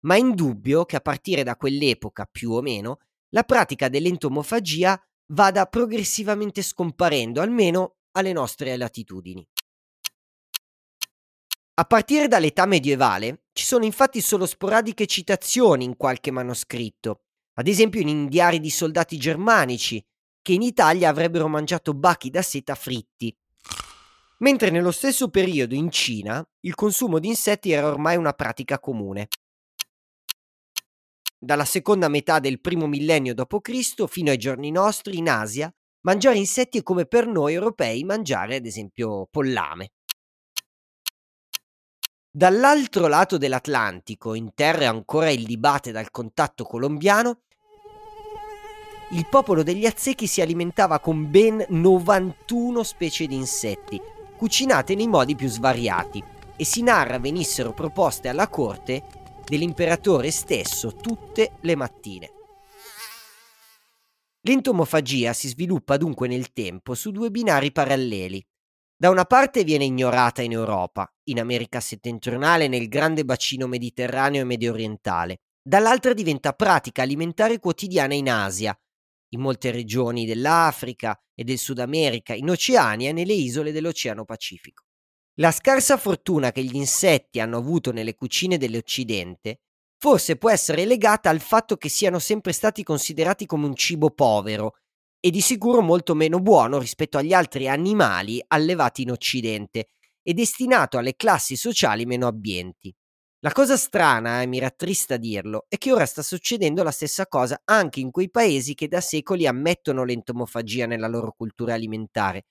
Ma 0.01 0.15
è 0.15 0.19
indubbio 0.19 0.85
che 0.85 0.95
a 0.95 1.01
partire 1.01 1.43
da 1.43 1.55
quell'epoca, 1.55 2.25
più 2.25 2.51
o 2.51 2.61
meno, 2.61 2.99
la 3.29 3.43
pratica 3.43 3.89
dell'entomofagia 3.89 4.99
vada 5.31 5.65
progressivamente 5.65 6.61
scomparendo, 6.61 7.41
almeno 7.41 7.97
alle 8.11 8.33
nostre 8.33 8.75
latitudini. 8.77 9.47
A 11.75 11.85
partire 11.85 12.27
dall'età 12.27 12.65
medievale 12.65 13.43
ci 13.53 13.63
sono 13.63 13.85
infatti 13.85 14.19
solo 14.19 14.45
sporadiche 14.45 15.05
citazioni 15.05 15.85
in 15.85 15.95
qualche 15.95 16.31
manoscritto, 16.31 17.21
ad 17.53 17.67
esempio 17.67 18.01
in 18.01 18.27
diari 18.27 18.59
di 18.59 18.69
soldati 18.69 19.17
germanici, 19.17 20.05
che 20.41 20.53
in 20.53 20.61
Italia 20.61 21.09
avrebbero 21.09 21.47
mangiato 21.47 21.93
bachi 21.93 22.29
da 22.29 22.41
seta 22.41 22.75
fritti. 22.75 23.33
Mentre 24.41 24.69
nello 24.69 24.91
stesso 24.91 25.29
periodo 25.29 25.75
in 25.75 25.91
Cina 25.91 26.45
il 26.61 26.75
consumo 26.75 27.19
di 27.19 27.27
insetti 27.27 27.71
era 27.71 27.87
ormai 27.87 28.15
una 28.15 28.33
pratica 28.33 28.79
comune. 28.79 29.27
Dalla 31.37 31.65
seconda 31.65 32.07
metà 32.07 32.39
del 32.39 32.59
primo 32.61 32.87
millennio 32.87 33.33
d.C. 33.33 34.07
fino 34.07 34.29
ai 34.29 34.37
giorni 34.37 34.71
nostri 34.71 35.17
in 35.17 35.29
Asia, 35.29 35.73
mangiare 36.01 36.37
insetti 36.37 36.79
è 36.79 36.83
come 36.83 37.05
per 37.05 37.27
noi 37.27 37.53
europei 37.53 38.03
mangiare 38.03 38.55
ad 38.55 38.65
esempio 38.65 39.27
pollame. 39.29 39.91
Dall'altro 42.31 43.07
lato 43.07 43.37
dell'Atlantico, 43.37 44.35
in 44.35 44.53
terre 44.53 44.85
ancora 44.85 45.29
illibate 45.29 45.91
dal 45.91 46.11
contatto 46.11 46.63
colombiano, 46.63 47.41
il 49.11 49.25
popolo 49.27 49.63
degli 49.63 49.85
Aztechi 49.85 50.27
si 50.27 50.39
alimentava 50.39 50.99
con 50.99 51.29
ben 51.29 51.65
91 51.67 52.83
specie 52.83 53.25
di 53.25 53.35
insetti, 53.35 53.99
cucinate 54.39 54.95
nei 54.95 55.07
modi 55.07 55.35
più 55.35 55.49
svariati, 55.49 56.23
e 56.55 56.63
si 56.63 56.81
narra 56.81 57.19
venissero 57.19 57.73
proposte 57.73 58.29
alla 58.29 58.47
corte 58.47 59.03
dell'imperatore 59.43 60.31
stesso 60.31 60.95
tutte 60.95 61.57
le 61.59 61.75
mattine. 61.75 62.31
L'entomofagia 64.43 65.33
si 65.33 65.49
sviluppa 65.49 65.97
dunque 65.97 66.29
nel 66.29 66.53
tempo 66.53 66.95
su 66.95 67.11
due 67.11 67.29
binari 67.31 67.73
paralleli. 67.73 68.41
Da 68.95 69.09
una 69.09 69.25
parte 69.25 69.65
viene 69.65 69.83
ignorata 69.83 70.41
in 70.41 70.53
Europa, 70.53 71.13
in 71.25 71.41
America 71.41 71.81
settentrionale, 71.81 72.69
nel 72.69 72.87
grande 72.87 73.25
bacino 73.25 73.67
mediterraneo 73.67 74.41
e 74.41 74.45
medio 74.45 74.71
orientale, 74.71 75.39
dall'altra 75.61 76.13
diventa 76.13 76.53
pratica 76.53 77.01
alimentare 77.01 77.59
quotidiana 77.59 78.13
in 78.13 78.29
Asia, 78.29 78.73
in 79.29 79.41
molte 79.41 79.71
regioni 79.71 80.25
dell'Africa 80.25 81.19
e 81.33 81.43
del 81.43 81.57
Sud 81.57 81.79
America, 81.79 82.33
in 82.33 82.49
Oceania 82.49 83.09
e 83.09 83.13
nelle 83.13 83.33
isole 83.33 83.71
dell'Oceano 83.71 84.25
Pacifico. 84.25 84.85
La 85.39 85.51
scarsa 85.51 85.97
fortuna 85.97 86.51
che 86.51 86.63
gli 86.63 86.75
insetti 86.75 87.39
hanno 87.39 87.57
avuto 87.57 87.91
nelle 87.91 88.15
cucine 88.15 88.57
dell'Occidente 88.57 89.61
forse 89.99 90.37
può 90.37 90.49
essere 90.49 90.85
legata 90.85 91.29
al 91.29 91.41
fatto 91.41 91.75
che 91.75 91.89
siano 91.89 92.19
sempre 92.19 92.53
stati 92.53 92.83
considerati 92.83 93.45
come 93.45 93.65
un 93.65 93.75
cibo 93.75 94.09
povero 94.09 94.75
e 95.19 95.29
di 95.29 95.41
sicuro 95.41 95.81
molto 95.81 96.15
meno 96.15 96.39
buono 96.39 96.79
rispetto 96.79 97.17
agli 97.17 97.33
altri 97.33 97.67
animali 97.67 98.41
allevati 98.47 99.01
in 99.01 99.11
Occidente 99.11 99.89
e 100.21 100.33
destinato 100.33 100.97
alle 100.97 101.15
classi 101.15 101.57
sociali 101.57 102.05
meno 102.05 102.27
abbienti. 102.27 102.93
La 103.41 103.53
cosa 103.53 103.77
strana, 103.77 104.41
e 104.41 104.47
mi 104.47 104.59
rattrista 104.59 105.15
dirlo, 105.15 105.63
è 105.69 105.77
che 105.77 105.93
ora 105.93 106.05
sta 106.05 106.21
succedendo 106.21 106.83
la 106.83 106.91
stessa 106.91 107.25
cosa 107.25 107.61
anche 107.63 108.01
in 108.01 108.11
quei 108.11 108.29
paesi 108.29 108.73
che 108.73 108.89
da 108.89 108.99
secoli 108.99 109.47
ammettono 109.47 110.03
l'entomofagia 110.03 110.85
nella 110.85 111.07
loro 111.07 111.31
cultura 111.31 111.75
alimentare, 111.75 112.47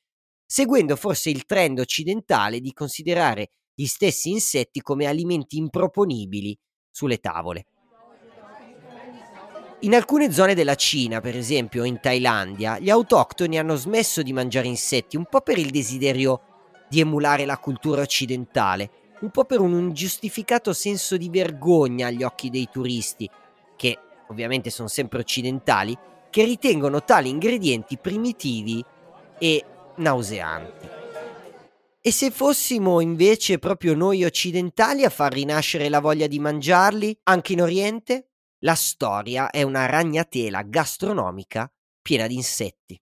seguendo 0.47 0.97
forse 0.97 1.29
il 1.29 1.45
trend 1.45 1.81
occidentale 1.81 2.61
di 2.61 2.73
considerare 2.73 3.51
gli 3.75 3.85
stessi 3.85 4.31
insetti 4.31 4.81
come 4.81 5.05
alimenti 5.05 5.59
improponibili 5.59 6.59
sulle 6.91 7.19
tavole. 7.19 7.67
In 9.81 9.95
alcune 9.95 10.33
zone 10.33 10.55
della 10.55 10.75
Cina, 10.75 11.21
per 11.21 11.37
esempio 11.37 11.85
in 11.85 12.01
Thailandia, 12.01 12.79
gli 12.79 12.89
autoctoni 12.89 13.59
hanno 13.59 13.77
smesso 13.77 14.23
di 14.23 14.33
mangiare 14.33 14.69
insetti 14.69 15.19
un 15.19 15.27
po' 15.27 15.43
per 15.43 15.59
il 15.59 15.69
desiderio 15.69 16.41
di 16.89 17.01
emulare 17.01 17.45
la 17.45 17.59
cultura 17.59 18.01
occidentale, 18.01 18.91
un 19.21 19.31
po' 19.31 19.45
per 19.45 19.61
un 19.61 19.73
ingiustificato 19.73 20.73
senso 20.73 21.17
di 21.17 21.29
vergogna 21.29 22.07
agli 22.09 22.23
occhi 22.23 22.51
dei 22.51 22.69
turisti, 22.71 23.29
che 23.77 23.99
ovviamente 24.29 24.71
sono 24.71 24.89
sempre 24.89 25.21
occidentali, 25.21 25.97
che 26.31 26.45
ritengono 26.45 27.03
tali 27.03 27.29
ingredienti 27.29 27.99
primitivi 27.99 28.85
e 29.39 29.65
nauseanti. 29.97 30.89
E 32.01 32.13
se 32.13 32.31
fossimo 32.31 33.01
invece 33.01 33.59
proprio 33.59 33.95
noi 33.95 34.25
occidentali 34.25 35.05
a 35.05 35.11
far 35.11 35.33
rinascere 35.33 35.89
la 35.89 36.01
voglia 36.01 36.27
di 36.27 36.39
mangiarli, 36.39 37.19
anche 37.25 37.53
in 37.53 37.63
Oriente? 37.63 38.31
La 38.61 38.75
storia 38.75 39.51
è 39.51 39.63
una 39.63 39.87
ragnatela 39.87 40.63
gastronomica 40.63 41.71
piena 42.01 42.27
di 42.27 42.35
insetti. 42.35 42.99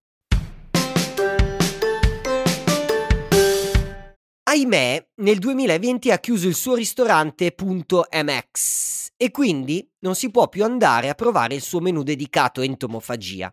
Ahimè, 4.49 5.09
nel 5.23 5.39
2020 5.39 6.13
ha 6.13 6.19
chiuso 6.19 6.47
il 6.47 6.55
suo 6.55 6.77
ristorante 6.77 7.53
.mx 7.59 9.09
e 9.17 9.33
quindi 9.33 9.91
non 10.05 10.15
si 10.15 10.31
può 10.31 10.49
più 10.49 10.63
andare 10.63 11.09
a 11.09 11.15
provare 11.15 11.57
il 11.57 11.63
suo 11.63 11.81
menù 11.81 12.05
dedicato 12.05 12.61
a 12.61 12.65
entomofagia. 12.65 13.53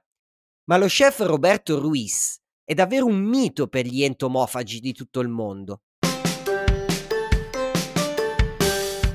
Ma 0.65 0.77
lo 0.77 0.85
chef 0.85 1.21
Roberto 1.21 1.79
Ruiz 1.79 2.39
è 2.63 2.75
davvero 2.75 3.07
un 3.07 3.19
mito 3.19 3.65
per 3.65 3.87
gli 3.87 4.03
entomofagi 4.03 4.79
di 4.79 4.93
tutto 4.93 5.19
il 5.21 5.29
mondo. 5.29 5.81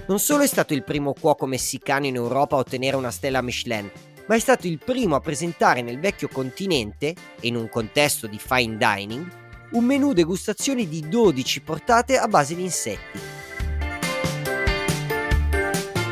Non 0.08 0.18
solo 0.18 0.42
è 0.42 0.48
stato 0.48 0.74
il 0.74 0.82
primo 0.82 1.12
cuoco 1.12 1.46
messicano 1.46 2.06
in 2.06 2.16
Europa 2.16 2.56
a 2.56 2.58
ottenere 2.58 2.96
una 2.96 3.12
stella 3.12 3.40
Michelin, 3.40 3.88
ma 4.26 4.34
è 4.34 4.40
stato 4.40 4.66
il 4.66 4.80
primo 4.84 5.14
a 5.14 5.20
presentare 5.20 5.82
nel 5.82 6.00
vecchio 6.00 6.26
continente, 6.26 7.14
in 7.42 7.54
un 7.54 7.68
contesto 7.68 8.26
di 8.26 8.38
fine 8.40 8.76
dining, 8.76 9.46
un 9.70 9.84
menù 9.84 10.12
degustazioni 10.12 10.88
di 10.88 11.06
12 11.08 11.60
portate 11.60 12.16
a 12.16 12.26
base 12.26 12.54
di 12.54 12.62
insetti. 12.62 13.18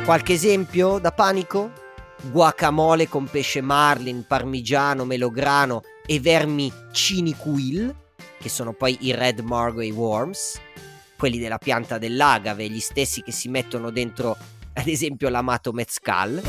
Qualche 0.05 0.35
esempio 0.35 0.99
da 0.99 1.12
panico? 1.12 1.73
Guacamole 2.31 3.09
con 3.09 3.29
pesce 3.29 3.61
marlin, 3.61 4.25
parmigiano, 4.27 5.05
melograno 5.05 5.83
e 6.05 6.21
vermi 6.21 6.73
ciniquil, 6.92 7.95
che 8.38 8.49
sono 8.49 8.73
poi 8.73 8.97
i 9.01 9.12
red 9.12 9.40
margay 9.40 9.90
worms, 9.90 10.61
quelli 11.16 11.38
della 11.38 11.59
pianta 11.59 11.99
dell'agave, 11.99 12.69
gli 12.69 12.81
stessi 12.81 13.23
che 13.23 13.33
si 13.33 13.49
mettono 13.49 13.90
dentro 13.90 14.37
ad 14.75 14.87
esempio 14.87 15.29
l'amato 15.29 15.73
mezcal. 15.73 16.40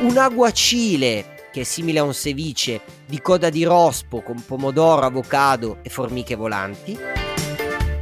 Un 0.00 0.16
aguacile 0.16 1.41
che 1.52 1.60
è 1.60 1.64
simile 1.64 2.00
a 2.00 2.02
un 2.02 2.14
ceviche 2.14 2.80
di 3.06 3.20
coda 3.20 3.50
di 3.50 3.62
rospo 3.62 4.22
con 4.22 4.42
pomodoro, 4.44 5.02
avocado 5.02 5.78
e 5.82 5.90
formiche 5.90 6.34
volanti, 6.34 6.98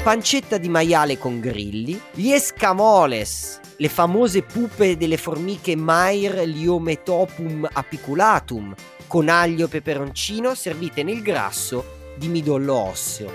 pancetta 0.03 0.57
di 0.57 0.69
maiale 0.69 1.19
con 1.19 1.41
grilli, 1.41 2.01
gli 2.13 2.31
escamoles, 2.31 3.61
le 3.77 3.89
famose 3.89 4.43
pupe 4.43 4.97
delle 4.97 5.17
formiche 5.17 5.77
Mair 5.77 6.47
liometopum 6.47 7.69
apiculatum, 7.71 8.75
con 9.07 9.29
aglio 9.29 9.67
e 9.67 9.69
peperoncino 9.69 10.55
servite 10.55 11.03
nel 11.03 11.21
grasso 11.21 11.99
di 12.17 12.29
midollo 12.29 12.75
osseo. 12.75 13.31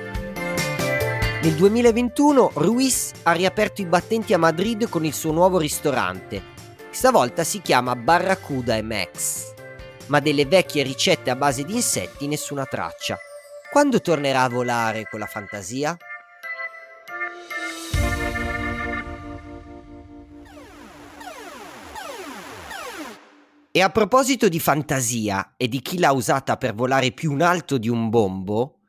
Nel 1.42 1.54
2021 1.54 2.52
Ruiz 2.56 3.12
ha 3.24 3.34
riaperto 3.34 3.82
i 3.82 3.86
battenti 3.86 4.34
a 4.34 4.40
Madrid 4.40 4.90
con 4.90 5.06
il 5.06 5.14
suo 5.14 5.32
nuovo 5.32 5.60
ristorante. 5.60 6.54
Stavolta 6.90 7.44
si 7.44 7.62
chiama 7.62 7.96
Barracuda 7.96 8.82
MX 8.82 9.55
ma 10.08 10.20
delle 10.20 10.46
vecchie 10.46 10.84
ricette 10.84 11.30
a 11.30 11.36
base 11.36 11.64
di 11.64 11.74
insetti 11.74 12.28
nessuna 12.28 12.66
traccia. 12.66 13.18
Quando 13.72 14.00
tornerà 14.00 14.44
a 14.44 14.50
volare 14.50 15.08
con 15.10 15.20
la 15.20 15.26
fantasia? 15.26 15.98
E 23.72 23.82
a 23.82 23.90
proposito 23.90 24.48
di 24.48 24.60
fantasia 24.60 25.56
e 25.58 25.68
di 25.68 25.82
chi 25.82 26.00
l'ha 26.00 26.14
usata 26.14 26.56
per 26.56 26.74
volare 26.74 27.12
più 27.12 27.34
in 27.34 27.42
alto 27.42 27.78
di 27.78 27.90
un 27.90 28.10
bombo, 28.10 28.80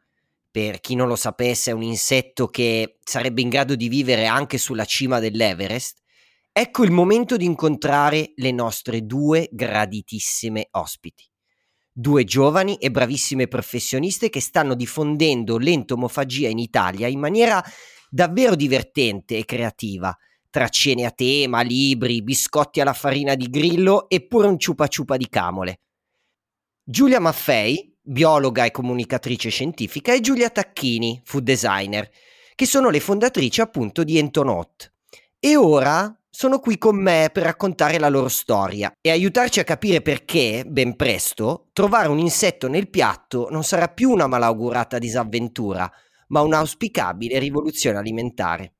per 0.48 0.78
chi 0.80 0.94
non 0.94 1.08
lo 1.08 1.16
sapesse 1.16 1.70
è 1.70 1.74
un 1.74 1.82
insetto 1.82 2.46
che 2.46 2.98
sarebbe 3.02 3.40
in 3.40 3.48
grado 3.48 3.74
di 3.74 3.88
vivere 3.88 4.26
anche 4.26 4.58
sulla 4.58 4.84
cima 4.84 5.18
dell'Everest, 5.18 5.98
Ecco 6.58 6.84
il 6.84 6.90
momento 6.90 7.36
di 7.36 7.44
incontrare 7.44 8.32
le 8.36 8.50
nostre 8.50 9.04
due 9.04 9.46
graditissime 9.52 10.68
ospiti. 10.70 11.28
Due 11.92 12.24
giovani 12.24 12.76
e 12.76 12.90
bravissime 12.90 13.46
professioniste 13.46 14.30
che 14.30 14.40
stanno 14.40 14.74
diffondendo 14.74 15.58
l'entomofagia 15.58 16.48
in 16.48 16.58
Italia 16.58 17.08
in 17.08 17.18
maniera 17.18 17.62
davvero 18.08 18.54
divertente 18.54 19.36
e 19.36 19.44
creativa, 19.44 20.16
tra 20.48 20.70
cene 20.70 21.04
a 21.04 21.10
tema, 21.10 21.60
libri, 21.60 22.22
biscotti 22.22 22.80
alla 22.80 22.94
farina 22.94 23.34
di 23.34 23.50
grillo 23.50 24.08
e 24.08 24.26
pure 24.26 24.46
un 24.46 24.58
ciupa 24.58 24.86
ciupa 24.86 25.18
di 25.18 25.28
camole. 25.28 25.80
Giulia 26.82 27.20
Maffei, 27.20 27.94
biologa 28.00 28.64
e 28.64 28.70
comunicatrice 28.70 29.50
scientifica, 29.50 30.14
e 30.14 30.20
Giulia 30.20 30.48
Tacchini, 30.48 31.20
food 31.22 31.44
designer, 31.44 32.08
che 32.54 32.64
sono 32.64 32.88
le 32.88 33.00
fondatrici 33.00 33.60
appunto 33.60 34.02
di 34.02 34.16
Entonot. 34.16 34.94
E 35.38 35.54
ora 35.54 36.18
sono 36.36 36.58
qui 36.58 36.76
con 36.76 37.00
me 37.00 37.30
per 37.32 37.44
raccontare 37.44 37.98
la 37.98 38.10
loro 38.10 38.28
storia 38.28 38.92
e 39.00 39.08
aiutarci 39.10 39.58
a 39.58 39.64
capire 39.64 40.02
perché, 40.02 40.64
ben 40.66 40.94
presto, 40.94 41.70
trovare 41.72 42.08
un 42.08 42.18
insetto 42.18 42.68
nel 42.68 42.90
piatto 42.90 43.48
non 43.50 43.64
sarà 43.64 43.88
più 43.88 44.10
una 44.10 44.26
malaugurata 44.26 44.98
disavventura, 44.98 45.90
ma 46.28 46.42
un'auspicabile 46.42 47.38
rivoluzione 47.38 47.96
alimentare. 47.96 48.74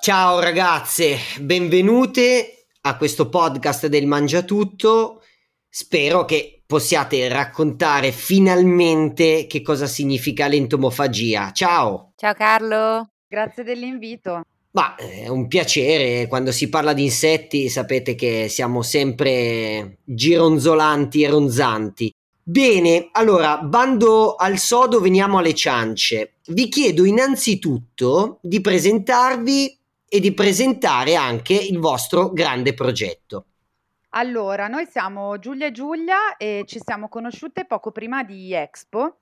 Ciao 0.00 0.40
ragazze, 0.40 1.18
benvenute 1.40 2.68
a 2.80 2.96
questo 2.96 3.28
podcast 3.28 3.88
del 3.88 4.06
Mangiatutto. 4.06 5.20
Spero 5.68 6.24
che 6.24 6.62
possiate 6.64 7.28
raccontare 7.28 8.12
finalmente 8.12 9.46
che 9.46 9.60
cosa 9.60 9.86
significa 9.86 10.48
l'entomofagia. 10.48 11.52
Ciao! 11.52 12.14
Ciao 12.16 12.32
Carlo! 12.32 13.10
Grazie 13.28 13.62
dell'invito. 13.62 14.42
Ma 14.70 14.94
è 14.94 15.28
un 15.28 15.48
piacere, 15.48 16.26
quando 16.28 16.50
si 16.50 16.70
parla 16.70 16.94
di 16.94 17.04
insetti 17.04 17.68
sapete 17.68 18.14
che 18.14 18.48
siamo 18.48 18.80
sempre 18.80 19.98
gironzolanti 20.04 21.22
e 21.22 21.28
ronzanti. 21.28 22.14
Bene, 22.42 23.10
allora, 23.12 23.58
bando 23.58 24.34
al 24.34 24.56
sodo, 24.56 25.00
veniamo 25.00 25.36
alle 25.36 25.52
ciance. 25.52 26.36
Vi 26.46 26.68
chiedo 26.70 27.04
innanzitutto 27.04 28.38
di 28.40 28.62
presentarvi 28.62 29.78
e 30.08 30.20
di 30.20 30.32
presentare 30.32 31.14
anche 31.14 31.52
il 31.52 31.78
vostro 31.78 32.32
grande 32.32 32.72
progetto. 32.72 33.44
Allora, 34.10 34.68
noi 34.68 34.86
siamo 34.86 35.38
Giulia 35.38 35.66
e 35.66 35.72
Giulia 35.72 36.36
e 36.38 36.64
ci 36.66 36.80
siamo 36.82 37.10
conosciute 37.10 37.66
poco 37.66 37.90
prima 37.90 38.22
di 38.22 38.54
Expo 38.54 39.18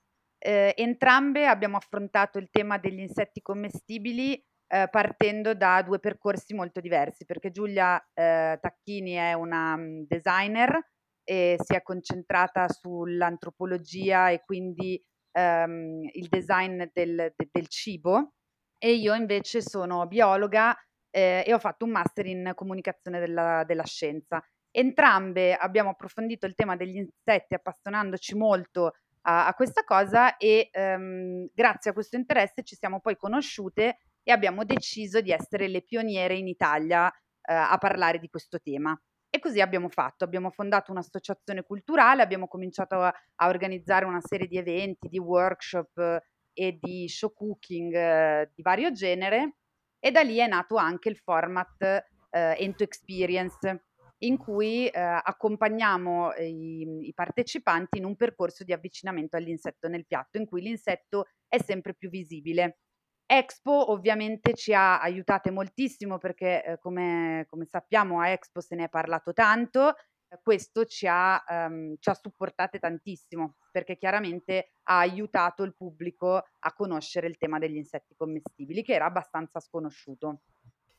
eh, 0.47 0.75
entrambe 0.77 1.47
abbiamo 1.47 1.77
affrontato 1.77 2.39
il 2.39 2.51
tema 2.51 2.79
degli 2.79 3.01
insetti 3.01 3.43
commestibili 3.43 4.41
eh, 4.69 4.89
partendo 4.89 5.55
da 5.55 5.83
due 5.83 5.99
percorsi 5.99 6.55
molto 6.55 6.81
diversi, 6.81 7.25
perché 7.25 7.51
Giulia 7.51 7.99
eh, 8.15 8.57
Tacchini 8.61 9.15
è 9.15 9.33
una 9.33 9.75
um, 9.75 10.07
designer 10.07 10.79
e 11.25 11.57
si 11.59 11.75
è 11.75 11.83
concentrata 11.83 12.69
sull'antropologia 12.69 14.31
e 14.31 14.41
quindi 14.45 15.03
ehm, 15.33 16.09
il 16.13 16.29
design 16.29 16.85
del, 16.93 17.33
de, 17.35 17.49
del, 17.51 17.67
cibo 17.67 18.35
e 18.79 18.93
io 18.93 19.15
invece 19.15 19.61
sono 19.61 20.07
biologa 20.07 20.77
eh, 21.11 21.43
e 21.45 21.53
ho 21.53 21.59
fatto 21.59 21.85
un 21.85 21.91
master 21.91 22.27
in 22.27 22.53
comunicazione 22.55 23.19
della, 23.19 23.65
della 23.67 23.85
scienza. 23.85 24.41
Entrambe 24.71 25.55
abbiamo 25.57 25.91
approfondito 25.91 26.47
il 26.47 26.55
tema 26.55 26.77
degli 26.77 26.97
insetti 26.97 27.55
appassionandoci 27.55 28.37
molto 28.37 28.93
a, 29.27 29.47
a 29.47 29.55
questa 29.55 29.83
cosa 29.85 30.37
e 30.37 30.69
ehm, 30.71 31.49
grazie 31.53 31.91
a 31.91 31.95
questo 31.95 32.17
interesse 32.17 32.63
ci 32.63 32.77
siamo 32.77 33.01
poi 33.01 33.17
conosciute 33.17 33.99
e 34.23 34.33
abbiamo 34.33 34.65
deciso 34.65 35.21
di 35.21 35.31
essere 35.31 35.69
le 35.69 35.83
pioniere 35.83 36.35
in 36.35 36.49
Italia 36.49 37.09
eh, 37.09 37.53
a 37.53 37.77
parlare 37.79 38.19
di 38.19 38.29
questo 38.29 38.61
tema. 38.61 38.99
E 39.29 39.39
così 39.39 39.61
abbiamo 39.61 39.89
fatto, 39.89 40.25
abbiamo 40.25 40.51
fondato 40.51 40.93
un'associazione 40.93 41.63
culturale, 41.63 42.23
abbiamo 42.23 42.49
cominciato 42.49 43.01
a, 43.01 43.13
a 43.37 43.49
organizzare 43.49 44.05
una 44.05 44.21
serie 44.21 44.47
di 44.47 44.57
eventi, 44.57 45.09
di 45.09 45.19
workshop 45.19 45.99
eh, 45.99 46.23
e 46.53 46.79
di 46.81 47.09
show 47.09 47.33
cooking 47.35 47.95
eh, 47.95 48.51
di 48.55 48.63
vario 48.63 48.91
genere 48.93 49.57
e 49.99 50.11
da 50.11 50.23
lì 50.23 50.39
è 50.39 50.47
nato 50.47 50.77
anche 50.77 51.09
il 51.09 51.19
format 51.19 51.83
eh, 51.83 52.57
Ento 52.59 52.83
Experience 52.83 53.85
in 54.19 54.37
cui 54.37 54.89
eh, 54.89 55.01
accompagniamo 55.01 56.33
i, 56.35 57.07
i, 57.09 57.13
partecipanti 57.15 57.99
in 57.99 58.05
un 58.05 58.17
percorso 58.17 58.65
di 58.65 58.73
avvicinamento 58.73 59.37
all'insetto 59.37 59.89
nel 59.89 60.07
piatto, 60.07 60.39
in 60.39 60.47
cui 60.47 60.63
l'insetto 60.63 61.27
è 61.49 61.59
sempre 61.59 61.95
più 61.95 62.09
visibile. 62.09 62.79
Expo 63.27 63.91
ovviamente 63.91 64.55
ci 64.55 64.73
ha 64.73 65.01
aiutate 65.01 65.51
moltissimo 65.51 66.17
perché 66.19 66.65
eh, 66.65 66.79
come, 66.79 67.45
come, 67.49 67.67
sappiamo 67.67 68.21
a 68.21 68.29
Expo 68.29 68.61
se 68.61 68.77
ne 68.77 68.85
è 68.85 68.89
parlato 68.89 69.33
tanto, 69.33 69.95
questo 70.43 70.85
ci 70.85 71.07
ha, 71.09 71.43
um, 71.49 71.97
ci 71.99 72.09
ha 72.09 72.15
supportate 72.15 72.79
tantissimo 72.79 73.57
perché 73.71 73.97
chiaramente 73.97 74.73
ha 74.85 74.99
aiutato 74.99 75.63
il 75.63 75.75
pubblico 75.75 76.37
a 76.37 76.73
conoscere 76.75 77.27
il 77.27 77.37
tema 77.37 77.59
degli 77.59 77.77
insetti 77.77 78.15
commestibili 78.17 78.83
che 78.83 78.95
era 78.95 79.07
abbastanza 79.07 79.61
sconosciuto 79.61 80.41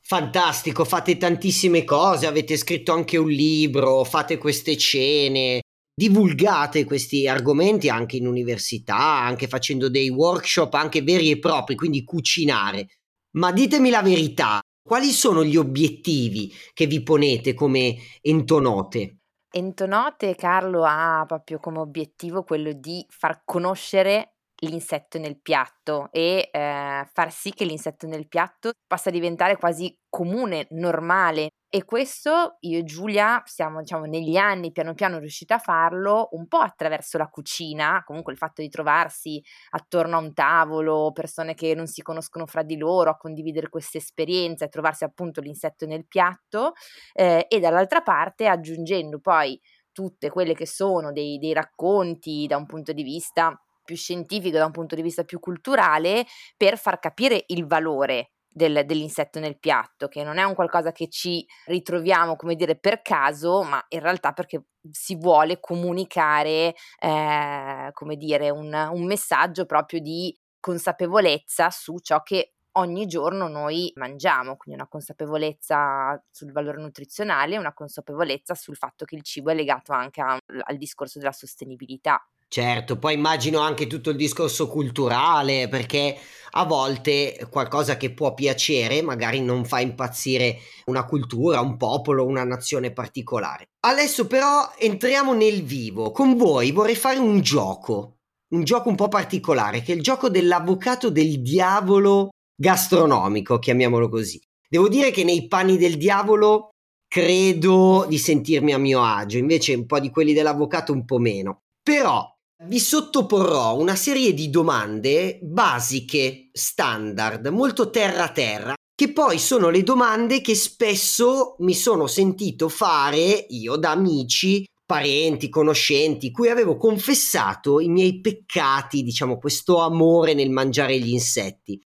fantastico, 0.07 0.85
fate 0.85 1.17
tantissime 1.17 1.83
cose, 1.83 2.27
avete 2.27 2.55
scritto 2.55 2.93
anche 2.93 3.17
un 3.17 3.27
libro, 3.27 4.05
fate 4.05 4.37
queste 4.37 4.77
cene, 4.77 5.63
divulgate 5.93 6.85
questi 6.85 7.27
argomenti 7.27 7.89
anche 7.89 8.15
in 8.15 8.25
università, 8.25 8.97
anche 8.97 9.49
facendo 9.49 9.89
dei 9.89 10.07
workshop 10.07 10.73
anche 10.75 11.01
veri 11.01 11.29
e 11.29 11.39
propri, 11.39 11.75
quindi 11.75 12.05
cucinare. 12.05 12.87
Ma 13.31 13.51
ditemi 13.51 13.89
la 13.89 14.01
verità, 14.01 14.61
quali 14.81 15.11
sono 15.11 15.43
gli 15.43 15.57
obiettivi 15.57 16.53
che 16.73 16.85
vi 16.85 17.03
ponete 17.03 17.53
come 17.53 17.97
entonote? 18.21 19.17
Entonote 19.51 20.35
Carlo 20.35 20.85
ha 20.85 21.25
proprio 21.27 21.59
come 21.59 21.79
obiettivo 21.79 22.43
quello 22.43 22.71
di 22.71 23.05
far 23.09 23.41
conoscere 23.43 24.36
l'insetto 24.61 25.19
nel 25.19 25.39
piatto 25.39 26.09
e 26.11 26.49
eh, 26.51 27.07
far 27.11 27.31
sì 27.31 27.51
che 27.51 27.65
l'insetto 27.65 28.07
nel 28.07 28.27
piatto 28.27 28.71
possa 28.87 29.09
diventare 29.09 29.57
quasi 29.57 29.95
comune, 30.09 30.67
normale. 30.71 31.49
E 31.69 31.83
questo 31.83 32.55
io 32.61 32.79
e 32.79 32.83
Giulia 32.85 33.41
siamo, 33.45 33.81
diciamo, 33.81 34.05
negli 34.05 34.37
anni 34.37 34.71
piano 34.71 34.93
piano 34.93 35.19
riusciti 35.19 35.51
a 35.51 35.57
farlo 35.59 36.29
un 36.31 36.47
po' 36.47 36.59
attraverso 36.59 37.17
la 37.17 37.27
cucina, 37.27 38.01
comunque 38.05 38.31
il 38.31 38.37
fatto 38.37 38.61
di 38.61 38.69
trovarsi 38.69 39.43
attorno 39.71 40.15
a 40.15 40.19
un 40.19 40.33
tavolo, 40.33 41.11
persone 41.11 41.55
che 41.55 41.75
non 41.75 41.87
si 41.87 42.01
conoscono 42.01 42.45
fra 42.45 42.63
di 42.63 42.77
loro, 42.77 43.09
a 43.09 43.17
condividere 43.17 43.69
queste 43.69 43.97
esperienze 43.97 44.65
e 44.65 44.69
trovarsi 44.69 45.03
appunto 45.03 45.41
l'insetto 45.41 45.85
nel 45.85 46.07
piatto, 46.07 46.71
eh, 47.13 47.45
e 47.49 47.59
dall'altra 47.59 48.01
parte 48.01 48.47
aggiungendo 48.47 49.19
poi 49.19 49.59
tutte 49.91 50.29
quelle 50.29 50.53
che 50.53 50.67
sono 50.67 51.11
dei, 51.11 51.37
dei 51.37 51.53
racconti 51.53 52.45
da 52.47 52.55
un 52.55 52.65
punto 52.65 52.93
di 52.93 53.03
vista 53.03 53.59
più 53.87 53.95
scientifico, 53.95 54.57
da 54.57 54.65
un 54.65 54.71
punto 54.71 54.95
di 54.95 55.01
vista 55.01 55.23
più 55.23 55.39
culturale, 55.39 56.25
per 56.57 56.77
far 56.77 56.99
capire 56.99 57.45
il 57.47 57.65
valore 57.65 58.31
del, 58.49 58.83
dell'insetto 58.85 59.39
nel 59.39 59.57
piatto, 59.57 60.09
che 60.09 60.23
non 60.23 60.37
è 60.37 60.43
un 60.43 60.55
qualcosa 60.55 60.91
che 60.91 61.07
ci 61.07 61.45
ritroviamo, 61.67 62.35
come 62.35 62.55
dire, 62.55 62.75
per 62.75 63.01
caso, 63.01 63.63
ma 63.63 63.81
in 63.89 64.01
realtà 64.01 64.33
perché 64.33 64.65
si 64.91 65.15
vuole 65.15 65.61
comunicare, 65.61 66.75
eh, 66.99 67.89
come 67.93 68.17
dire, 68.17 68.49
un, 68.49 68.73
un 68.73 69.05
messaggio 69.05 69.65
proprio 69.65 70.01
di 70.01 70.37
consapevolezza 70.59 71.69
su 71.69 71.97
ciò 71.99 72.21
che 72.23 72.55
ogni 72.77 73.05
giorno 73.05 73.47
noi 73.47 73.91
mangiamo, 73.95 74.55
quindi 74.55 74.79
una 74.79 74.89
consapevolezza 74.89 76.21
sul 76.29 76.51
valore 76.51 76.79
nutrizionale, 76.81 77.57
una 77.57 77.73
consapevolezza 77.73 78.53
sul 78.53 78.75
fatto 78.75 79.05
che 79.05 79.15
il 79.15 79.23
cibo 79.23 79.49
è 79.49 79.55
legato 79.55 79.93
anche 79.93 80.21
a, 80.21 80.37
al 80.63 80.77
discorso 80.77 81.19
della 81.19 81.31
sostenibilità. 81.31 82.23
Certo, 82.49 82.97
poi 82.97 83.13
immagino 83.13 83.59
anche 83.59 83.87
tutto 83.87 84.09
il 84.09 84.15
discorso 84.15 84.67
culturale, 84.67 85.67
perché 85.67 86.17
a 86.51 86.63
volte 86.65 87.45
qualcosa 87.51 87.97
che 87.97 88.13
può 88.13 88.33
piacere 88.33 89.01
magari 89.01 89.41
non 89.41 89.65
fa 89.65 89.81
impazzire 89.81 90.59
una 90.85 91.05
cultura, 91.05 91.59
un 91.59 91.75
popolo, 91.75 92.25
una 92.25 92.45
nazione 92.45 92.93
particolare. 92.93 93.65
Adesso 93.85 94.27
però 94.27 94.71
entriamo 94.77 95.33
nel 95.33 95.63
vivo. 95.63 96.11
Con 96.11 96.37
voi 96.37 96.71
vorrei 96.71 96.95
fare 96.95 97.19
un 97.19 97.41
gioco, 97.41 98.19
un 98.53 98.63
gioco 98.63 98.87
un 98.89 98.95
po' 98.95 99.09
particolare, 99.09 99.81
che 99.81 99.91
è 99.91 99.95
il 99.95 100.01
gioco 100.01 100.29
dell'avvocato 100.29 101.09
del 101.09 101.41
diavolo 101.41 102.29
gastronomico, 102.55 103.59
chiamiamolo 103.59 104.07
così. 104.07 104.41
Devo 104.69 104.87
dire 104.87 105.11
che 105.11 105.25
nei 105.25 105.47
panni 105.47 105.77
del 105.77 105.97
diavolo 105.97 106.69
credo 107.07 108.05
di 108.07 108.17
sentirmi 108.17 108.73
a 108.73 108.77
mio 108.77 109.03
agio, 109.03 109.37
invece 109.37 109.73
un 109.75 109.85
po' 109.85 109.99
di 109.99 110.09
quelli 110.09 110.33
dell'avvocato 110.33 110.93
un 110.93 111.03
po' 111.03 111.19
meno. 111.19 111.59
Però 111.83 112.25
vi 112.65 112.79
sottoporrò 112.79 113.77
una 113.77 113.95
serie 113.95 114.33
di 114.33 114.49
domande 114.49 115.39
basiche, 115.41 116.49
standard, 116.51 117.47
molto 117.47 117.89
terra-terra, 117.89 118.73
che 118.95 119.13
poi 119.13 119.37
sono 119.37 119.69
le 119.69 119.83
domande 119.83 120.41
che 120.41 120.55
spesso 120.55 121.55
mi 121.59 121.75
sono 121.75 122.07
sentito 122.07 122.67
fare 122.67 123.45
io 123.49 123.75
da 123.75 123.91
amici, 123.91 124.65
parenti, 124.85 125.49
conoscenti, 125.49 126.31
cui 126.31 126.49
avevo 126.49 126.77
confessato 126.77 127.79
i 127.79 127.89
miei 127.89 128.21
peccati, 128.21 129.03
diciamo, 129.03 129.37
questo 129.37 129.79
amore 129.79 130.33
nel 130.33 130.49
mangiare 130.49 130.97
gli 130.99 131.09
insetti. 131.09 131.79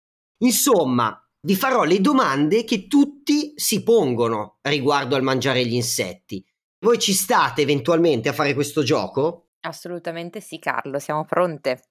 Insomma, 0.45 1.21
vi 1.43 1.57
farò 1.57 1.83
le 1.83 2.01
domande 2.01 2.63
che 2.65 2.87
tutti 2.87 3.55
si 3.57 3.83
pongono 3.83 4.59
riguardo 4.63 5.17
al 5.17 5.23
mangiare 5.23 5.67
gli 5.67 5.75
insetti. 5.75 6.45
Voi 6.85 6.99
ci 6.99 7.13
state 7.13 7.63
eventualmente 7.63 8.29
a 8.29 8.33
fare 8.33 8.55
questo 8.55 8.83
gioco? 8.83 9.50
Assolutamente 9.63 10.41
sì, 10.41 10.59
Carlo, 10.59 10.99
siamo 10.99 11.25
pronte. 11.25 11.83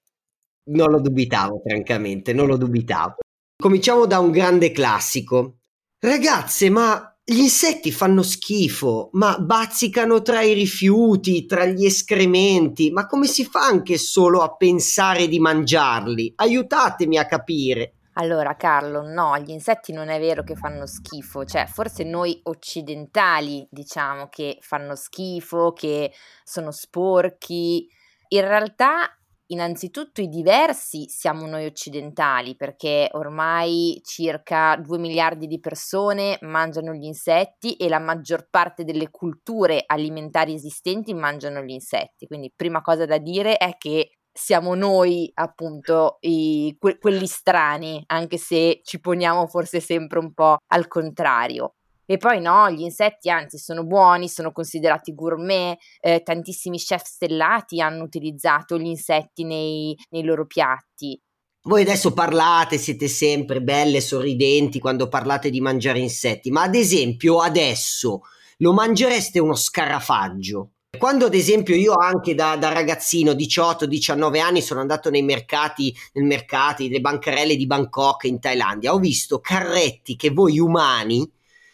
Non 0.70 0.90
lo 0.90 1.00
dubitavo, 1.00 1.62
francamente, 1.64 2.32
non 2.32 2.46
lo 2.46 2.56
dubitavo. 2.56 3.16
Cominciamo 3.56 4.06
da 4.06 4.18
un 4.18 4.30
grande 4.30 4.72
classico. 4.72 5.58
Ragazze, 5.98 6.70
ma 6.70 7.10
gli 7.22 7.38
insetti 7.38 7.92
fanno 7.92 8.22
schifo, 8.22 9.10
ma 9.12 9.38
bazzicano 9.38 10.22
tra 10.22 10.42
i 10.42 10.52
rifiuti, 10.52 11.46
tra 11.46 11.64
gli 11.64 11.84
escrementi, 11.84 12.90
ma 12.90 13.06
come 13.06 13.26
si 13.26 13.44
fa 13.44 13.66
anche 13.66 13.98
solo 13.98 14.40
a 14.40 14.56
pensare 14.56 15.28
di 15.28 15.38
mangiarli? 15.38 16.32
Aiutatemi 16.36 17.18
a 17.18 17.26
capire. 17.26 17.99
Allora 18.20 18.54
Carlo, 18.54 19.00
no, 19.00 19.38
gli 19.38 19.48
insetti 19.48 19.94
non 19.94 20.10
è 20.10 20.20
vero 20.20 20.42
che 20.42 20.54
fanno 20.54 20.84
schifo, 20.84 21.46
cioè 21.46 21.64
forse 21.64 22.04
noi 22.04 22.38
occidentali 22.42 23.66
diciamo 23.70 24.28
che 24.28 24.58
fanno 24.60 24.94
schifo, 24.94 25.72
che 25.72 26.12
sono 26.44 26.70
sporchi. 26.70 27.88
In 28.28 28.42
realtà 28.42 29.08
innanzitutto 29.46 30.20
i 30.20 30.28
diversi 30.28 31.08
siamo 31.08 31.46
noi 31.46 31.64
occidentali 31.64 32.56
perché 32.56 33.08
ormai 33.12 33.98
circa 34.04 34.76
2 34.76 34.98
miliardi 34.98 35.46
di 35.46 35.58
persone 35.58 36.36
mangiano 36.42 36.92
gli 36.92 37.04
insetti 37.04 37.74
e 37.76 37.88
la 37.88 38.00
maggior 38.00 38.48
parte 38.50 38.84
delle 38.84 39.10
culture 39.10 39.82
alimentari 39.86 40.52
esistenti 40.52 41.14
mangiano 41.14 41.62
gli 41.62 41.70
insetti. 41.70 42.26
Quindi 42.26 42.52
prima 42.54 42.82
cosa 42.82 43.06
da 43.06 43.16
dire 43.16 43.56
è 43.56 43.76
che 43.78 44.19
siamo 44.32 44.74
noi 44.74 45.30
appunto 45.34 46.18
i, 46.20 46.76
que- 46.78 46.98
quelli 46.98 47.26
strani, 47.26 48.02
anche 48.06 48.38
se 48.38 48.80
ci 48.84 49.00
poniamo 49.00 49.46
forse 49.46 49.80
sempre 49.80 50.18
un 50.18 50.32
po' 50.32 50.58
al 50.68 50.88
contrario. 50.88 51.74
E 52.10 52.16
poi 52.16 52.40
no, 52.40 52.68
gli 52.70 52.80
insetti 52.80 53.30
anzi 53.30 53.56
sono 53.56 53.84
buoni, 53.84 54.28
sono 54.28 54.50
considerati 54.50 55.14
gourmet, 55.14 55.78
eh, 56.00 56.22
tantissimi 56.22 56.76
chef 56.76 57.04
stellati 57.04 57.80
hanno 57.80 58.02
utilizzato 58.02 58.76
gli 58.76 58.86
insetti 58.86 59.44
nei, 59.44 59.96
nei 60.10 60.24
loro 60.24 60.44
piatti. 60.44 61.20
Voi 61.62 61.82
adesso 61.82 62.12
parlate, 62.12 62.78
siete 62.78 63.06
sempre 63.06 63.62
belle, 63.62 64.00
sorridenti 64.00 64.80
quando 64.80 65.08
parlate 65.08 65.50
di 65.50 65.60
mangiare 65.60 66.00
insetti, 66.00 66.50
ma 66.50 66.62
ad 66.62 66.74
esempio 66.74 67.38
adesso 67.38 68.22
lo 68.56 68.72
mangereste 68.72 69.38
uno 69.38 69.54
scarafaggio? 69.54 70.70
Quando 70.98 71.26
ad 71.26 71.34
esempio 71.34 71.76
io 71.76 71.94
anche 71.94 72.34
da, 72.34 72.56
da 72.56 72.72
ragazzino, 72.72 73.32
18-19 73.32 74.40
anni, 74.40 74.60
sono 74.60 74.80
andato 74.80 75.08
nei 75.08 75.22
mercati, 75.22 75.94
nel 76.14 76.24
mercati, 76.24 76.88
nelle 76.88 77.00
bancarelle 77.00 77.56
di 77.56 77.66
Bangkok 77.66 78.24
in 78.24 78.40
Thailandia, 78.40 78.92
ho 78.92 78.98
visto 78.98 79.40
carretti 79.40 80.16
che 80.16 80.30
voi 80.30 80.58
umani 80.58 81.26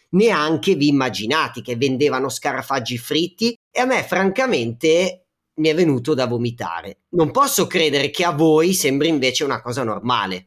neanche 0.09 0.75
vi 0.75 0.87
immaginate 0.87 1.61
che 1.61 1.75
vendevano 1.75 2.29
scarafaggi 2.29 2.97
fritti 2.97 3.57
e 3.69 3.81
a 3.81 3.85
me 3.85 4.03
francamente 4.03 5.25
mi 5.55 5.67
è 5.67 5.75
venuto 5.75 6.13
da 6.13 6.27
vomitare. 6.27 6.99
Non 7.09 7.31
posso 7.31 7.67
credere 7.67 8.11
che 8.11 8.23
a 8.23 8.31
voi 8.31 8.73
sembri 8.73 9.07
invece 9.07 9.43
una 9.43 9.61
cosa 9.61 9.83
normale. 9.83 10.45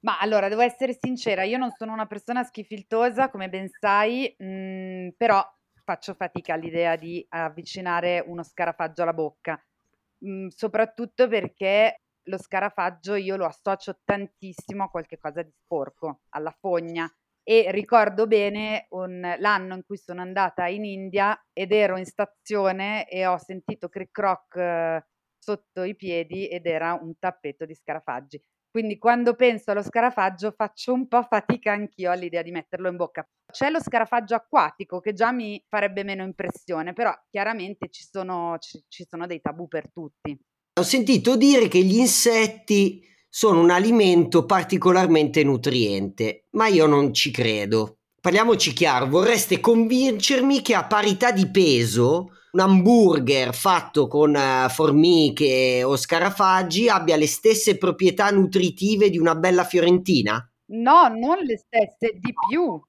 Ma 0.00 0.18
allora, 0.18 0.48
devo 0.48 0.62
essere 0.62 0.98
sincera, 1.00 1.44
io 1.44 1.58
non 1.58 1.70
sono 1.76 1.92
una 1.92 2.06
persona 2.06 2.42
schifiltosa, 2.42 3.30
come 3.30 3.48
ben 3.48 3.68
sai, 3.78 4.34
mh, 4.36 4.44
mm, 4.44 5.08
però 5.16 5.46
faccio 5.92 6.14
fatica 6.14 6.54
all'idea 6.54 6.96
di 6.96 7.24
avvicinare 7.28 8.24
uno 8.26 8.42
scarafaggio 8.42 9.02
alla 9.02 9.12
bocca, 9.12 9.62
mhmm, 10.24 10.48
soprattutto 10.48 11.28
perché 11.28 12.00
lo 12.28 12.38
scarafaggio 12.38 13.14
io 13.14 13.36
lo 13.36 13.44
associo 13.44 13.98
tantissimo 14.04 14.84
a 14.84 14.88
qualche 14.88 15.18
cosa 15.18 15.42
di 15.42 15.52
sporco, 15.52 16.22
alla 16.30 16.54
fogna 16.58 17.10
e 17.44 17.70
ricordo 17.72 18.26
bene 18.26 18.86
un 18.90 19.34
l'anno 19.38 19.74
in 19.74 19.84
cui 19.84 19.96
sono 19.98 20.20
andata 20.20 20.68
in 20.68 20.84
India 20.84 21.36
ed 21.52 21.72
ero 21.72 21.98
in 21.98 22.06
stazione 22.06 23.08
e 23.08 23.26
ho 23.26 23.36
sentito 23.38 23.88
cric 23.88 24.12
croc 24.12 24.56
eh, 24.56 25.04
sotto 25.38 25.82
i 25.82 25.96
piedi 25.96 26.48
ed 26.48 26.66
era 26.66 26.94
un 26.94 27.18
tappeto 27.18 27.66
di 27.66 27.74
scarafaggi. 27.74 28.40
Quindi 28.72 28.96
quando 28.96 29.34
penso 29.34 29.70
allo 29.70 29.82
scarafaggio 29.82 30.54
faccio 30.56 30.94
un 30.94 31.06
po' 31.06 31.22
fatica 31.28 31.72
anch'io 31.72 32.10
all'idea 32.10 32.40
di 32.40 32.50
metterlo 32.50 32.88
in 32.88 32.96
bocca. 32.96 33.22
C'è 33.52 33.68
lo 33.68 33.78
scarafaggio 33.78 34.34
acquatico 34.34 34.98
che 34.98 35.12
già 35.12 35.30
mi 35.30 35.62
farebbe 35.68 36.04
meno 36.04 36.24
impressione, 36.24 36.94
però 36.94 37.12
chiaramente 37.28 37.90
ci 37.90 38.02
sono, 38.10 38.56
ci, 38.58 38.82
ci 38.88 39.06
sono 39.06 39.26
dei 39.26 39.42
tabù 39.42 39.68
per 39.68 39.92
tutti. 39.92 40.34
Ho 40.80 40.82
sentito 40.82 41.36
dire 41.36 41.68
che 41.68 41.82
gli 41.82 41.98
insetti 41.98 43.02
sono 43.28 43.60
un 43.60 43.68
alimento 43.68 44.46
particolarmente 44.46 45.44
nutriente, 45.44 46.46
ma 46.52 46.68
io 46.68 46.86
non 46.86 47.12
ci 47.12 47.30
credo. 47.30 47.98
Parliamoci 48.22 48.72
chiaro, 48.72 49.06
vorreste 49.06 49.60
convincermi 49.60 50.62
che 50.62 50.74
a 50.74 50.86
parità 50.86 51.30
di 51.30 51.50
peso 51.50 52.28
un 52.52 52.60
hamburger 52.60 53.54
fatto 53.54 54.06
con 54.06 54.34
uh, 54.34 54.68
formiche 54.68 55.82
o 55.84 55.96
scarafaggi 55.96 56.88
abbia 56.88 57.16
le 57.16 57.26
stesse 57.26 57.78
proprietà 57.78 58.30
nutritive 58.30 59.08
di 59.08 59.18
una 59.18 59.34
bella 59.34 59.64
fiorentina? 59.64 60.46
No, 60.72 61.08
non 61.08 61.38
le 61.38 61.56
stesse, 61.56 62.18
di 62.18 62.32
più. 62.48 62.80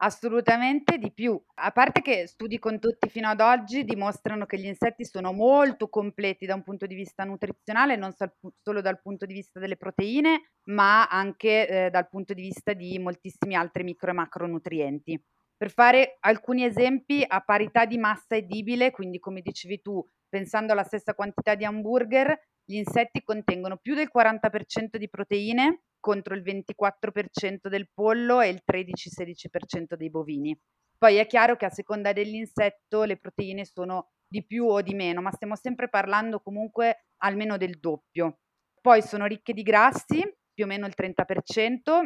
Assolutamente 0.00 0.96
di 0.96 1.12
più. 1.12 1.40
A 1.54 1.72
parte 1.72 2.02
che 2.02 2.28
studi 2.28 2.60
condotti 2.60 3.08
fino 3.08 3.26
ad 3.26 3.40
oggi 3.40 3.82
dimostrano 3.82 4.46
che 4.46 4.56
gli 4.56 4.66
insetti 4.66 5.04
sono 5.04 5.32
molto 5.32 5.88
completi 5.88 6.46
da 6.46 6.54
un 6.54 6.62
punto 6.62 6.86
di 6.86 6.94
vista 6.94 7.24
nutrizionale, 7.24 7.96
non 7.96 8.14
solo 8.62 8.80
dal 8.80 9.00
punto 9.00 9.26
di 9.26 9.34
vista 9.34 9.58
delle 9.58 9.76
proteine, 9.76 10.52
ma 10.68 11.08
anche 11.08 11.68
eh, 11.86 11.90
dal 11.90 12.08
punto 12.08 12.32
di 12.32 12.42
vista 12.42 12.74
di 12.74 12.96
moltissimi 13.00 13.56
altri 13.56 13.82
micro 13.82 14.10
e 14.10 14.14
macronutrienti. 14.14 15.20
Per 15.58 15.72
fare 15.72 16.18
alcuni 16.20 16.64
esempi, 16.64 17.24
a 17.26 17.40
parità 17.40 17.84
di 17.84 17.98
massa 17.98 18.36
edibile, 18.36 18.92
quindi 18.92 19.18
come 19.18 19.40
dicevi 19.40 19.82
tu, 19.82 20.00
pensando 20.28 20.72
alla 20.72 20.84
stessa 20.84 21.14
quantità 21.14 21.56
di 21.56 21.64
hamburger, 21.64 22.32
gli 22.64 22.76
insetti 22.76 23.24
contengono 23.24 23.76
più 23.76 23.96
del 23.96 24.08
40% 24.14 24.96
di 24.96 25.08
proteine 25.08 25.80
contro 25.98 26.36
il 26.36 26.42
24% 26.42 27.68
del 27.68 27.90
pollo 27.92 28.40
e 28.40 28.50
il 28.50 28.62
13-16% 28.64 29.94
dei 29.96 30.10
bovini. 30.10 30.56
Poi 30.96 31.16
è 31.16 31.26
chiaro 31.26 31.56
che 31.56 31.64
a 31.64 31.70
seconda 31.70 32.12
dell'insetto 32.12 33.02
le 33.02 33.16
proteine 33.16 33.64
sono 33.64 34.10
di 34.28 34.44
più 34.46 34.66
o 34.66 34.80
di 34.80 34.94
meno, 34.94 35.20
ma 35.22 35.32
stiamo 35.32 35.56
sempre 35.56 35.88
parlando 35.88 36.40
comunque 36.40 37.06
almeno 37.22 37.56
del 37.56 37.80
doppio. 37.80 38.38
Poi 38.80 39.02
sono 39.02 39.26
ricche 39.26 39.52
di 39.52 39.62
grassi, 39.62 40.22
più 40.52 40.64
o 40.64 40.66
meno 40.68 40.86
il 40.86 40.94
30%, 40.96 42.04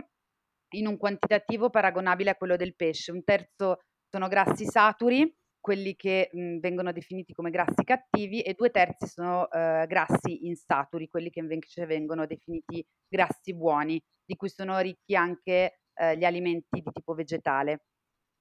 in 0.72 0.86
un 0.86 0.96
quantitativo 0.96 1.70
paragonabile 1.70 2.30
a 2.30 2.36
quello 2.36 2.56
del 2.56 2.74
pesce. 2.74 3.12
Un 3.12 3.24
terzo 3.24 3.80
sono 4.08 4.28
grassi 4.28 4.66
saturi, 4.66 5.34
quelli 5.60 5.94
che 5.94 6.28
mh, 6.32 6.58
vengono 6.58 6.92
definiti 6.92 7.32
come 7.32 7.50
grassi 7.50 7.84
cattivi, 7.84 8.42
e 8.42 8.54
due 8.54 8.70
terzi 8.70 9.06
sono 9.06 9.50
eh, 9.50 9.86
grassi 9.88 10.46
insaturi, 10.46 11.08
quelli 11.08 11.30
che 11.30 11.40
invece 11.40 11.86
vengono 11.86 12.26
definiti 12.26 12.84
grassi 13.08 13.54
buoni, 13.54 14.00
di 14.24 14.36
cui 14.36 14.48
sono 14.48 14.78
ricchi 14.80 15.14
anche 15.14 15.80
eh, 15.94 16.16
gli 16.16 16.24
alimenti 16.24 16.80
di 16.80 16.90
tipo 16.92 17.14
vegetale. 17.14 17.84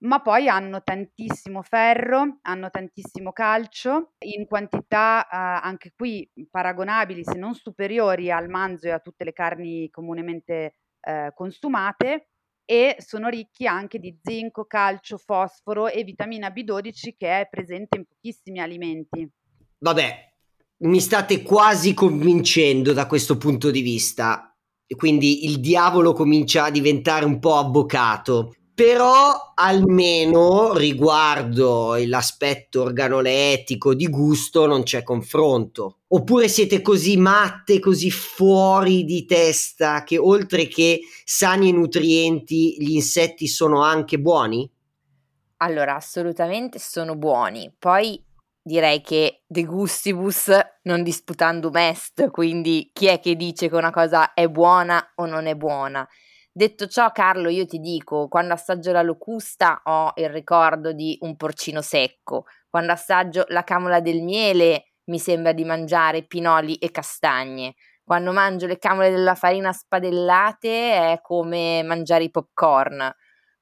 Ma 0.03 0.19
poi 0.19 0.47
hanno 0.47 0.81
tantissimo 0.81 1.61
ferro, 1.61 2.39
hanno 2.41 2.71
tantissimo 2.71 3.31
calcio, 3.31 4.13
in 4.25 4.47
quantità 4.47 5.23
eh, 5.25 5.27
anche 5.31 5.91
qui 5.95 6.27
paragonabili, 6.49 7.23
se 7.23 7.37
non 7.37 7.53
superiori 7.53 8.31
al 8.31 8.49
manzo 8.49 8.87
e 8.87 8.91
a 8.91 8.99
tutte 8.99 9.23
le 9.23 9.31
carni 9.31 9.91
comunemente 9.91 10.77
eh, 11.01 11.31
consumate 11.33 12.29
e 12.65 12.95
sono 12.99 13.27
ricchi 13.27 13.67
anche 13.67 13.99
di 13.99 14.17
zinco, 14.21 14.65
calcio, 14.65 15.17
fosforo 15.17 15.87
e 15.87 16.03
vitamina 16.03 16.49
B12 16.49 17.15
che 17.17 17.41
è 17.41 17.47
presente 17.49 17.97
in 17.97 18.05
pochissimi 18.05 18.59
alimenti. 18.59 19.29
Vabbè, 19.79 20.33
mi 20.77 20.99
state 20.99 21.41
quasi 21.41 21.93
convincendo 21.93 22.93
da 22.93 23.07
questo 23.07 23.37
punto 23.37 23.71
di 23.71 23.81
vista. 23.81 24.55
Quindi 24.95 25.45
il 25.45 25.59
diavolo 25.59 26.13
comincia 26.13 26.65
a 26.65 26.71
diventare 26.71 27.25
un 27.25 27.39
po' 27.39 27.55
avvocato 27.55 28.53
però 28.73 29.53
almeno 29.53 30.73
riguardo 30.73 31.95
l'aspetto 32.05 32.81
organolettico 32.81 33.93
di 33.93 34.07
gusto 34.07 34.65
non 34.65 34.83
c'è 34.83 35.03
confronto. 35.03 35.99
Oppure 36.07 36.47
siete 36.47 36.81
così 36.81 37.17
matte, 37.17 37.79
così 37.79 38.09
fuori 38.11 39.03
di 39.05 39.25
testa 39.25 40.03
che 40.03 40.17
oltre 40.17 40.67
che 40.67 41.01
sani 41.23 41.69
e 41.69 41.73
nutrienti 41.73 42.75
gli 42.79 42.91
insetti 42.91 43.47
sono 43.47 43.81
anche 43.81 44.19
buoni? 44.19 44.69
Allora, 45.57 45.95
assolutamente 45.95 46.79
sono 46.79 47.15
buoni. 47.15 47.71
Poi 47.77 48.21
direi 48.61 49.01
che 49.01 49.43
de 49.47 49.63
gustibus 49.63 50.51
non 50.83 51.03
disputandum 51.03 51.75
est, 51.77 52.29
quindi 52.29 52.89
chi 52.93 53.07
è 53.07 53.19
che 53.19 53.35
dice 53.35 53.69
che 53.69 53.75
una 53.75 53.91
cosa 53.91 54.33
è 54.33 54.47
buona 54.47 55.13
o 55.15 55.25
non 55.25 55.45
è 55.45 55.55
buona? 55.55 56.07
Detto 56.53 56.87
ciò, 56.87 57.11
Carlo, 57.11 57.47
io 57.49 57.65
ti 57.65 57.79
dico, 57.79 58.27
quando 58.27 58.53
assaggio 58.53 58.91
la 58.91 59.01
locusta 59.01 59.81
ho 59.85 60.11
il 60.15 60.29
ricordo 60.29 60.91
di 60.91 61.17
un 61.21 61.37
porcino 61.37 61.81
secco, 61.81 62.43
quando 62.69 62.91
assaggio 62.91 63.45
la 63.47 63.63
camola 63.63 64.01
del 64.01 64.21
miele 64.21 64.95
mi 65.05 65.17
sembra 65.17 65.53
di 65.53 65.63
mangiare 65.63 66.23
pinoli 66.23 66.75
e 66.75 66.91
castagne, 66.91 67.75
quando 68.03 68.33
mangio 68.33 68.67
le 68.67 68.77
camole 68.79 69.09
della 69.11 69.35
farina 69.35 69.71
spadellate 69.71 71.13
è 71.13 71.19
come 71.21 71.83
mangiare 71.83 72.25
i 72.25 72.29
popcorn. 72.31 73.09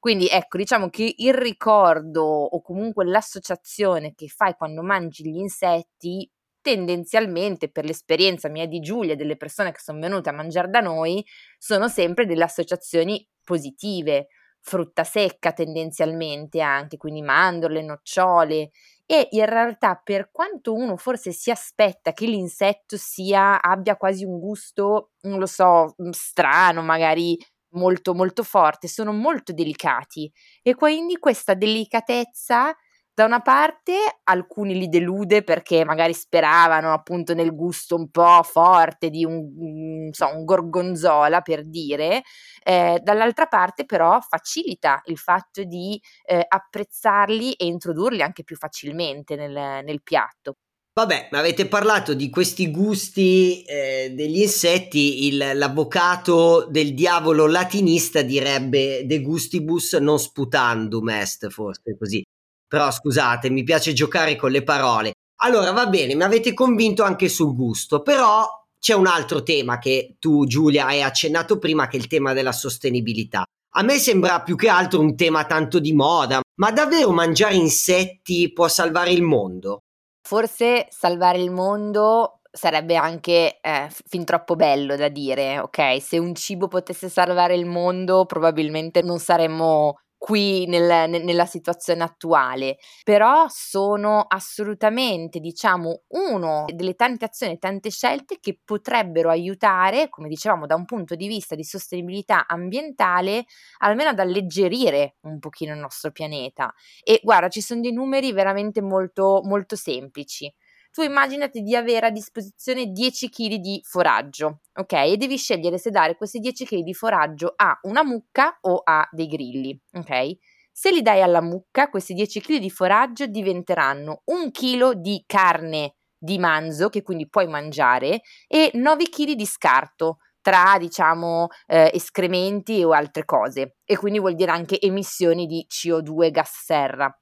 Quindi 0.00 0.26
ecco, 0.26 0.56
diciamo 0.56 0.88
che 0.88 1.14
il 1.18 1.34
ricordo 1.34 2.24
o 2.24 2.60
comunque 2.60 3.04
l'associazione 3.04 4.14
che 4.16 4.26
fai 4.28 4.54
quando 4.54 4.82
mangi 4.82 5.22
gli 5.30 5.36
insetti 5.36 6.28
tendenzialmente 6.62 7.70
per 7.70 7.84
l'esperienza 7.84 8.48
mia 8.48 8.66
di 8.66 8.80
Giulia, 8.80 9.16
delle 9.16 9.36
persone 9.36 9.72
che 9.72 9.80
sono 9.80 10.00
venute 10.00 10.28
a 10.28 10.32
mangiare 10.32 10.68
da 10.68 10.80
noi, 10.80 11.24
sono 11.58 11.88
sempre 11.88 12.26
delle 12.26 12.44
associazioni 12.44 13.26
positive, 13.44 14.28
frutta 14.60 15.04
secca 15.04 15.52
tendenzialmente 15.52 16.60
anche, 16.60 16.96
quindi 16.96 17.22
mandorle, 17.22 17.82
nocciole. 17.82 18.70
E 19.06 19.28
in 19.30 19.44
realtà 19.46 20.00
per 20.02 20.30
quanto 20.30 20.74
uno 20.74 20.96
forse 20.96 21.32
si 21.32 21.50
aspetta 21.50 22.12
che 22.12 22.26
l'insetto 22.26 22.96
sia 22.96 23.60
abbia 23.60 23.96
quasi 23.96 24.24
un 24.24 24.38
gusto, 24.38 25.10
non 25.22 25.38
lo 25.38 25.46
so, 25.46 25.94
mm, 26.00 26.10
strano, 26.10 26.82
magari 26.82 27.36
molto 27.72 28.14
molto 28.14 28.42
forte, 28.42 28.88
sono 28.88 29.12
molto 29.12 29.52
delicati. 29.52 30.30
E 30.62 30.74
quindi 30.74 31.18
questa 31.18 31.54
delicatezza 31.54 32.74
da 33.20 33.26
una 33.26 33.42
parte 33.42 34.20
alcuni 34.24 34.78
li 34.78 34.88
delude 34.88 35.42
perché 35.42 35.84
magari 35.84 36.14
speravano 36.14 36.94
appunto 36.94 37.34
nel 37.34 37.54
gusto 37.54 37.94
un 37.94 38.08
po' 38.08 38.42
forte 38.42 39.10
di 39.10 39.26
un, 39.26 39.52
un, 39.58 40.08
so, 40.10 40.26
un 40.34 40.46
gorgonzola 40.46 41.42
per 41.42 41.66
dire, 41.66 42.22
eh, 42.64 42.98
dall'altra 43.02 43.44
parte 43.44 43.84
però 43.84 44.18
facilita 44.20 45.02
il 45.04 45.18
fatto 45.18 45.64
di 45.64 46.00
eh, 46.24 46.42
apprezzarli 46.48 47.52
e 47.52 47.66
introdurli 47.66 48.22
anche 48.22 48.42
più 48.42 48.56
facilmente 48.56 49.36
nel, 49.36 49.84
nel 49.84 50.02
piatto. 50.02 50.54
Vabbè, 50.94 51.28
avete 51.32 51.66
parlato 51.66 52.14
di 52.14 52.30
questi 52.30 52.70
gusti 52.70 53.62
eh, 53.64 54.12
degli 54.14 54.40
insetti, 54.40 55.26
il, 55.26 55.36
l'avvocato 55.54 56.66
del 56.70 56.94
diavolo 56.94 57.46
latinista 57.46 58.22
direbbe 58.22 59.04
de 59.04 59.20
gustibus 59.20 59.92
non 59.94 60.18
sputandum 60.18 61.10
est, 61.10 61.48
forse 61.50 61.96
così. 61.98 62.24
Però 62.70 62.88
scusate, 62.88 63.50
mi 63.50 63.64
piace 63.64 63.92
giocare 63.92 64.36
con 64.36 64.52
le 64.52 64.62
parole. 64.62 65.14
Allora, 65.42 65.72
va 65.72 65.86
bene, 65.88 66.14
mi 66.14 66.22
avete 66.22 66.54
convinto 66.54 67.02
anche 67.02 67.28
sul 67.28 67.52
gusto, 67.52 68.00
però 68.00 68.46
c'è 68.78 68.94
un 68.94 69.08
altro 69.08 69.42
tema 69.42 69.80
che 69.80 70.14
tu, 70.20 70.46
Giulia, 70.46 70.86
hai 70.86 71.02
accennato 71.02 71.58
prima, 71.58 71.88
che 71.88 71.96
è 71.96 72.00
il 72.00 72.06
tema 72.06 72.32
della 72.32 72.52
sostenibilità. 72.52 73.42
A 73.74 73.82
me 73.82 73.98
sembra 73.98 74.42
più 74.42 74.54
che 74.54 74.68
altro 74.68 75.00
un 75.00 75.16
tema 75.16 75.46
tanto 75.46 75.80
di 75.80 75.92
moda, 75.92 76.40
ma 76.60 76.70
davvero 76.70 77.10
mangiare 77.10 77.54
insetti 77.54 78.52
può 78.52 78.68
salvare 78.68 79.10
il 79.10 79.22
mondo? 79.22 79.80
Forse 80.22 80.86
salvare 80.90 81.38
il 81.38 81.50
mondo 81.50 82.40
sarebbe 82.52 82.94
anche 82.94 83.58
eh, 83.60 83.88
fin 84.06 84.24
troppo 84.24 84.54
bello 84.54 84.94
da 84.94 85.08
dire, 85.08 85.58
ok? 85.58 86.00
Se 86.00 86.18
un 86.18 86.36
cibo 86.36 86.68
potesse 86.68 87.08
salvare 87.08 87.56
il 87.56 87.66
mondo, 87.66 88.26
probabilmente 88.26 89.02
non 89.02 89.18
saremmo 89.18 89.98
qui 90.20 90.66
nel, 90.66 91.08
ne, 91.08 91.18
nella 91.18 91.46
situazione 91.46 92.02
attuale, 92.02 92.76
però 93.04 93.46
sono 93.48 94.26
assolutamente, 94.28 95.40
diciamo, 95.40 96.02
uno 96.08 96.66
delle 96.74 96.94
tante 96.94 97.24
azioni, 97.24 97.58
tante 97.58 97.88
scelte 97.90 98.36
che 98.38 98.60
potrebbero 98.62 99.30
aiutare, 99.30 100.10
come 100.10 100.28
dicevamo, 100.28 100.66
da 100.66 100.74
un 100.74 100.84
punto 100.84 101.14
di 101.14 101.26
vista 101.26 101.54
di 101.54 101.64
sostenibilità 101.64 102.46
ambientale, 102.46 103.46
almeno 103.78 104.10
ad 104.10 104.18
alleggerire 104.18 105.16
un 105.22 105.38
pochino 105.38 105.72
il 105.72 105.80
nostro 105.80 106.10
pianeta. 106.12 106.70
E 107.02 107.20
guarda, 107.22 107.48
ci 107.48 107.62
sono 107.62 107.80
dei 107.80 107.92
numeri 107.92 108.32
veramente 108.32 108.82
molto, 108.82 109.40
molto 109.42 109.74
semplici 109.74 110.52
tu 110.90 111.02
immaginati 111.02 111.62
di 111.62 111.74
avere 111.76 112.06
a 112.06 112.10
disposizione 112.10 112.86
10 112.86 113.28
kg 113.28 113.54
di 113.56 113.80
foraggio, 113.84 114.60
ok? 114.74 114.92
E 114.92 115.16
devi 115.16 115.36
scegliere 115.36 115.78
se 115.78 115.90
dare 115.90 116.16
questi 116.16 116.38
10 116.38 116.64
kg 116.64 116.80
di 116.80 116.94
foraggio 116.94 117.52
a 117.56 117.78
una 117.82 118.04
mucca 118.04 118.58
o 118.62 118.80
a 118.84 119.08
dei 119.10 119.26
grilli, 119.26 119.78
ok? 119.92 120.36
Se 120.72 120.90
li 120.90 121.02
dai 121.02 121.22
alla 121.22 121.40
mucca, 121.40 121.88
questi 121.88 122.14
10 122.14 122.40
kg 122.40 122.56
di 122.56 122.70
foraggio 122.70 123.26
diventeranno 123.26 124.22
1 124.24 124.50
kg 124.50 124.92
di 124.92 125.22
carne 125.26 125.94
di 126.16 126.38
manzo, 126.38 126.88
che 126.88 127.02
quindi 127.02 127.28
puoi 127.28 127.46
mangiare, 127.46 128.20
e 128.46 128.70
9 128.74 129.04
kg 129.08 129.32
di 129.32 129.46
scarto, 129.46 130.18
tra 130.42 130.76
diciamo 130.78 131.48
eh, 131.66 131.90
escrementi 131.92 132.82
o 132.82 132.92
altre 132.92 133.24
cose 133.24 133.76
e 133.84 133.96
quindi 133.96 134.18
vuol 134.18 134.34
dire 134.34 134.50
anche 134.50 134.80
emissioni 134.80 135.46
di 135.46 135.66
CO2 135.68 136.30
gas 136.30 136.62
serra. 136.64 137.14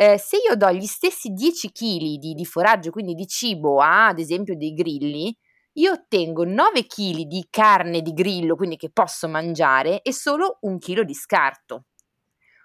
Eh, 0.00 0.16
se 0.16 0.36
io 0.36 0.54
do 0.54 0.70
gli 0.70 0.86
stessi 0.86 1.30
10 1.30 1.72
kg 1.72 2.18
di, 2.18 2.32
di 2.32 2.44
foraggio, 2.44 2.92
quindi 2.92 3.14
di 3.14 3.26
cibo, 3.26 3.80
a 3.80 4.06
ad 4.06 4.20
esempio 4.20 4.56
dei 4.56 4.72
grilli, 4.72 5.36
io 5.72 5.90
ottengo 5.90 6.44
9 6.44 6.86
kg 6.86 7.22
di 7.22 7.48
carne 7.50 8.00
di 8.00 8.12
grillo, 8.12 8.54
quindi 8.54 8.76
che 8.76 8.90
posso 8.90 9.26
mangiare, 9.26 10.00
e 10.02 10.12
solo 10.12 10.58
un 10.60 10.78
chilo 10.78 11.02
di 11.02 11.14
scarto. 11.14 11.86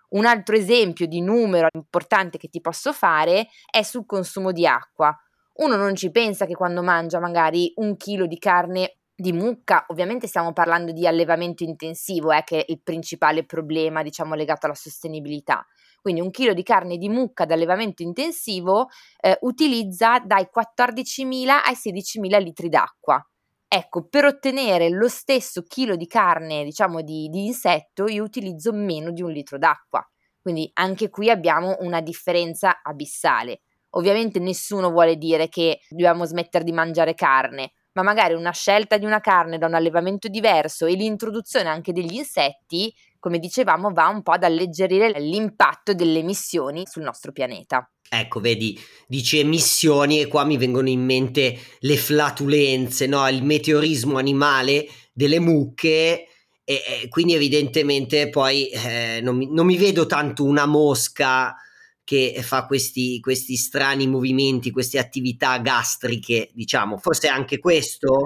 Un 0.09 0.27
altro 0.27 0.55
esempio 0.55 1.07
di 1.07 1.21
numero 1.21 1.69
importante 1.73 2.37
che 2.37 2.49
ti 2.49 2.61
posso 2.61 2.93
fare 2.93 3.47
è 3.67 3.81
sul 3.81 4.05
consumo 4.05 4.51
di 4.51 4.67
acqua. 4.67 5.11
Uno 5.53 5.75
non 5.75 5.95
ci 5.95 6.11
pensa 6.11 6.45
che 6.45 6.53
quando 6.53 6.83
mangia 6.83 7.19
magari 7.19 7.73
un 7.77 7.97
chilo 7.97 8.27
di 8.27 8.37
carne 8.37 8.97
di 9.15 9.33
mucca, 9.33 9.85
ovviamente 9.87 10.27
stiamo 10.27 10.53
parlando 10.53 10.91
di 10.91 11.07
allevamento 11.07 11.63
intensivo, 11.63 12.31
eh, 12.31 12.43
che 12.43 12.59
è 12.59 12.65
il 12.71 12.81
principale 12.83 13.43
problema, 13.43 14.03
diciamo, 14.03 14.35
legato 14.35 14.67
alla 14.67 14.75
sostenibilità 14.75 15.65
quindi 16.03 16.19
un 16.19 16.31
chilo 16.31 16.53
di 16.53 16.63
carne 16.63 16.97
di 16.97 17.07
mucca 17.07 17.45
d'allevamento 17.45 18.03
intensivo 18.03 18.89
eh, 19.21 19.37
utilizza 19.43 20.19
dai 20.19 20.49
14.000 20.53 21.47
ai 21.47 21.75
16.000 21.75 22.43
litri 22.43 22.67
d'acqua. 22.67 23.25
Ecco, 23.69 24.05
per 24.07 24.25
ottenere 24.25 24.89
lo 24.89 25.07
stesso 25.07 25.63
chilo 25.63 25.95
di 25.95 26.05
carne, 26.05 26.65
diciamo, 26.65 27.01
di, 27.01 27.29
di 27.29 27.45
insetto, 27.45 28.05
io 28.07 28.23
utilizzo 28.23 28.73
meno 28.73 29.11
di 29.11 29.21
un 29.21 29.31
litro 29.31 29.57
d'acqua. 29.57 30.05
Quindi 30.41 30.69
anche 30.73 31.09
qui 31.09 31.29
abbiamo 31.29 31.77
una 31.79 32.01
differenza 32.01 32.81
abissale. 32.83 33.61
Ovviamente 33.91 34.39
nessuno 34.39 34.91
vuole 34.91 35.15
dire 35.15 35.47
che 35.47 35.79
dobbiamo 35.89 36.25
smettere 36.25 36.65
di 36.65 36.73
mangiare 36.73 37.13
carne, 37.13 37.71
ma 37.93 38.03
magari 38.03 38.33
una 38.33 38.51
scelta 38.51 38.97
di 38.97 39.05
una 39.05 39.21
carne 39.21 39.57
da 39.57 39.67
un 39.67 39.73
allevamento 39.73 40.27
diverso 40.27 40.85
e 40.85 40.95
l'introduzione 40.95 41.69
anche 41.69 41.93
degli 41.93 42.15
insetti 42.15 42.93
come 43.23 43.39
dicevamo, 43.39 43.93
va 43.93 44.09
un 44.09 44.21
po' 44.21 44.33
ad 44.33 44.43
alleggerire 44.43 45.17
l'impatto 45.17 45.93
delle 45.93 46.19
emissioni 46.19 46.83
sul 46.85 47.03
nostro 47.03 47.31
pianeta. 47.31 47.89
Ecco, 48.09 48.41
vedi, 48.41 48.77
dice 49.07 49.39
emissioni 49.39 50.19
e 50.19 50.27
qua 50.27 50.43
mi 50.43 50.57
vengono 50.57 50.89
in 50.89 51.05
mente 51.05 51.57
le 51.79 51.95
flatulenze, 51.95 53.07
no? 53.07 53.25
il 53.29 53.41
meteorismo 53.41 54.17
animale 54.17 54.85
delle 55.13 55.39
mucche 55.39 56.27
e, 56.65 56.81
e 57.01 57.07
quindi 57.07 57.33
evidentemente 57.33 58.27
poi 58.27 58.67
eh, 58.67 59.21
non, 59.23 59.37
mi, 59.37 59.47
non, 59.49 59.67
mi, 59.67 59.77
vedo 59.77 60.05
tanto 60.05 60.43
una 60.43 60.65
mosca 60.65 61.55
che 62.03 62.37
fa 62.41 62.65
questi, 62.65 63.21
questi 63.21 63.55
strani 63.55 64.05
movimenti, 64.05 64.69
queste 64.69 64.99
attività 64.99 65.59
gastriche, 65.59 66.49
diciamo, 66.51 66.97
forse 66.97 67.29
anche 67.29 67.57
questo 67.57 68.25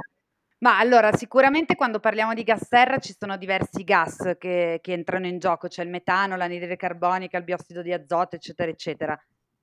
ma 0.60 0.80
allora, 0.80 1.14
sicuramente 1.14 1.76
quando 1.76 2.00
parliamo 2.00 2.34
di 2.34 2.42
gas 2.42 2.68
serra 2.68 2.98
ci 2.98 3.16
sono 3.18 3.38
diversi 3.38 3.84
gas 3.84 4.36
che, 4.40 4.80
che 4.82 4.92
entrano 4.92 5.28
in 5.28 5.38
gioco, 5.38 5.68
c'è 5.68 5.84
il 5.84 5.90
metano, 5.90 6.36
l'anidride 6.36 6.76
carbonica, 6.76 7.38
il 7.38 7.44
biossido 7.44 7.84
di 7.84 7.94
azoto, 7.94 8.38
eccetera, 8.38 8.72
eccetera. 8.72 9.20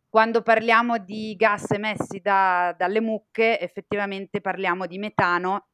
Quando 0.08 0.42
parliamo 0.42 0.98
di 0.98 1.34
gas 1.36 1.72
emessi 1.72 2.20
da, 2.20 2.72
dalle 2.78 3.00
mucche, 3.00 3.58
effettivamente 3.58 4.40
parliamo 4.40 4.86
di 4.86 4.98
metano 4.98 5.66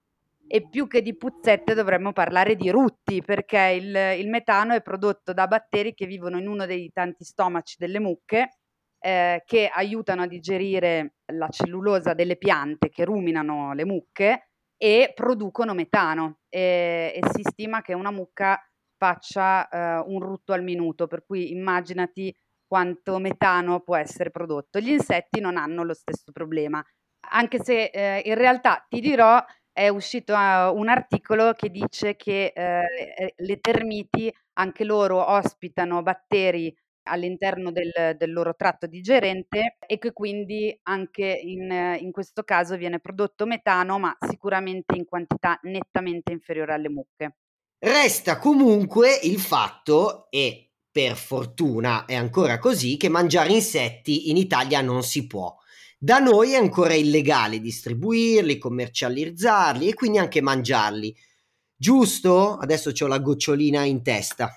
e 0.47 0.67
più 0.67 0.89
che 0.89 1.03
di 1.03 1.15
puzzette 1.15 1.75
dovremmo 1.75 2.13
parlare 2.13 2.57
di 2.57 2.71
rutti, 2.71 3.23
perché 3.23 3.79
il, 3.79 3.95
il 4.19 4.29
metano 4.31 4.73
è 4.73 4.81
prodotto 4.81 5.35
da 5.35 5.47
batteri 5.47 5.93
che 5.93 6.07
vivono 6.07 6.39
in 6.39 6.49
uno 6.49 6.65
dei 6.65 6.91
tanti 6.95 7.25
stomaci 7.25 7.77
delle 7.79 8.01
mucche, 8.01 8.57
eh, 8.99 9.43
che 9.45 9.71
aiutano 9.73 10.23
a 10.23 10.27
digerire 10.27 11.17
la 11.27 11.49
cellulosa 11.51 12.15
delle 12.15 12.37
piante 12.37 12.89
che 12.89 13.05
ruminano 13.05 13.75
le 13.75 13.85
mucche 13.85 14.50
e 14.83 15.13
producono 15.15 15.75
metano 15.75 16.39
e, 16.49 17.13
e 17.15 17.21
si 17.35 17.43
stima 17.43 17.83
che 17.83 17.93
una 17.93 18.11
mucca 18.11 18.59
faccia 18.97 19.69
eh, 19.69 20.03
un 20.07 20.21
rutto 20.21 20.55
al 20.55 20.63
minuto, 20.63 21.07
per 21.07 21.27
cui 21.27 21.51
immaginati 21.51 22.35
quanto 22.67 23.19
metano 23.19 23.81
può 23.81 23.97
essere 23.97 24.31
prodotto. 24.31 24.81
Gli 24.81 24.89
insetti 24.91 25.39
non 25.39 25.59
hanno 25.59 25.83
lo 25.83 25.93
stesso 25.93 26.33
problema, 26.33 26.83
anche 27.33 27.63
se 27.63 27.91
eh, 27.93 28.23
in 28.25 28.35
realtà 28.37 28.87
ti 28.89 29.01
dirò 29.01 29.45
è 29.71 29.89
uscito 29.89 30.33
uh, 30.33 30.75
un 30.75 30.89
articolo 30.89 31.53
che 31.53 31.71
dice 31.71 32.17
che 32.17 32.53
eh, 32.55 33.35
le 33.37 33.61
termiti 33.61 34.33
anche 34.55 34.85
loro 34.85 35.31
ospitano 35.31 36.03
batteri 36.03 36.75
all'interno 37.05 37.73
del, 37.73 38.17
del 38.17 38.33
loro 38.33 38.55
tratto 38.55 38.87
digerente 38.87 39.77
e 39.87 39.99
che 39.99 40.13
quindi 40.13 40.79
anche 40.85 41.25
in, 41.25 41.99
in 42.01 42.11
questo 42.13 42.43
caso 42.43 42.77
viene 42.77 43.01
prodotto 43.01 43.47
metano, 43.47 43.99
ma 43.99 44.17
sicuramente 44.29 44.97
in 44.97 45.05
quantità 45.05 45.59
nettamente 45.63 46.33
inferiore 46.33 46.75
alle 46.75 46.89
mucche. 46.89 47.37
Resta 47.79 48.39
comunque 48.39 49.19
il 49.23 49.41
fatto, 49.41 50.29
e 50.31 50.73
per 50.91 51.17
fortuna 51.17 52.05
è 52.05 52.15
ancora 52.15 52.59
così, 52.59 52.97
che 52.97 53.09
mangiare 53.09 53.53
insetti 53.53 54.31
in 54.31 54.37
Italia 54.37 54.81
non 54.81 55.03
si 55.03 55.27
può. 55.27 55.57
Da 55.99 56.19
noi 56.19 56.53
è 56.53 56.57
ancora 56.57 56.95
illegale 56.95 57.61
distribuirli, 57.61 58.59
commercializzarli 58.59 59.89
e 59.89 59.95
quindi 59.95 60.19
anche 60.19 60.41
mangiarli. 60.41 61.15
Giusto? 61.77 62.57
Adesso 62.57 62.93
ho 62.99 63.07
la 63.07 63.19
gocciolina 63.19 63.85
in 63.85 64.03
testa. 64.03 64.51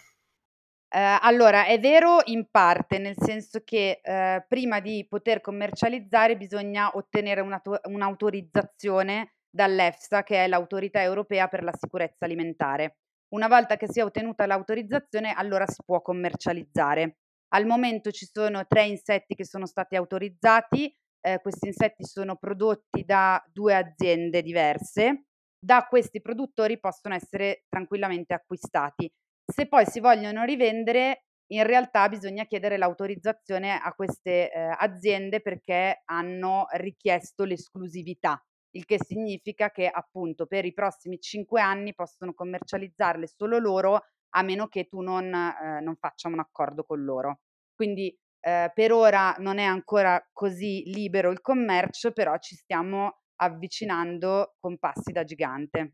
Ehm, 0.95 1.17
allora 1.21 1.65
è 1.65 1.79
vero 1.79 2.19
in 2.25 2.47
parte, 2.51 2.97
nel 2.99 3.15
senso 3.17 3.61
che, 3.63 3.99
ehm, 4.03 4.45
prima 4.47 4.79
di 4.79 5.05
poter 5.09 5.41
commercializzare 5.41 6.37
bisogna 6.37 6.91
ottenere 6.95 7.41
un'auto 7.41 7.79
un'autorizzazione 7.85 9.33
dall'EFSA, 9.49 10.23
che 10.23 10.43
è 10.43 10.47
l'Autorità 10.47 11.01
Europea 11.01 11.47
per 11.47 11.63
la 11.63 11.73
Sicurezza 11.75 12.25
Alimentare. 12.25 12.97
Una 13.33 13.47
volta 13.47 13.77
che 13.77 13.87
si 13.91 13.99
è 13.99 14.03
ottenuta 14.03 14.45
l'autorizzazione, 14.45 15.33
allora 15.33 15.65
si 15.67 15.81
può 15.83 16.01
commercializzare. 16.01 17.17
Al 17.53 17.65
momento 17.65 18.11
ci 18.11 18.27
sono 18.31 18.65
3 18.67 18.83
insetti 18.85 19.35
che 19.35 19.45
sono 19.45 19.65
stati 19.65 19.95
autorizzati, 19.95 20.95
ehm, 21.21 21.39
questi 21.41 21.67
insetti 21.67 22.03
sono 22.05 22.35
prodotti 22.35 23.03
da 23.03 23.43
2 23.51 23.75
aziende 23.75 24.41
diverse 24.43 25.25
da 25.63 25.85
questi 25.89 26.19
produttori 26.21 26.77
possono 26.77 27.15
essere 27.15 27.63
tranquillamente 27.69 28.33
acquistati. 28.33 29.09
Se 29.45 29.67
poi 29.67 29.85
si 29.85 29.99
vogliono 29.99 30.43
rivendere, 30.43 31.25
in 31.47 31.63
realtà 31.63 32.07
bisogna 32.09 32.45
chiedere 32.45 32.77
l'autorizzazione 32.77 33.77
a 33.77 33.93
queste 33.93 34.51
eh, 34.51 34.75
aziende 34.77 35.41
perché 35.41 36.01
hanno 36.05 36.65
richiesto 36.71 37.43
l'esclusività, 37.43 38.41
il 38.71 38.85
che 38.85 38.97
significa 39.03 39.69
che 39.69 39.87
appunto 39.87 40.45
per 40.45 40.65
i 40.65 40.73
prossimi 40.73 41.19
cinque 41.19 41.61
anni 41.61 41.93
possono 41.93 42.33
commercializzarle 42.33 43.27
solo 43.27 43.59
loro 43.59 44.01
a 44.35 44.41
meno 44.41 44.67
che 44.67 44.87
tu 44.87 45.01
non, 45.01 45.31
eh, 45.33 45.79
non 45.81 45.95
faccia 45.97 46.27
un 46.27 46.39
accordo 46.39 46.83
con 46.83 47.03
loro. 47.03 47.41
Quindi 47.75 48.17
eh, 48.39 48.71
per 48.73 48.91
ora 48.91 49.35
non 49.39 49.57
è 49.57 49.63
ancora 49.63 50.25
così 50.31 50.83
libero 50.85 51.31
il 51.31 51.41
commercio, 51.41 52.11
però 52.13 52.37
ci 52.39 52.55
stiamo 52.55 53.19
avvicinando 53.35 54.55
con 54.59 54.77
passi 54.79 55.11
da 55.11 55.23
gigante. 55.23 55.93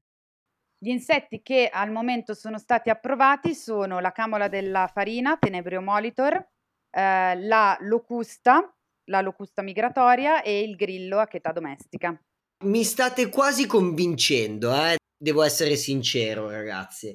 Gli 0.82 0.90
insetti 0.90 1.42
che 1.42 1.68
al 1.68 1.92
momento 1.92 2.34
sono 2.34 2.58
stati 2.58 2.90
approvati 2.90 3.54
sono 3.54 4.00
la 4.00 4.14
camola 4.14 4.48
della 4.48 4.88
farina, 4.88 5.36
Tenebrio 5.38 5.82
molitor, 5.82 6.36
eh, 6.36 7.36
la 7.36 7.78
locusta, 7.82 8.74
la 9.10 9.20
locusta 9.20 9.62
migratoria 9.62 10.42
e 10.42 10.62
il 10.62 10.78
grillo 10.78 11.20
acheta 11.20 11.52
domestica. 11.52 12.18
Mi 12.64 12.86
state 12.86 13.28
quasi 13.28 13.66
convincendo, 13.68 14.74
eh? 14.74 14.96
devo 15.22 15.44
essere 15.44 15.76
sincero 15.76 16.50
ragazzi. 16.50 17.14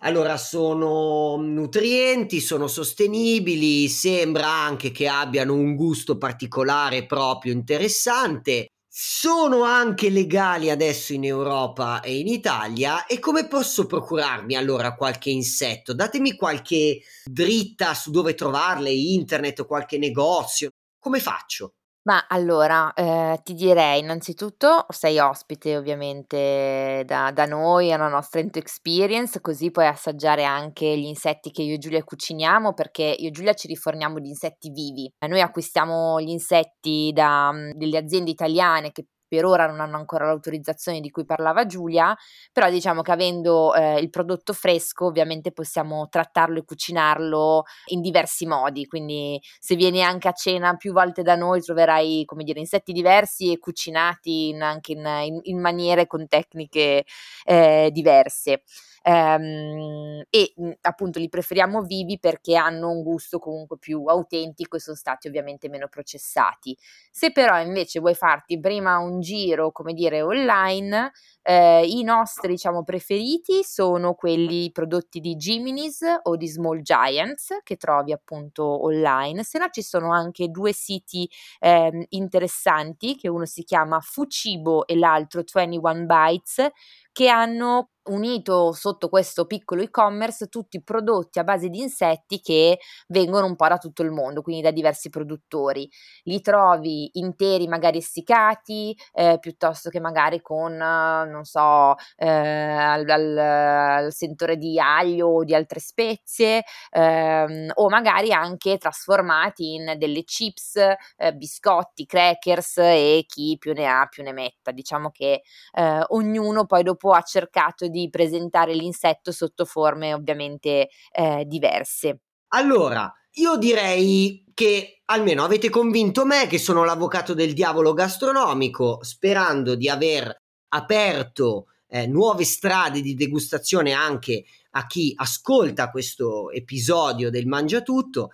Allora, 0.00 0.36
sono 0.36 1.36
nutrienti, 1.36 2.40
sono 2.40 2.66
sostenibili, 2.66 3.88
sembra 3.88 4.48
anche 4.48 4.90
che 4.90 5.08
abbiano 5.08 5.54
un 5.54 5.74
gusto 5.74 6.18
particolare 6.18 7.06
proprio 7.06 7.52
interessante. 7.52 8.66
Sono 8.98 9.62
anche 9.62 10.08
legali 10.08 10.70
adesso 10.70 11.12
in 11.12 11.24
Europa 11.24 12.00
e 12.00 12.18
in 12.18 12.28
Italia 12.28 13.04
e 13.04 13.18
come 13.18 13.46
posso 13.46 13.84
procurarmi 13.84 14.54
allora 14.54 14.94
qualche 14.94 15.28
insetto? 15.28 15.92
Datemi 15.92 16.34
qualche 16.34 17.02
dritta 17.22 17.92
su 17.92 18.10
dove 18.10 18.32
trovarle, 18.32 18.90
internet 18.90 19.60
o 19.60 19.66
qualche 19.66 19.98
negozio. 19.98 20.70
Come 20.98 21.20
faccio? 21.20 21.74
Ma 22.06 22.24
allora, 22.28 22.92
ehm, 22.94 23.42
ti 23.42 23.52
direi 23.54 23.98
innanzitutto 23.98 24.86
sei 24.90 25.18
ospite 25.18 25.76
ovviamente 25.76 27.02
da 27.04 27.32
da 27.32 27.46
noi, 27.46 27.92
una 27.92 28.06
nostra 28.06 28.38
Into 28.38 28.60
Experience, 28.60 29.40
così 29.40 29.72
puoi 29.72 29.88
assaggiare 29.88 30.44
anche 30.44 30.86
gli 30.96 31.04
insetti 31.04 31.50
che 31.50 31.62
io 31.62 31.74
e 31.74 31.78
Giulia 31.78 32.04
cuciniamo, 32.04 32.74
perché 32.74 33.02
io 33.18 33.26
e 33.28 33.30
Giulia 33.32 33.54
ci 33.54 33.66
riforniamo 33.66 34.20
di 34.20 34.28
insetti 34.28 34.70
vivi. 34.70 35.10
Noi 35.26 35.40
acquistiamo 35.40 36.20
gli 36.20 36.28
insetti 36.28 37.10
da 37.12 37.50
mhmm, 37.50 37.72
delle 37.72 37.98
aziende 37.98 38.30
italiane 38.30 38.92
che 38.92 39.06
per 39.26 39.44
ora 39.44 39.66
non 39.66 39.80
hanno 39.80 39.96
ancora 39.96 40.26
l'autorizzazione 40.26 41.00
di 41.00 41.10
cui 41.10 41.24
parlava 41.24 41.66
Giulia, 41.66 42.16
però 42.52 42.70
diciamo 42.70 43.02
che 43.02 43.12
avendo 43.12 43.74
eh, 43.74 43.98
il 44.00 44.10
prodotto 44.10 44.52
fresco 44.52 45.06
ovviamente 45.06 45.52
possiamo 45.52 46.08
trattarlo 46.08 46.58
e 46.58 46.64
cucinarlo 46.64 47.64
in 47.86 48.00
diversi 48.00 48.46
modi, 48.46 48.86
quindi 48.86 49.40
se 49.58 49.74
vieni 49.76 50.02
anche 50.02 50.28
a 50.28 50.32
cena 50.32 50.76
più 50.76 50.92
volte 50.92 51.22
da 51.22 51.34
noi 51.36 51.60
troverai 51.60 52.24
come 52.24 52.44
dire 52.44 52.60
insetti 52.60 52.92
diversi 52.92 53.52
e 53.52 53.58
cucinati 53.58 54.48
in, 54.48 54.62
anche 54.62 54.92
in, 54.92 55.04
in, 55.24 55.38
in 55.42 55.60
maniere 55.60 56.06
con 56.06 56.26
tecniche 56.28 57.04
eh, 57.44 57.90
diverse 57.92 58.62
ehm, 59.02 60.22
e 60.30 60.52
mh, 60.56 60.70
appunto 60.82 61.18
li 61.18 61.28
preferiamo 61.28 61.82
vivi 61.82 62.18
perché 62.18 62.56
hanno 62.56 62.90
un 62.90 63.02
gusto 63.02 63.38
comunque 63.38 63.78
più 63.78 64.04
autentico 64.06 64.76
e 64.76 64.80
sono 64.80 64.96
stati 64.96 65.28
ovviamente 65.28 65.68
meno 65.68 65.88
processati. 65.88 66.76
Se 67.10 67.32
però 67.32 67.60
invece 67.60 68.00
vuoi 68.00 68.14
farti 68.14 68.58
prima 68.60 68.98
un 68.98 69.15
giro, 69.20 69.72
come 69.72 69.92
dire, 69.92 70.22
online, 70.22 71.12
eh, 71.42 71.84
i 71.86 72.02
nostri 72.02 72.48
diciamo 72.52 72.82
preferiti 72.84 73.62
sono 73.62 74.14
quelli 74.14 74.70
prodotti 74.72 75.20
di 75.20 75.36
Giminis 75.36 76.00
o 76.22 76.36
di 76.36 76.48
Small 76.48 76.80
Giants 76.80 77.58
che 77.62 77.76
trovi 77.76 78.12
appunto 78.12 78.84
online, 78.84 79.44
se 79.44 79.58
no 79.58 79.68
ci 79.70 79.82
sono 79.82 80.12
anche 80.12 80.48
due 80.48 80.72
siti 80.72 81.28
eh, 81.60 82.06
interessanti 82.10 83.16
che 83.16 83.28
uno 83.28 83.44
si 83.44 83.62
chiama 83.64 84.00
Fucibo 84.00 84.86
e 84.86 84.96
l'altro 84.96 85.42
21 85.52 86.04
Bytes 86.06 86.68
che 87.12 87.28
hanno 87.28 87.90
unito 88.06 88.72
sotto 88.72 89.08
questo 89.08 89.46
piccolo 89.46 89.82
e-commerce 89.82 90.48
tutti 90.48 90.76
i 90.76 90.82
prodotti 90.82 91.38
a 91.38 91.44
base 91.44 91.68
di 91.68 91.80
insetti 91.80 92.40
che 92.40 92.78
vengono 93.08 93.46
un 93.46 93.56
po' 93.56 93.68
da 93.68 93.78
tutto 93.78 94.02
il 94.02 94.10
mondo, 94.10 94.42
quindi 94.42 94.62
da 94.62 94.70
diversi 94.70 95.10
produttori. 95.10 95.88
Li 96.24 96.40
trovi 96.40 97.10
interi, 97.14 97.66
magari 97.68 97.98
essiccati, 97.98 98.96
eh, 99.12 99.38
piuttosto 99.40 99.90
che 99.90 100.00
magari 100.00 100.40
con, 100.40 100.74
non 100.76 101.44
so, 101.44 101.94
eh, 102.16 102.28
al, 102.28 103.08
al, 103.08 103.38
al, 103.38 104.12
sentore 104.12 104.56
di 104.56 104.78
aglio 104.78 105.28
o 105.28 105.44
di 105.44 105.54
altre 105.54 105.80
spezie, 105.80 106.64
ehm, 106.90 107.70
o 107.74 107.88
magari 107.88 108.32
anche 108.32 108.78
trasformati 108.78 109.74
in 109.74 109.94
delle 109.98 110.24
chips, 110.24 110.76
eh, 111.16 111.34
biscotti, 111.34 112.06
crackers 112.06 112.78
e 112.78 113.24
chi 113.26 113.56
più 113.58 113.72
ne 113.72 113.86
ha 113.86 114.06
più 114.06 114.22
ne 114.22 114.32
metta. 114.32 114.70
Diciamo 114.70 115.10
che 115.10 115.42
eh, 115.72 116.04
ognuno 116.08 116.66
poi 116.66 116.82
dopo 116.82 117.10
ha 117.12 117.22
cercato 117.22 117.88
di 117.88 117.95
presentare 118.10 118.74
l'insetto 118.74 119.32
sotto 119.32 119.64
forme 119.64 120.14
ovviamente 120.14 120.88
eh, 121.12 121.44
diverse. 121.46 122.20
Allora, 122.48 123.12
io 123.38 123.56
direi 123.56 124.44
che 124.54 125.02
almeno 125.06 125.44
avete 125.44 125.68
convinto 125.68 126.24
me 126.24 126.46
che 126.46 126.58
sono 126.58 126.84
l'avvocato 126.84 127.34
del 127.34 127.52
diavolo 127.52 127.92
gastronomico, 127.92 129.00
sperando 129.02 129.74
di 129.74 129.88
aver 129.88 130.34
aperto 130.68 131.66
eh, 131.88 132.06
nuove 132.06 132.44
strade 132.44 133.00
di 133.00 133.14
degustazione 133.14 133.92
anche 133.92 134.44
a 134.70 134.86
chi 134.86 135.12
ascolta 135.16 135.90
questo 135.90 136.50
episodio 136.50 137.30
del 137.30 137.46
Mangiatutto. 137.46 138.30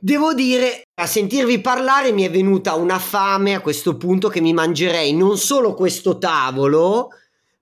Devo 0.00 0.32
dire, 0.32 0.82
a 1.00 1.06
sentirvi 1.06 1.60
parlare 1.60 2.12
mi 2.12 2.22
è 2.22 2.30
venuta 2.30 2.74
una 2.74 2.98
fame 2.98 3.54
a 3.54 3.60
questo 3.60 3.96
punto 3.96 4.28
che 4.28 4.40
mi 4.40 4.52
mangerei 4.52 5.12
non 5.12 5.36
solo 5.38 5.74
questo 5.74 6.18
tavolo, 6.18 7.08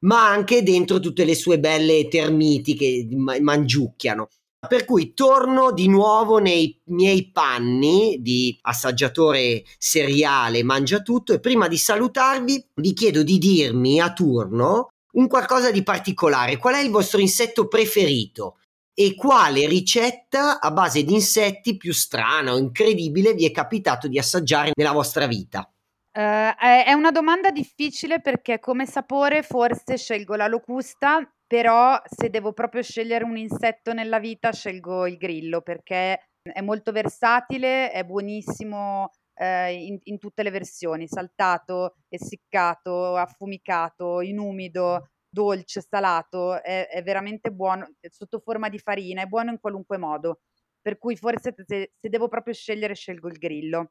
ma 0.06 0.28
anche 0.28 0.62
dentro 0.62 0.98
tutte 1.00 1.24
le 1.24 1.34
sue 1.34 1.58
belle 1.58 2.08
termiti 2.08 2.74
che 2.74 3.06
mangiucchiano. 3.40 4.28
Per 4.66 4.84
cui 4.84 5.14
torno 5.14 5.70
di 5.70 5.86
nuovo 5.86 6.38
nei 6.38 6.80
miei 6.86 7.30
panni 7.30 8.18
di 8.20 8.56
assaggiatore 8.62 9.64
seriale 9.78 10.64
mangia 10.64 11.02
tutto 11.02 11.32
e 11.32 11.40
prima 11.40 11.68
di 11.68 11.76
salutarvi 11.76 12.70
vi 12.74 12.92
chiedo 12.92 13.22
di 13.22 13.38
dirmi 13.38 14.00
a 14.00 14.12
turno 14.12 14.88
un 15.12 15.28
qualcosa 15.28 15.70
di 15.70 15.82
particolare. 15.82 16.56
Qual 16.56 16.74
è 16.74 16.80
il 16.80 16.90
vostro 16.90 17.20
insetto 17.20 17.68
preferito? 17.68 18.58
E 18.92 19.14
quale 19.14 19.68
ricetta 19.68 20.58
a 20.58 20.70
base 20.70 21.04
di 21.04 21.12
insetti 21.12 21.76
più 21.76 21.92
strana 21.92 22.54
o 22.54 22.58
incredibile 22.58 23.34
vi 23.34 23.44
è 23.44 23.50
capitato 23.50 24.08
di 24.08 24.18
assaggiare 24.18 24.72
nella 24.74 24.92
vostra 24.92 25.26
vita? 25.26 25.70
Ehm, 26.16 26.54
è 26.58 26.84
è 26.86 26.92
una 26.92 27.10
domanda 27.10 27.50
difficile 27.50 28.20
perché 28.20 28.58
come 28.58 28.86
sapore 28.86 29.42
forse 29.42 29.96
scelgo 29.98 30.34
la 30.34 30.46
locusta, 30.48 31.20
però 31.46 32.00
se 32.06 32.30
devo 32.30 32.52
proprio 32.52 32.82
scegliere 32.82 33.24
un 33.24 33.36
insetto 33.36 33.92
nella 33.92 34.18
vita 34.18 34.52
scelgo 34.52 35.06
il 35.06 35.16
grillo 35.18 35.60
perché 35.60 36.28
è 36.42 36.60
molto 36.62 36.92
versatile, 36.92 37.90
è 37.90 38.04
buonissimo, 38.04 39.10
ehm, 39.34 39.74
in 39.78 39.98
in 40.04 40.18
tutte 40.18 40.42
le 40.42 40.50
versioni, 40.50 41.06
saltato, 41.08 41.96
essiccato, 42.08 43.16
affumicato, 43.16 44.20
in 44.22 44.38
umido, 44.38 45.10
dolce, 45.28 45.80
salato, 45.82 46.62
è 46.62 46.86
è 46.88 47.02
veramente 47.02 47.50
buono, 47.50 47.86
sotto 48.08 48.38
forma 48.40 48.68
di 48.70 48.78
farina, 48.78 49.22
è 49.22 49.26
buono 49.26 49.50
in 49.50 49.60
qualunque 49.60 49.98
modo. 49.98 50.40
Per 50.80 50.98
cui 50.98 51.16
forse 51.16 51.52
se 51.66 51.92
se 52.00 52.08
devo 52.08 52.28
proprio 52.28 52.54
scegliere 52.54 52.94
scelgo 52.94 53.28
il 53.28 53.38
grillo. 53.38 53.90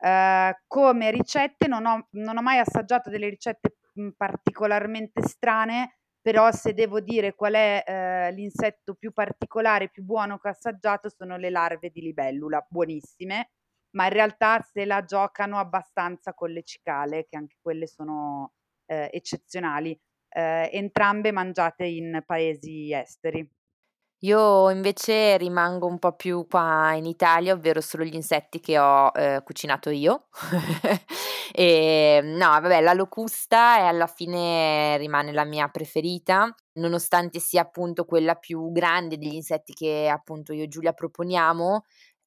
Ehm, 0.00 0.52
come 0.66 1.10
ricette 1.10 1.66
non 1.68 1.86
ho 1.86 2.08
non 2.12 2.36
ho 2.36 2.42
mai 2.42 2.58
assaggiato 2.58 3.10
delle 3.10 3.28
ricette, 3.28 3.76
mhmm, 3.94 4.10
particolarmente 4.16 5.22
strane, 5.22 5.96
però 6.20 6.50
se 6.52 6.74
devo 6.74 7.00
dire 7.00 7.34
qual 7.34 7.54
è, 7.54 7.82
ehm, 7.86 8.34
l'insetto 8.34 8.94
più 8.94 9.12
particolare, 9.12 9.88
più 9.90 10.02
buono 10.04 10.38
che 10.38 10.48
ho 10.48 10.50
assaggiato 10.50 11.08
sono 11.08 11.36
le 11.36 11.50
larve 11.50 11.90
di 11.90 12.00
libellula, 12.02 12.64
buonissime, 12.68 13.50
ma 13.96 14.04
in 14.06 14.10
realtà 14.12 14.60
se 14.62 14.84
la 14.84 15.04
giocano 15.04 15.58
abbastanza 15.58 16.34
con 16.34 16.50
le 16.50 16.62
cicale, 16.62 17.26
che 17.28 17.36
anche 17.36 17.56
quelle 17.62 17.86
sono, 17.86 18.52
ehm, 18.86 19.08
eccezionali, 19.12 19.98
ehm, 20.30 20.68
entrambe 20.72 21.32
mangiate 21.32 21.84
in 21.86 22.22
paesi 22.26 22.92
esteri. 22.92 23.48
Io 24.20 24.70
invece 24.70 25.36
rimango 25.36 25.86
un 25.86 25.98
po' 25.98 26.12
più 26.14 26.46
qua 26.48 26.94
in 26.94 27.04
Italia, 27.04 27.52
ovvero 27.52 27.80
solo 27.82 28.02
gli 28.04 28.14
insetti 28.14 28.60
che 28.60 28.78
ho, 28.78 29.10
ehm, 29.14 29.42
cucinato 29.42 29.90
io. 29.90 30.28
Ehm, 31.58 32.36
no, 32.36 32.48
vabbè, 32.48 32.80
la 32.82 32.92
locusta 32.92 33.78
e 33.78 33.82
alla 33.84 34.06
fine 34.08 34.96
rimane 34.98 35.32
la 35.32 35.44
mia 35.44 35.68
preferita, 35.68 36.52
nonostante 36.74 37.38
sia 37.38 37.62
appunto 37.62 38.04
quella 38.04 38.34
più 38.34 38.70
grande 38.72 39.16
degli 39.16 39.34
insetti 39.34 39.72
che 39.72 40.08
appunto 40.12 40.52
io 40.52 40.64
e 40.64 40.68
Giulia 40.68 40.92
proponiamo, 40.92 41.84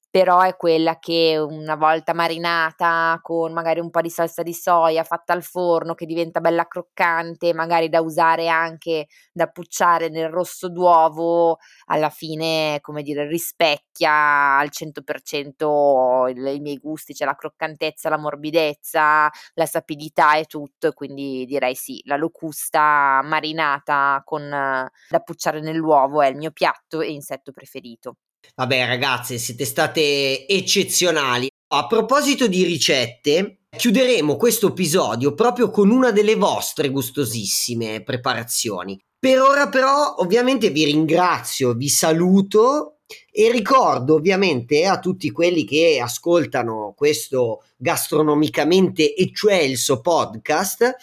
però 0.09 0.41
è 0.41 0.55
quella 0.55 0.97
che 0.97 1.37
una 1.37 1.75
volta 1.75 2.13
marinata 2.13 3.19
con 3.21 3.53
magari 3.53 3.79
un 3.79 3.89
po' 3.91 4.01
di 4.01 4.09
salsa 4.09 4.41
di 4.43 4.53
soia 4.53 5.03
fatta 5.03 5.33
al 5.33 5.43
forno 5.43 5.93
che 5.93 6.05
diventa 6.05 6.39
bella 6.39 6.67
croccante, 6.67 7.53
magari 7.53 7.89
da 7.89 8.01
usare 8.01 8.47
anche 8.47 9.07
da 9.31 9.47
pucciare 9.47 10.09
nel 10.09 10.29
rosso 10.29 10.69
d'uovo, 10.69 11.57
alla 11.85 12.09
fine, 12.09 12.79
come 12.81 13.03
dire, 13.03 13.27
rispecchia 13.27 14.57
al 14.57 14.69
100% 14.71 16.27
il, 16.29 16.45
i 16.55 16.59
miei 16.59 16.77
gusti, 16.77 17.13
c'è 17.13 17.25
la 17.25 17.35
croccantezza, 17.35 18.09
la 18.09 18.17
morbidezza, 18.17 19.29
la 19.53 19.65
sapidità 19.65 20.35
e 20.37 20.45
tutto, 20.45 20.91
quindi 20.93 21.45
direi 21.45 21.75
sì, 21.75 22.01
la 22.05 22.15
locusta 22.17 23.21
marinata 23.23 24.21
con 24.25 24.49
da 24.49 25.19
pucciare 25.23 25.61
nell'uovo 25.61 26.21
è 26.21 26.27
il 26.27 26.35
mio 26.37 26.51
piatto 26.51 27.01
e 27.01 27.11
insetto 27.11 27.51
preferito. 27.51 28.15
Vabbè 28.55 28.85
ragazze, 28.85 29.37
siete 29.37 29.65
state 29.65 30.47
eccezionali. 30.47 31.49
A 31.71 31.87
proposito 31.87 32.47
di 32.47 32.63
ricette, 32.63 33.59
chiuderemo 33.77 34.35
questo 34.35 34.67
episodio 34.67 35.33
proprio 35.33 35.69
con 35.69 35.91
una 35.91 36.11
delle 36.11 36.35
vostre 36.35 36.89
gustosissime 36.89 38.03
preparazioni. 38.03 38.99
Per 39.19 39.39
ora 39.39 39.69
però 39.69 40.15
ovviamente 40.17 40.69
vi 40.69 40.85
ringrazio, 40.85 41.73
vi 41.73 41.89
saluto 41.89 42.99
e 43.31 43.51
ricordo 43.51 44.15
ovviamente 44.15 44.85
a 44.85 44.99
tutti 44.99 45.31
quelli 45.31 45.65
che 45.65 45.99
ascoltano 46.01 46.93
questo 46.95 47.63
gastronomicamente 47.77 49.15
eccelso 49.15 50.01
podcast 50.01 50.95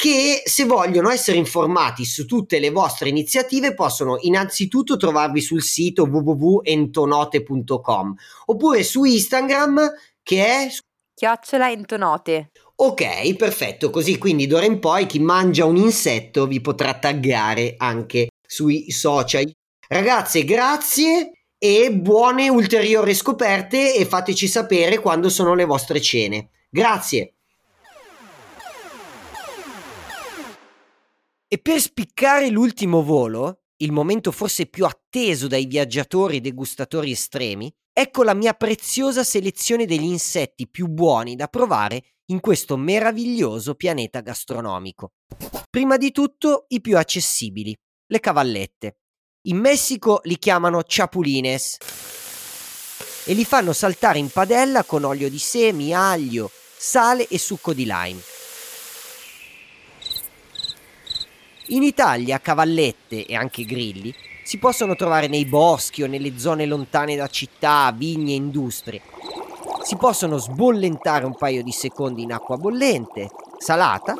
che 0.00 0.42
se 0.46 0.64
vogliono 0.64 1.10
essere 1.10 1.36
informati 1.36 2.06
su 2.06 2.24
tutte 2.24 2.58
le 2.58 2.70
vostre 2.70 3.10
iniziative 3.10 3.74
possono 3.74 4.16
innanzitutto 4.22 4.96
trovarvi 4.96 5.42
sul 5.42 5.62
sito 5.62 6.04
www.entonote.com 6.04 8.14
oppure 8.46 8.82
su 8.82 9.04
Instagram 9.04 9.92
che 10.22 10.46
è 10.46 10.68
chiocciola 11.14 11.70
entonote. 11.70 12.50
Ok, 12.76 13.34
perfetto, 13.34 13.90
così 13.90 14.16
quindi 14.16 14.46
d'ora 14.46 14.64
in 14.64 14.78
poi 14.78 15.04
chi 15.04 15.18
mangia 15.18 15.66
un 15.66 15.76
insetto 15.76 16.46
vi 16.46 16.62
potrà 16.62 16.98
taggare 16.98 17.74
anche 17.76 18.28
sui 18.40 18.90
social. 18.90 19.52
Ragazze, 19.86 20.44
grazie 20.44 21.32
e 21.58 21.92
buone 21.92 22.48
ulteriori 22.48 23.14
scoperte 23.14 23.94
e 23.94 24.06
fateci 24.06 24.48
sapere 24.48 24.98
quando 24.98 25.28
sono 25.28 25.52
le 25.52 25.66
vostre 25.66 26.00
cene. 26.00 26.48
Grazie. 26.70 27.34
E 31.52 31.58
per 31.58 31.80
spiccare 31.80 32.48
l'ultimo 32.48 33.02
volo, 33.02 33.62
il 33.78 33.90
momento 33.90 34.30
forse 34.30 34.66
più 34.66 34.84
atteso 34.84 35.48
dai 35.48 35.66
viaggiatori 35.66 36.36
e 36.36 36.40
degustatori 36.40 37.10
estremi, 37.10 37.68
ecco 37.92 38.22
la 38.22 38.34
mia 38.34 38.54
preziosa 38.54 39.24
selezione 39.24 39.84
degli 39.84 40.04
insetti 40.04 40.68
più 40.68 40.86
buoni 40.86 41.34
da 41.34 41.48
provare 41.48 42.18
in 42.26 42.38
questo 42.38 42.76
meraviglioso 42.76 43.74
pianeta 43.74 44.20
gastronomico. 44.20 45.14
Prima 45.68 45.96
di 45.96 46.12
tutto 46.12 46.66
i 46.68 46.80
più 46.80 46.96
accessibili, 46.96 47.76
le 48.06 48.20
cavallette. 48.20 48.98
In 49.48 49.56
Messico 49.56 50.20
li 50.26 50.38
chiamano 50.38 50.82
chapulines 50.86 51.78
e 53.24 53.34
li 53.34 53.44
fanno 53.44 53.72
saltare 53.72 54.20
in 54.20 54.30
padella 54.30 54.84
con 54.84 55.02
olio 55.02 55.28
di 55.28 55.38
semi, 55.40 55.92
aglio, 55.92 56.48
sale 56.76 57.26
e 57.26 57.38
succo 57.40 57.74
di 57.74 57.86
lime. 57.86 58.38
In 61.72 61.84
Italia 61.84 62.40
cavallette 62.40 63.26
e 63.26 63.36
anche 63.36 63.64
grilli 63.64 64.12
si 64.42 64.58
possono 64.58 64.96
trovare 64.96 65.28
nei 65.28 65.46
boschi 65.46 66.02
o 66.02 66.08
nelle 66.08 66.36
zone 66.36 66.66
lontane 66.66 67.14
da 67.14 67.28
città, 67.28 67.92
vigne 67.92 68.32
e 68.32 68.36
industrie. 68.36 69.02
Si 69.84 69.96
possono 69.96 70.38
sbollentare 70.38 71.24
un 71.24 71.36
paio 71.36 71.62
di 71.62 71.70
secondi 71.70 72.22
in 72.22 72.32
acqua 72.32 72.56
bollente, 72.56 73.28
salata, 73.56 74.16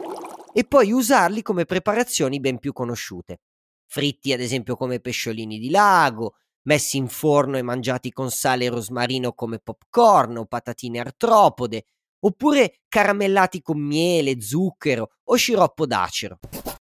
e 0.52 0.62
poi 0.62 0.92
usarli 0.92 1.42
come 1.42 1.64
preparazioni 1.64 2.38
ben 2.38 2.58
più 2.58 2.72
conosciute. 2.72 3.40
Fritti 3.84 4.32
ad 4.32 4.40
esempio 4.40 4.76
come 4.76 5.00
pesciolini 5.00 5.58
di 5.58 5.70
lago, 5.70 6.34
messi 6.68 6.98
in 6.98 7.08
forno 7.08 7.56
e 7.58 7.62
mangiati 7.62 8.12
con 8.12 8.30
sale 8.30 8.66
e 8.66 8.68
rosmarino 8.68 9.32
come 9.32 9.58
popcorn 9.58 10.36
o 10.36 10.46
patatine 10.46 11.00
artropode, 11.00 11.84
oppure 12.20 12.82
caramellati 12.86 13.60
con 13.60 13.80
miele, 13.80 14.40
zucchero 14.40 15.10
o 15.24 15.34
sciroppo 15.34 15.84
d'acero. 15.84 16.38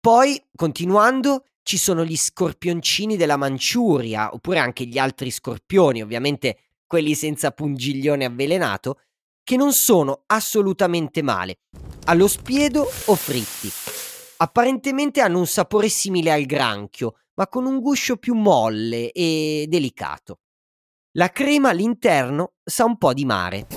Poi, 0.01 0.41
continuando, 0.55 1.45
ci 1.61 1.77
sono 1.77 2.05
gli 2.05 2.15
scorpioncini 2.15 3.17
della 3.17 3.35
Manciuria, 3.35 4.33
oppure 4.33 4.59
anche 4.59 4.85
gli 4.85 4.97
altri 4.97 5.29
scorpioni, 5.29 6.01
ovviamente 6.01 6.57
quelli 6.85 7.13
senza 7.13 7.51
pungiglione 7.51 8.23
avvelenato, 8.23 9.01
che 9.43 9.57
non 9.57 9.73
sono 9.73 10.23
assolutamente 10.27 11.21
male, 11.21 11.59
allo 12.05 12.27
spiedo 12.27 12.89
o 13.05 13.15
fritti. 13.15 13.69
Apparentemente 14.37 15.19
hanno 15.19 15.39
un 15.39 15.47
sapore 15.47 15.89
simile 15.89 16.31
al 16.31 16.45
granchio, 16.45 17.15
ma 17.33 17.47
con 17.47 17.65
un 17.65 17.81
guscio 17.81 18.15
più 18.15 18.35
molle 18.35 19.11
e 19.11 19.65
delicato. 19.67 20.39
La 21.17 21.29
crema 21.29 21.69
all'interno 21.69 22.53
sa 22.63 22.85
un 22.85 22.97
po' 22.97 23.13
di 23.13 23.25
mare. 23.25 23.67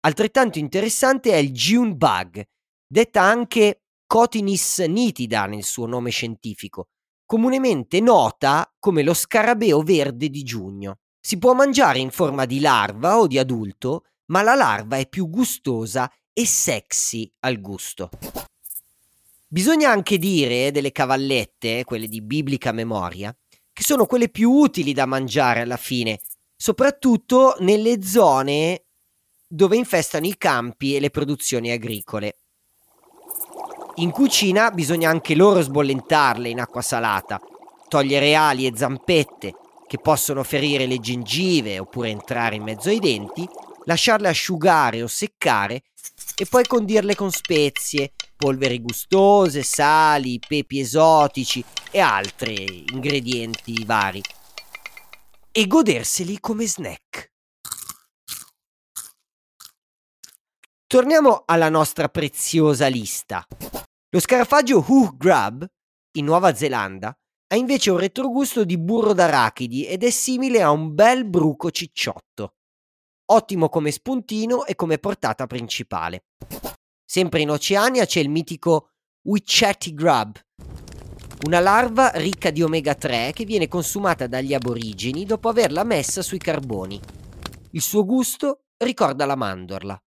Altrettanto 0.00 0.58
interessante 0.58 1.30
è 1.30 1.36
il 1.36 1.52
June 1.52 1.94
Bug, 1.94 2.42
detta 2.84 3.22
anche 3.22 3.81
Cotinis 4.12 4.80
nitida 4.80 5.46
nel 5.46 5.64
suo 5.64 5.86
nome 5.86 6.10
scientifico, 6.10 6.88
comunemente 7.24 7.98
nota 8.00 8.70
come 8.78 9.02
lo 9.02 9.14
scarabeo 9.14 9.80
verde 9.80 10.28
di 10.28 10.42
giugno. 10.42 10.98
Si 11.18 11.38
può 11.38 11.54
mangiare 11.54 11.98
in 11.98 12.10
forma 12.10 12.44
di 12.44 12.60
larva 12.60 13.18
o 13.18 13.26
di 13.26 13.38
adulto, 13.38 14.04
ma 14.26 14.42
la 14.42 14.54
larva 14.54 14.98
è 14.98 15.08
più 15.08 15.30
gustosa 15.30 16.12
e 16.30 16.44
sexy 16.44 17.32
al 17.40 17.58
gusto. 17.62 18.10
Bisogna 19.48 19.88
anche 19.88 20.18
dire 20.18 20.70
delle 20.72 20.92
cavallette, 20.92 21.84
quelle 21.84 22.06
di 22.06 22.20
biblica 22.20 22.70
memoria, 22.70 23.34
che 23.72 23.82
sono 23.82 24.04
quelle 24.04 24.28
più 24.28 24.50
utili 24.50 24.92
da 24.92 25.06
mangiare 25.06 25.62
alla 25.62 25.78
fine, 25.78 26.20
soprattutto 26.54 27.56
nelle 27.60 28.02
zone 28.02 28.84
dove 29.48 29.76
infestano 29.76 30.26
i 30.26 30.36
campi 30.36 30.96
e 30.96 31.00
le 31.00 31.08
produzioni 31.08 31.70
agricole. 31.70 32.41
In 33.96 34.10
cucina 34.10 34.70
bisogna 34.70 35.10
anche 35.10 35.34
loro 35.34 35.60
sbollentarle 35.60 36.48
in 36.48 36.60
acqua 36.60 36.80
salata, 36.80 37.38
togliere 37.88 38.34
ali 38.34 38.66
e 38.66 38.72
zampette 38.74 39.54
che 39.86 39.98
possono 39.98 40.42
ferire 40.42 40.86
le 40.86 40.98
gengive 40.98 41.78
oppure 41.78 42.08
entrare 42.08 42.56
in 42.56 42.62
mezzo 42.62 42.88
ai 42.88 42.98
denti, 42.98 43.46
lasciarle 43.84 44.28
asciugare 44.28 45.02
o 45.02 45.06
seccare 45.06 45.82
e 46.34 46.46
poi 46.46 46.66
condirle 46.66 47.14
con 47.14 47.30
spezie, 47.30 48.12
polveri 48.34 48.80
gustose, 48.80 49.62
sali, 49.62 50.38
pepi 50.38 50.80
esotici 50.80 51.62
e 51.90 52.00
altri 52.00 52.86
ingredienti 52.92 53.84
vari. 53.84 54.22
E 55.52 55.66
goderseli 55.66 56.40
come 56.40 56.66
snack. 56.66 57.30
Torniamo 60.86 61.42
alla 61.44 61.68
nostra 61.68 62.08
preziosa 62.08 62.86
lista. 62.86 63.46
Lo 64.14 64.20
scarafaggio 64.20 64.84
Hoo 64.86 65.16
Grub, 65.16 65.66
in 66.18 66.26
Nuova 66.26 66.54
Zelanda, 66.54 67.18
ha 67.46 67.56
invece 67.56 67.90
un 67.90 67.96
retrogusto 67.96 68.62
di 68.62 68.76
burro 68.76 69.14
d'arachidi 69.14 69.86
ed 69.86 70.04
è 70.04 70.10
simile 70.10 70.60
a 70.60 70.70
un 70.70 70.94
bel 70.94 71.24
bruco 71.24 71.70
cicciotto. 71.70 72.56
Ottimo 73.30 73.70
come 73.70 73.90
spuntino 73.90 74.66
e 74.66 74.74
come 74.74 74.98
portata 74.98 75.46
principale. 75.46 76.26
Sempre 77.02 77.40
in 77.40 77.48
Oceania 77.48 78.04
c'è 78.04 78.20
il 78.20 78.28
mitico 78.28 78.90
Wichetty 79.22 79.94
Grub, 79.94 80.38
una 81.46 81.60
larva 81.60 82.10
ricca 82.10 82.50
di 82.50 82.62
omega 82.62 82.94
3 82.94 83.32
che 83.32 83.46
viene 83.46 83.66
consumata 83.66 84.26
dagli 84.26 84.52
aborigeni 84.52 85.24
dopo 85.24 85.48
averla 85.48 85.84
messa 85.84 86.20
sui 86.20 86.36
carboni. 86.36 87.00
Il 87.70 87.80
suo 87.80 88.04
gusto 88.04 88.64
ricorda 88.76 89.24
la 89.24 89.36
mandorla. 89.36 89.98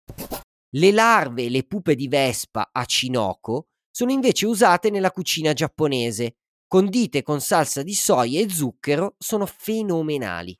Le 0.76 0.92
larve 0.92 1.44
e 1.44 1.48
le 1.48 1.62
pupe 1.62 1.94
di 1.94 2.06
vespa 2.06 2.68
a 2.70 2.84
cinoco 2.84 3.68
sono 3.96 4.10
invece 4.10 4.46
usate 4.46 4.90
nella 4.90 5.12
cucina 5.12 5.52
giapponese. 5.52 6.34
Condite 6.66 7.22
con 7.22 7.40
salsa 7.40 7.84
di 7.84 7.94
soia 7.94 8.40
e 8.40 8.50
zucchero 8.50 9.14
sono 9.18 9.46
fenomenali. 9.46 10.58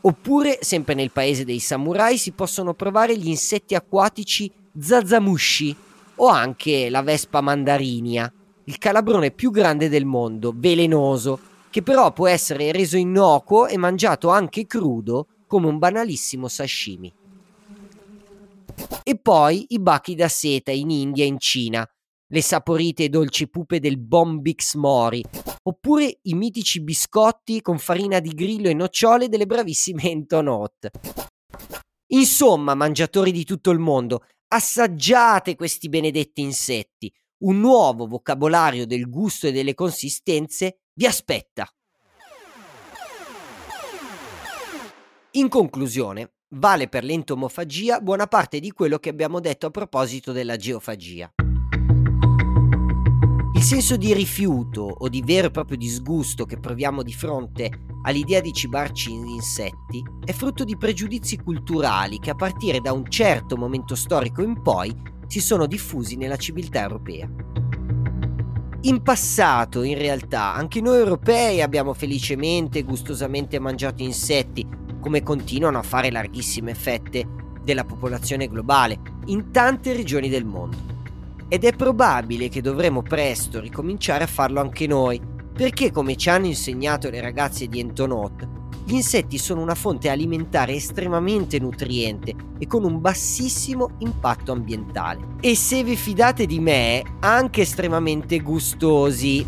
Oppure, 0.00 0.58
sempre 0.62 0.94
nel 0.94 1.12
paese 1.12 1.44
dei 1.44 1.60
samurai, 1.60 2.18
si 2.18 2.32
possono 2.32 2.74
provare 2.74 3.16
gli 3.16 3.28
insetti 3.28 3.76
acquatici 3.76 4.50
zazamushi 4.76 5.76
o 6.16 6.26
anche 6.26 6.90
la 6.90 7.02
vespa 7.02 7.40
mandarinia, 7.40 8.32
il 8.64 8.78
calabrone 8.78 9.30
più 9.30 9.52
grande 9.52 9.88
del 9.88 10.04
mondo, 10.04 10.52
velenoso, 10.52 11.38
che 11.70 11.80
però 11.80 12.12
può 12.12 12.26
essere 12.26 12.72
reso 12.72 12.96
innocuo 12.96 13.68
e 13.68 13.76
mangiato 13.76 14.30
anche 14.30 14.66
crudo 14.66 15.28
come 15.46 15.68
un 15.68 15.78
banalissimo 15.78 16.48
sashimi. 16.48 17.14
E 19.02 19.18
poi 19.18 19.66
i 19.68 19.78
bachi 19.78 20.14
da 20.14 20.28
seta 20.28 20.70
in 20.70 20.90
India 20.90 21.24
e 21.24 21.28
in 21.28 21.38
Cina, 21.38 21.88
le 22.28 22.42
saporite 22.42 23.04
e 23.04 23.08
dolci 23.08 23.48
pupe 23.48 23.78
del 23.78 23.98
Bombix 23.98 24.74
Mori, 24.74 25.24
oppure 25.62 26.18
i 26.22 26.34
mitici 26.34 26.82
biscotti 26.82 27.60
con 27.60 27.78
farina 27.78 28.20
di 28.20 28.30
grillo 28.30 28.68
e 28.68 28.74
nocciole 28.74 29.28
delle 29.28 29.46
bravissime 29.46 30.02
Entonot. 30.10 30.90
Insomma, 32.08 32.74
mangiatori 32.74 33.32
di 33.32 33.44
tutto 33.44 33.70
il 33.70 33.78
mondo, 33.78 34.26
assaggiate 34.48 35.54
questi 35.54 35.88
benedetti 35.88 36.40
insetti. 36.40 37.12
Un 37.38 37.60
nuovo 37.60 38.06
vocabolario 38.06 38.86
del 38.86 39.08
gusto 39.10 39.46
e 39.46 39.52
delle 39.52 39.74
consistenze 39.74 40.78
vi 40.94 41.06
aspetta. 41.06 41.68
In 45.32 45.48
conclusione, 45.48 46.35
vale 46.56 46.88
per 46.88 47.04
l'entomofagia 47.04 48.00
buona 48.00 48.26
parte 48.26 48.60
di 48.60 48.70
quello 48.72 48.98
che 48.98 49.10
abbiamo 49.10 49.40
detto 49.40 49.66
a 49.66 49.70
proposito 49.70 50.32
della 50.32 50.56
geofagia. 50.56 51.30
Il 53.54 53.62
senso 53.62 53.96
di 53.96 54.12
rifiuto 54.12 54.82
o 54.82 55.08
di 55.08 55.22
vero 55.22 55.46
e 55.46 55.50
proprio 55.50 55.78
disgusto 55.78 56.44
che 56.44 56.58
proviamo 56.58 57.02
di 57.02 57.12
fronte 57.12 57.70
all'idea 58.02 58.40
di 58.40 58.52
cibarci 58.52 59.12
in 59.12 59.26
insetti 59.26 60.02
è 60.24 60.32
frutto 60.32 60.62
di 60.62 60.76
pregiudizi 60.76 61.38
culturali 61.38 62.18
che 62.18 62.30
a 62.30 62.34
partire 62.34 62.80
da 62.80 62.92
un 62.92 63.08
certo 63.10 63.56
momento 63.56 63.94
storico 63.94 64.42
in 64.42 64.60
poi 64.60 64.94
si 65.26 65.40
sono 65.40 65.66
diffusi 65.66 66.16
nella 66.16 66.36
civiltà 66.36 66.82
europea. 66.82 67.28
In 68.82 69.02
passato, 69.02 69.82
in 69.82 69.98
realtà, 69.98 70.54
anche 70.54 70.80
noi 70.80 70.98
europei 70.98 71.60
abbiamo 71.62 71.92
felicemente 71.94 72.80
e 72.80 72.84
gustosamente 72.84 73.58
mangiato 73.58 74.02
insetti, 74.02 74.64
come 75.06 75.22
continuano 75.22 75.78
a 75.78 75.84
fare 75.84 76.10
larghissime 76.10 76.74
fette 76.74 77.24
della 77.62 77.84
popolazione 77.84 78.48
globale 78.48 78.98
in 79.26 79.52
tante 79.52 79.92
regioni 79.92 80.28
del 80.28 80.44
mondo. 80.44 80.78
Ed 81.46 81.62
è 81.62 81.72
probabile 81.76 82.48
che 82.48 82.60
dovremo 82.60 83.02
presto 83.02 83.60
ricominciare 83.60 84.24
a 84.24 84.26
farlo 84.26 84.58
anche 84.58 84.88
noi, 84.88 85.20
perché 85.52 85.92
come 85.92 86.16
ci 86.16 86.28
hanno 86.28 86.46
insegnato 86.46 87.08
le 87.08 87.20
ragazze 87.20 87.68
di 87.68 87.78
Entonot, 87.78 88.48
gli 88.84 88.94
insetti 88.94 89.38
sono 89.38 89.62
una 89.62 89.76
fonte 89.76 90.08
alimentare 90.08 90.74
estremamente 90.74 91.60
nutriente 91.60 92.34
e 92.58 92.66
con 92.66 92.82
un 92.82 93.00
bassissimo 93.00 93.90
impatto 93.98 94.50
ambientale. 94.50 95.36
E 95.40 95.54
se 95.54 95.84
vi 95.84 95.94
fidate 95.94 96.46
di 96.46 96.58
me, 96.58 97.04
anche 97.20 97.60
estremamente 97.60 98.40
gustosi. 98.40 99.46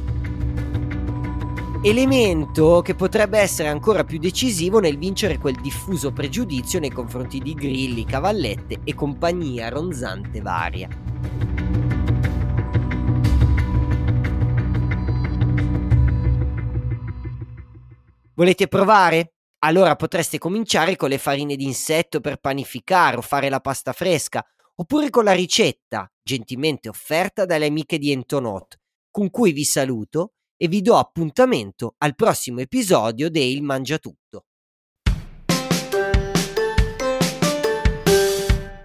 Elemento 1.81 2.83
che 2.83 2.97
potrebbe 2.97 3.39
essere 3.39 3.69
ancora 3.69 4.03
più 4.03 4.19
decisivo 4.19 4.81
nel 4.81 4.99
vincere 4.99 5.39
quel 5.39 5.55
diffuso 5.55 6.13
pregiudizio 6.13 6.81
nei 6.81 6.91
confronti 6.91 7.39
di 7.39 7.55
grilli, 7.55 8.05
cavallette 8.05 8.81
e 8.83 8.95
compagnia 8.97 9.69
ronzante 9.69 10.41
varia. 10.41 10.89
Volete 18.35 18.67
provare? 18.67 19.35
Allora 19.61 19.95
potreste 19.95 20.39
cominciare 20.39 20.97
con 20.97 21.11
le 21.11 21.19
farine 21.19 21.55
d'insetto 21.55 22.19
per 22.19 22.39
panificare 22.39 23.19
o 23.19 23.23
fare 23.23 23.49
la 23.49 23.61
pasta 23.61 23.93
fresca, 23.93 24.45
oppure 24.75 25.11
con 25.11 25.23
la 25.23 25.33
ricetta, 25.33 26.11
gentilmente 26.25 26.89
offerta 26.89 27.45
dalle 27.45 27.67
amiche 27.67 27.99
di 27.99 28.11
Entonot, 28.11 28.81
con 29.13 29.31
cui 29.31 29.53
vi 29.53 29.63
saluto 29.65 30.33
e 30.61 30.67
vi 30.67 30.83
do 30.83 30.97
appuntamento 30.97 31.95
al 31.99 32.17
prossimo 32.17 32.61
episodio 32.61 33.31
di 33.31 33.53
Il 33.53 33.63
Mangiatutto. 33.63 34.45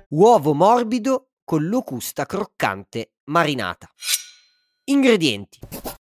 Uovo 0.09 0.53
morbido 0.53 1.31
con 1.43 1.67
locusta 1.67 2.27
croccante 2.27 3.13
marinata. 3.25 3.89
Ingredienti: 4.85 5.59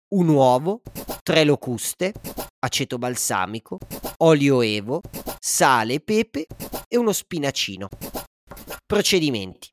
un 0.09 0.27
uovo, 0.27 0.81
tre 1.23 1.45
locuste, 1.45 2.13
aceto 2.59 2.97
balsamico, 2.97 3.77
olio 4.17 4.61
evo, 4.61 5.01
sale, 5.39 6.01
pepe 6.01 6.47
e 6.89 6.97
uno 6.97 7.13
spinacino. 7.13 7.87
Procedimenti. 8.85 9.69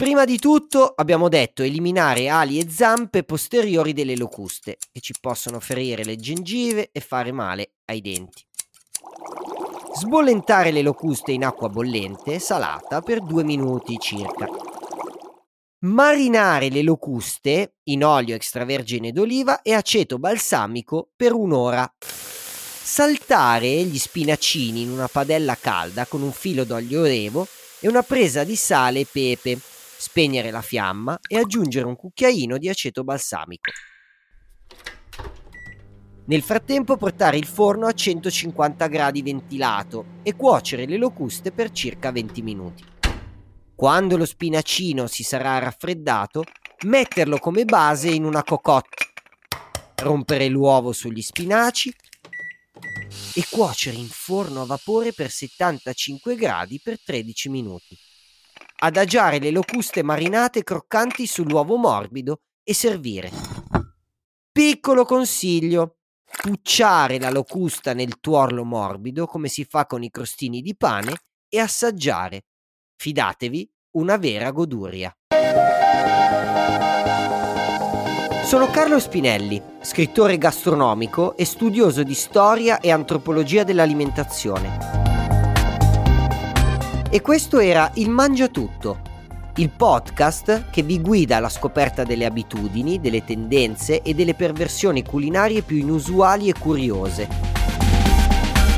Prima 0.00 0.24
di 0.24 0.38
tutto 0.38 0.94
abbiamo 0.96 1.28
detto 1.28 1.62
eliminare 1.62 2.30
ali 2.30 2.58
e 2.58 2.70
zampe 2.70 3.22
posteriori 3.22 3.92
delle 3.92 4.16
locuste 4.16 4.78
che 4.90 5.00
ci 5.00 5.12
possono 5.20 5.60
ferire 5.60 6.04
le 6.04 6.16
gengive 6.16 6.88
e 6.90 7.00
fare 7.00 7.32
male 7.32 7.72
ai 7.84 8.00
denti. 8.00 8.42
Sbollentare 9.98 10.70
le 10.70 10.80
locuste 10.80 11.32
in 11.32 11.44
acqua 11.44 11.68
bollente 11.68 12.38
salata 12.38 13.02
per 13.02 13.20
due 13.20 13.44
minuti 13.44 13.98
circa. 13.98 14.48
Marinare 15.80 16.70
le 16.70 16.82
locuste 16.82 17.74
in 17.90 18.02
olio 18.02 18.34
extravergine 18.34 19.12
d'oliva 19.12 19.60
e 19.60 19.74
aceto 19.74 20.18
balsamico 20.18 21.10
per 21.14 21.34
un'ora. 21.34 21.86
Saltare 21.98 23.68
gli 23.84 23.98
spinacini 23.98 24.80
in 24.80 24.92
una 24.92 25.08
padella 25.08 25.56
calda 25.56 26.06
con 26.06 26.22
un 26.22 26.32
filo 26.32 26.64
d'olio 26.64 27.02
revo 27.02 27.46
e 27.80 27.88
una 27.88 28.02
presa 28.02 28.44
di 28.44 28.56
sale 28.56 29.00
e 29.00 29.06
pepe. 29.06 29.60
Spegnere 30.00 30.50
la 30.50 30.62
fiamma 30.62 31.18
e 31.28 31.36
aggiungere 31.36 31.84
un 31.84 31.94
cucchiaino 31.94 32.56
di 32.56 32.70
aceto 32.70 33.04
balsamico. 33.04 33.70
Nel 36.24 36.40
frattempo 36.40 36.96
portare 36.96 37.36
il 37.36 37.44
forno 37.44 37.86
a 37.86 37.92
150 37.92 38.86
gradi 38.86 39.20
ventilato 39.20 40.06
e 40.22 40.34
cuocere 40.36 40.86
le 40.86 40.96
locuste 40.96 41.52
per 41.52 41.70
circa 41.70 42.10
20 42.12 42.40
minuti. 42.40 42.82
Quando 43.74 44.16
lo 44.16 44.24
spinacino 44.24 45.06
si 45.06 45.22
sarà 45.22 45.58
raffreddato, 45.58 46.44
metterlo 46.86 47.36
come 47.36 47.66
base 47.66 48.08
in 48.08 48.24
una 48.24 48.42
cocotte, 48.42 49.12
rompere 49.96 50.48
l'uovo 50.48 50.92
sugli 50.92 51.20
spinaci 51.20 51.94
e 53.34 53.44
cuocere 53.50 53.98
in 53.98 54.08
forno 54.08 54.62
a 54.62 54.66
vapore 54.66 55.12
per 55.12 55.28
75 55.28 56.36
gradi 56.36 56.80
per 56.82 56.98
13 57.04 57.50
minuti. 57.50 57.98
Adagiare 58.82 59.38
le 59.40 59.50
locuste 59.50 60.02
marinate 60.02 60.62
croccanti 60.62 61.26
sull'uovo 61.26 61.76
morbido 61.76 62.40
e 62.64 62.72
servire. 62.72 63.30
Piccolo 64.50 65.04
consiglio: 65.04 65.98
pucciare 66.24 67.18
la 67.18 67.28
locusta 67.28 67.92
nel 67.92 68.20
tuorlo 68.20 68.64
morbido 68.64 69.26
come 69.26 69.48
si 69.48 69.64
fa 69.64 69.84
con 69.84 70.02
i 70.02 70.08
crostini 70.08 70.62
di 70.62 70.74
pane 70.74 71.12
e 71.50 71.58
assaggiare 71.58 72.44
Fidatevi, 72.96 73.70
una 73.96 74.16
vera 74.16 74.50
goduria. 74.50 75.14
Sono 78.44 78.70
Carlo 78.70 78.98
Spinelli, 78.98 79.62
scrittore 79.82 80.38
gastronomico 80.38 81.36
e 81.36 81.44
studioso 81.44 82.02
di 82.02 82.14
storia 82.14 82.80
e 82.80 82.90
antropologia 82.90 83.62
dell'alimentazione. 83.62 85.09
E 87.12 87.20
questo 87.22 87.58
era 87.58 87.90
Il 87.94 88.08
Mangiatutto, 88.08 89.00
il 89.56 89.70
podcast 89.70 90.70
che 90.70 90.84
vi 90.84 91.00
guida 91.00 91.38
alla 91.38 91.48
scoperta 91.48 92.04
delle 92.04 92.24
abitudini, 92.24 93.00
delle 93.00 93.24
tendenze 93.24 94.00
e 94.02 94.14
delle 94.14 94.34
perversioni 94.34 95.02
culinarie 95.02 95.62
più 95.62 95.76
inusuali 95.76 96.48
e 96.48 96.54
curiose, 96.56 97.26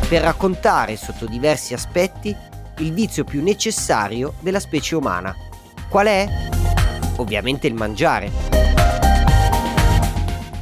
per 0.09 0.23
raccontare 0.23 0.97
sotto 0.97 1.27
diversi 1.27 1.75
aspetti 1.75 2.35
il 2.79 2.93
vizio 2.95 3.25
più 3.25 3.43
necessario 3.43 4.33
della 4.41 4.61
specie 4.61 4.97
umana. 4.97 5.37
Qual 5.91 6.07
è? 6.07 6.27
Ovviamente 7.17 7.67
il 7.67 7.75
mangiare. 7.75 8.31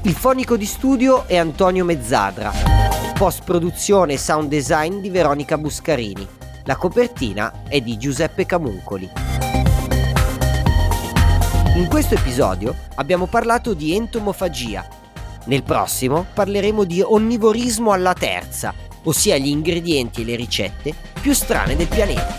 Il 0.03 0.15
fonico 0.15 0.57
di 0.57 0.67
studio 0.67 1.25
è 1.29 1.37
Antonio 1.37 1.85
Mezzadra. 1.85 2.51
Post 3.15 3.45
produzione 3.45 4.15
e 4.15 4.19
sound 4.19 4.49
design 4.49 4.99
di 4.99 5.09
Veronica 5.09 5.57
Buscarini. 5.57 6.39
La 6.71 6.77
copertina 6.77 7.65
è 7.67 7.81
di 7.81 7.99
Giuseppe 7.99 8.47
Camuncoli. 8.47 9.11
In 11.75 11.89
questo 11.89 12.15
episodio 12.15 12.77
abbiamo 12.95 13.27
parlato 13.27 13.75
di 13.75 13.97
entomofagia. 13.97 14.87
Nel 15.47 15.65
prossimo 15.65 16.27
parleremo 16.33 16.85
di 16.85 17.01
onnivorismo 17.01 17.91
alla 17.91 18.15
terza, 18.15 18.73
ossia 19.03 19.37
gli 19.37 19.49
ingredienti 19.49 20.21
e 20.21 20.25
le 20.25 20.37
ricette 20.37 20.95
più 21.21 21.33
strane 21.33 21.75
del 21.75 21.89
pianeta. 21.89 22.39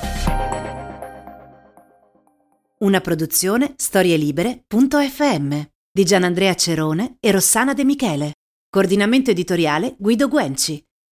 Una 2.77 3.01
produzione 3.01 3.73
storielibere.fm 3.75 5.61
di 5.91 6.05
Gianandrea 6.05 6.53
Cerone 6.53 7.17
e 7.19 7.31
Rossana 7.31 7.73
De 7.73 7.83
Michele. 7.83 8.31
Coordinamento 8.69 9.29
editoriale 9.29 9.95
Guido 9.99 10.29
Guenci. 10.29 10.81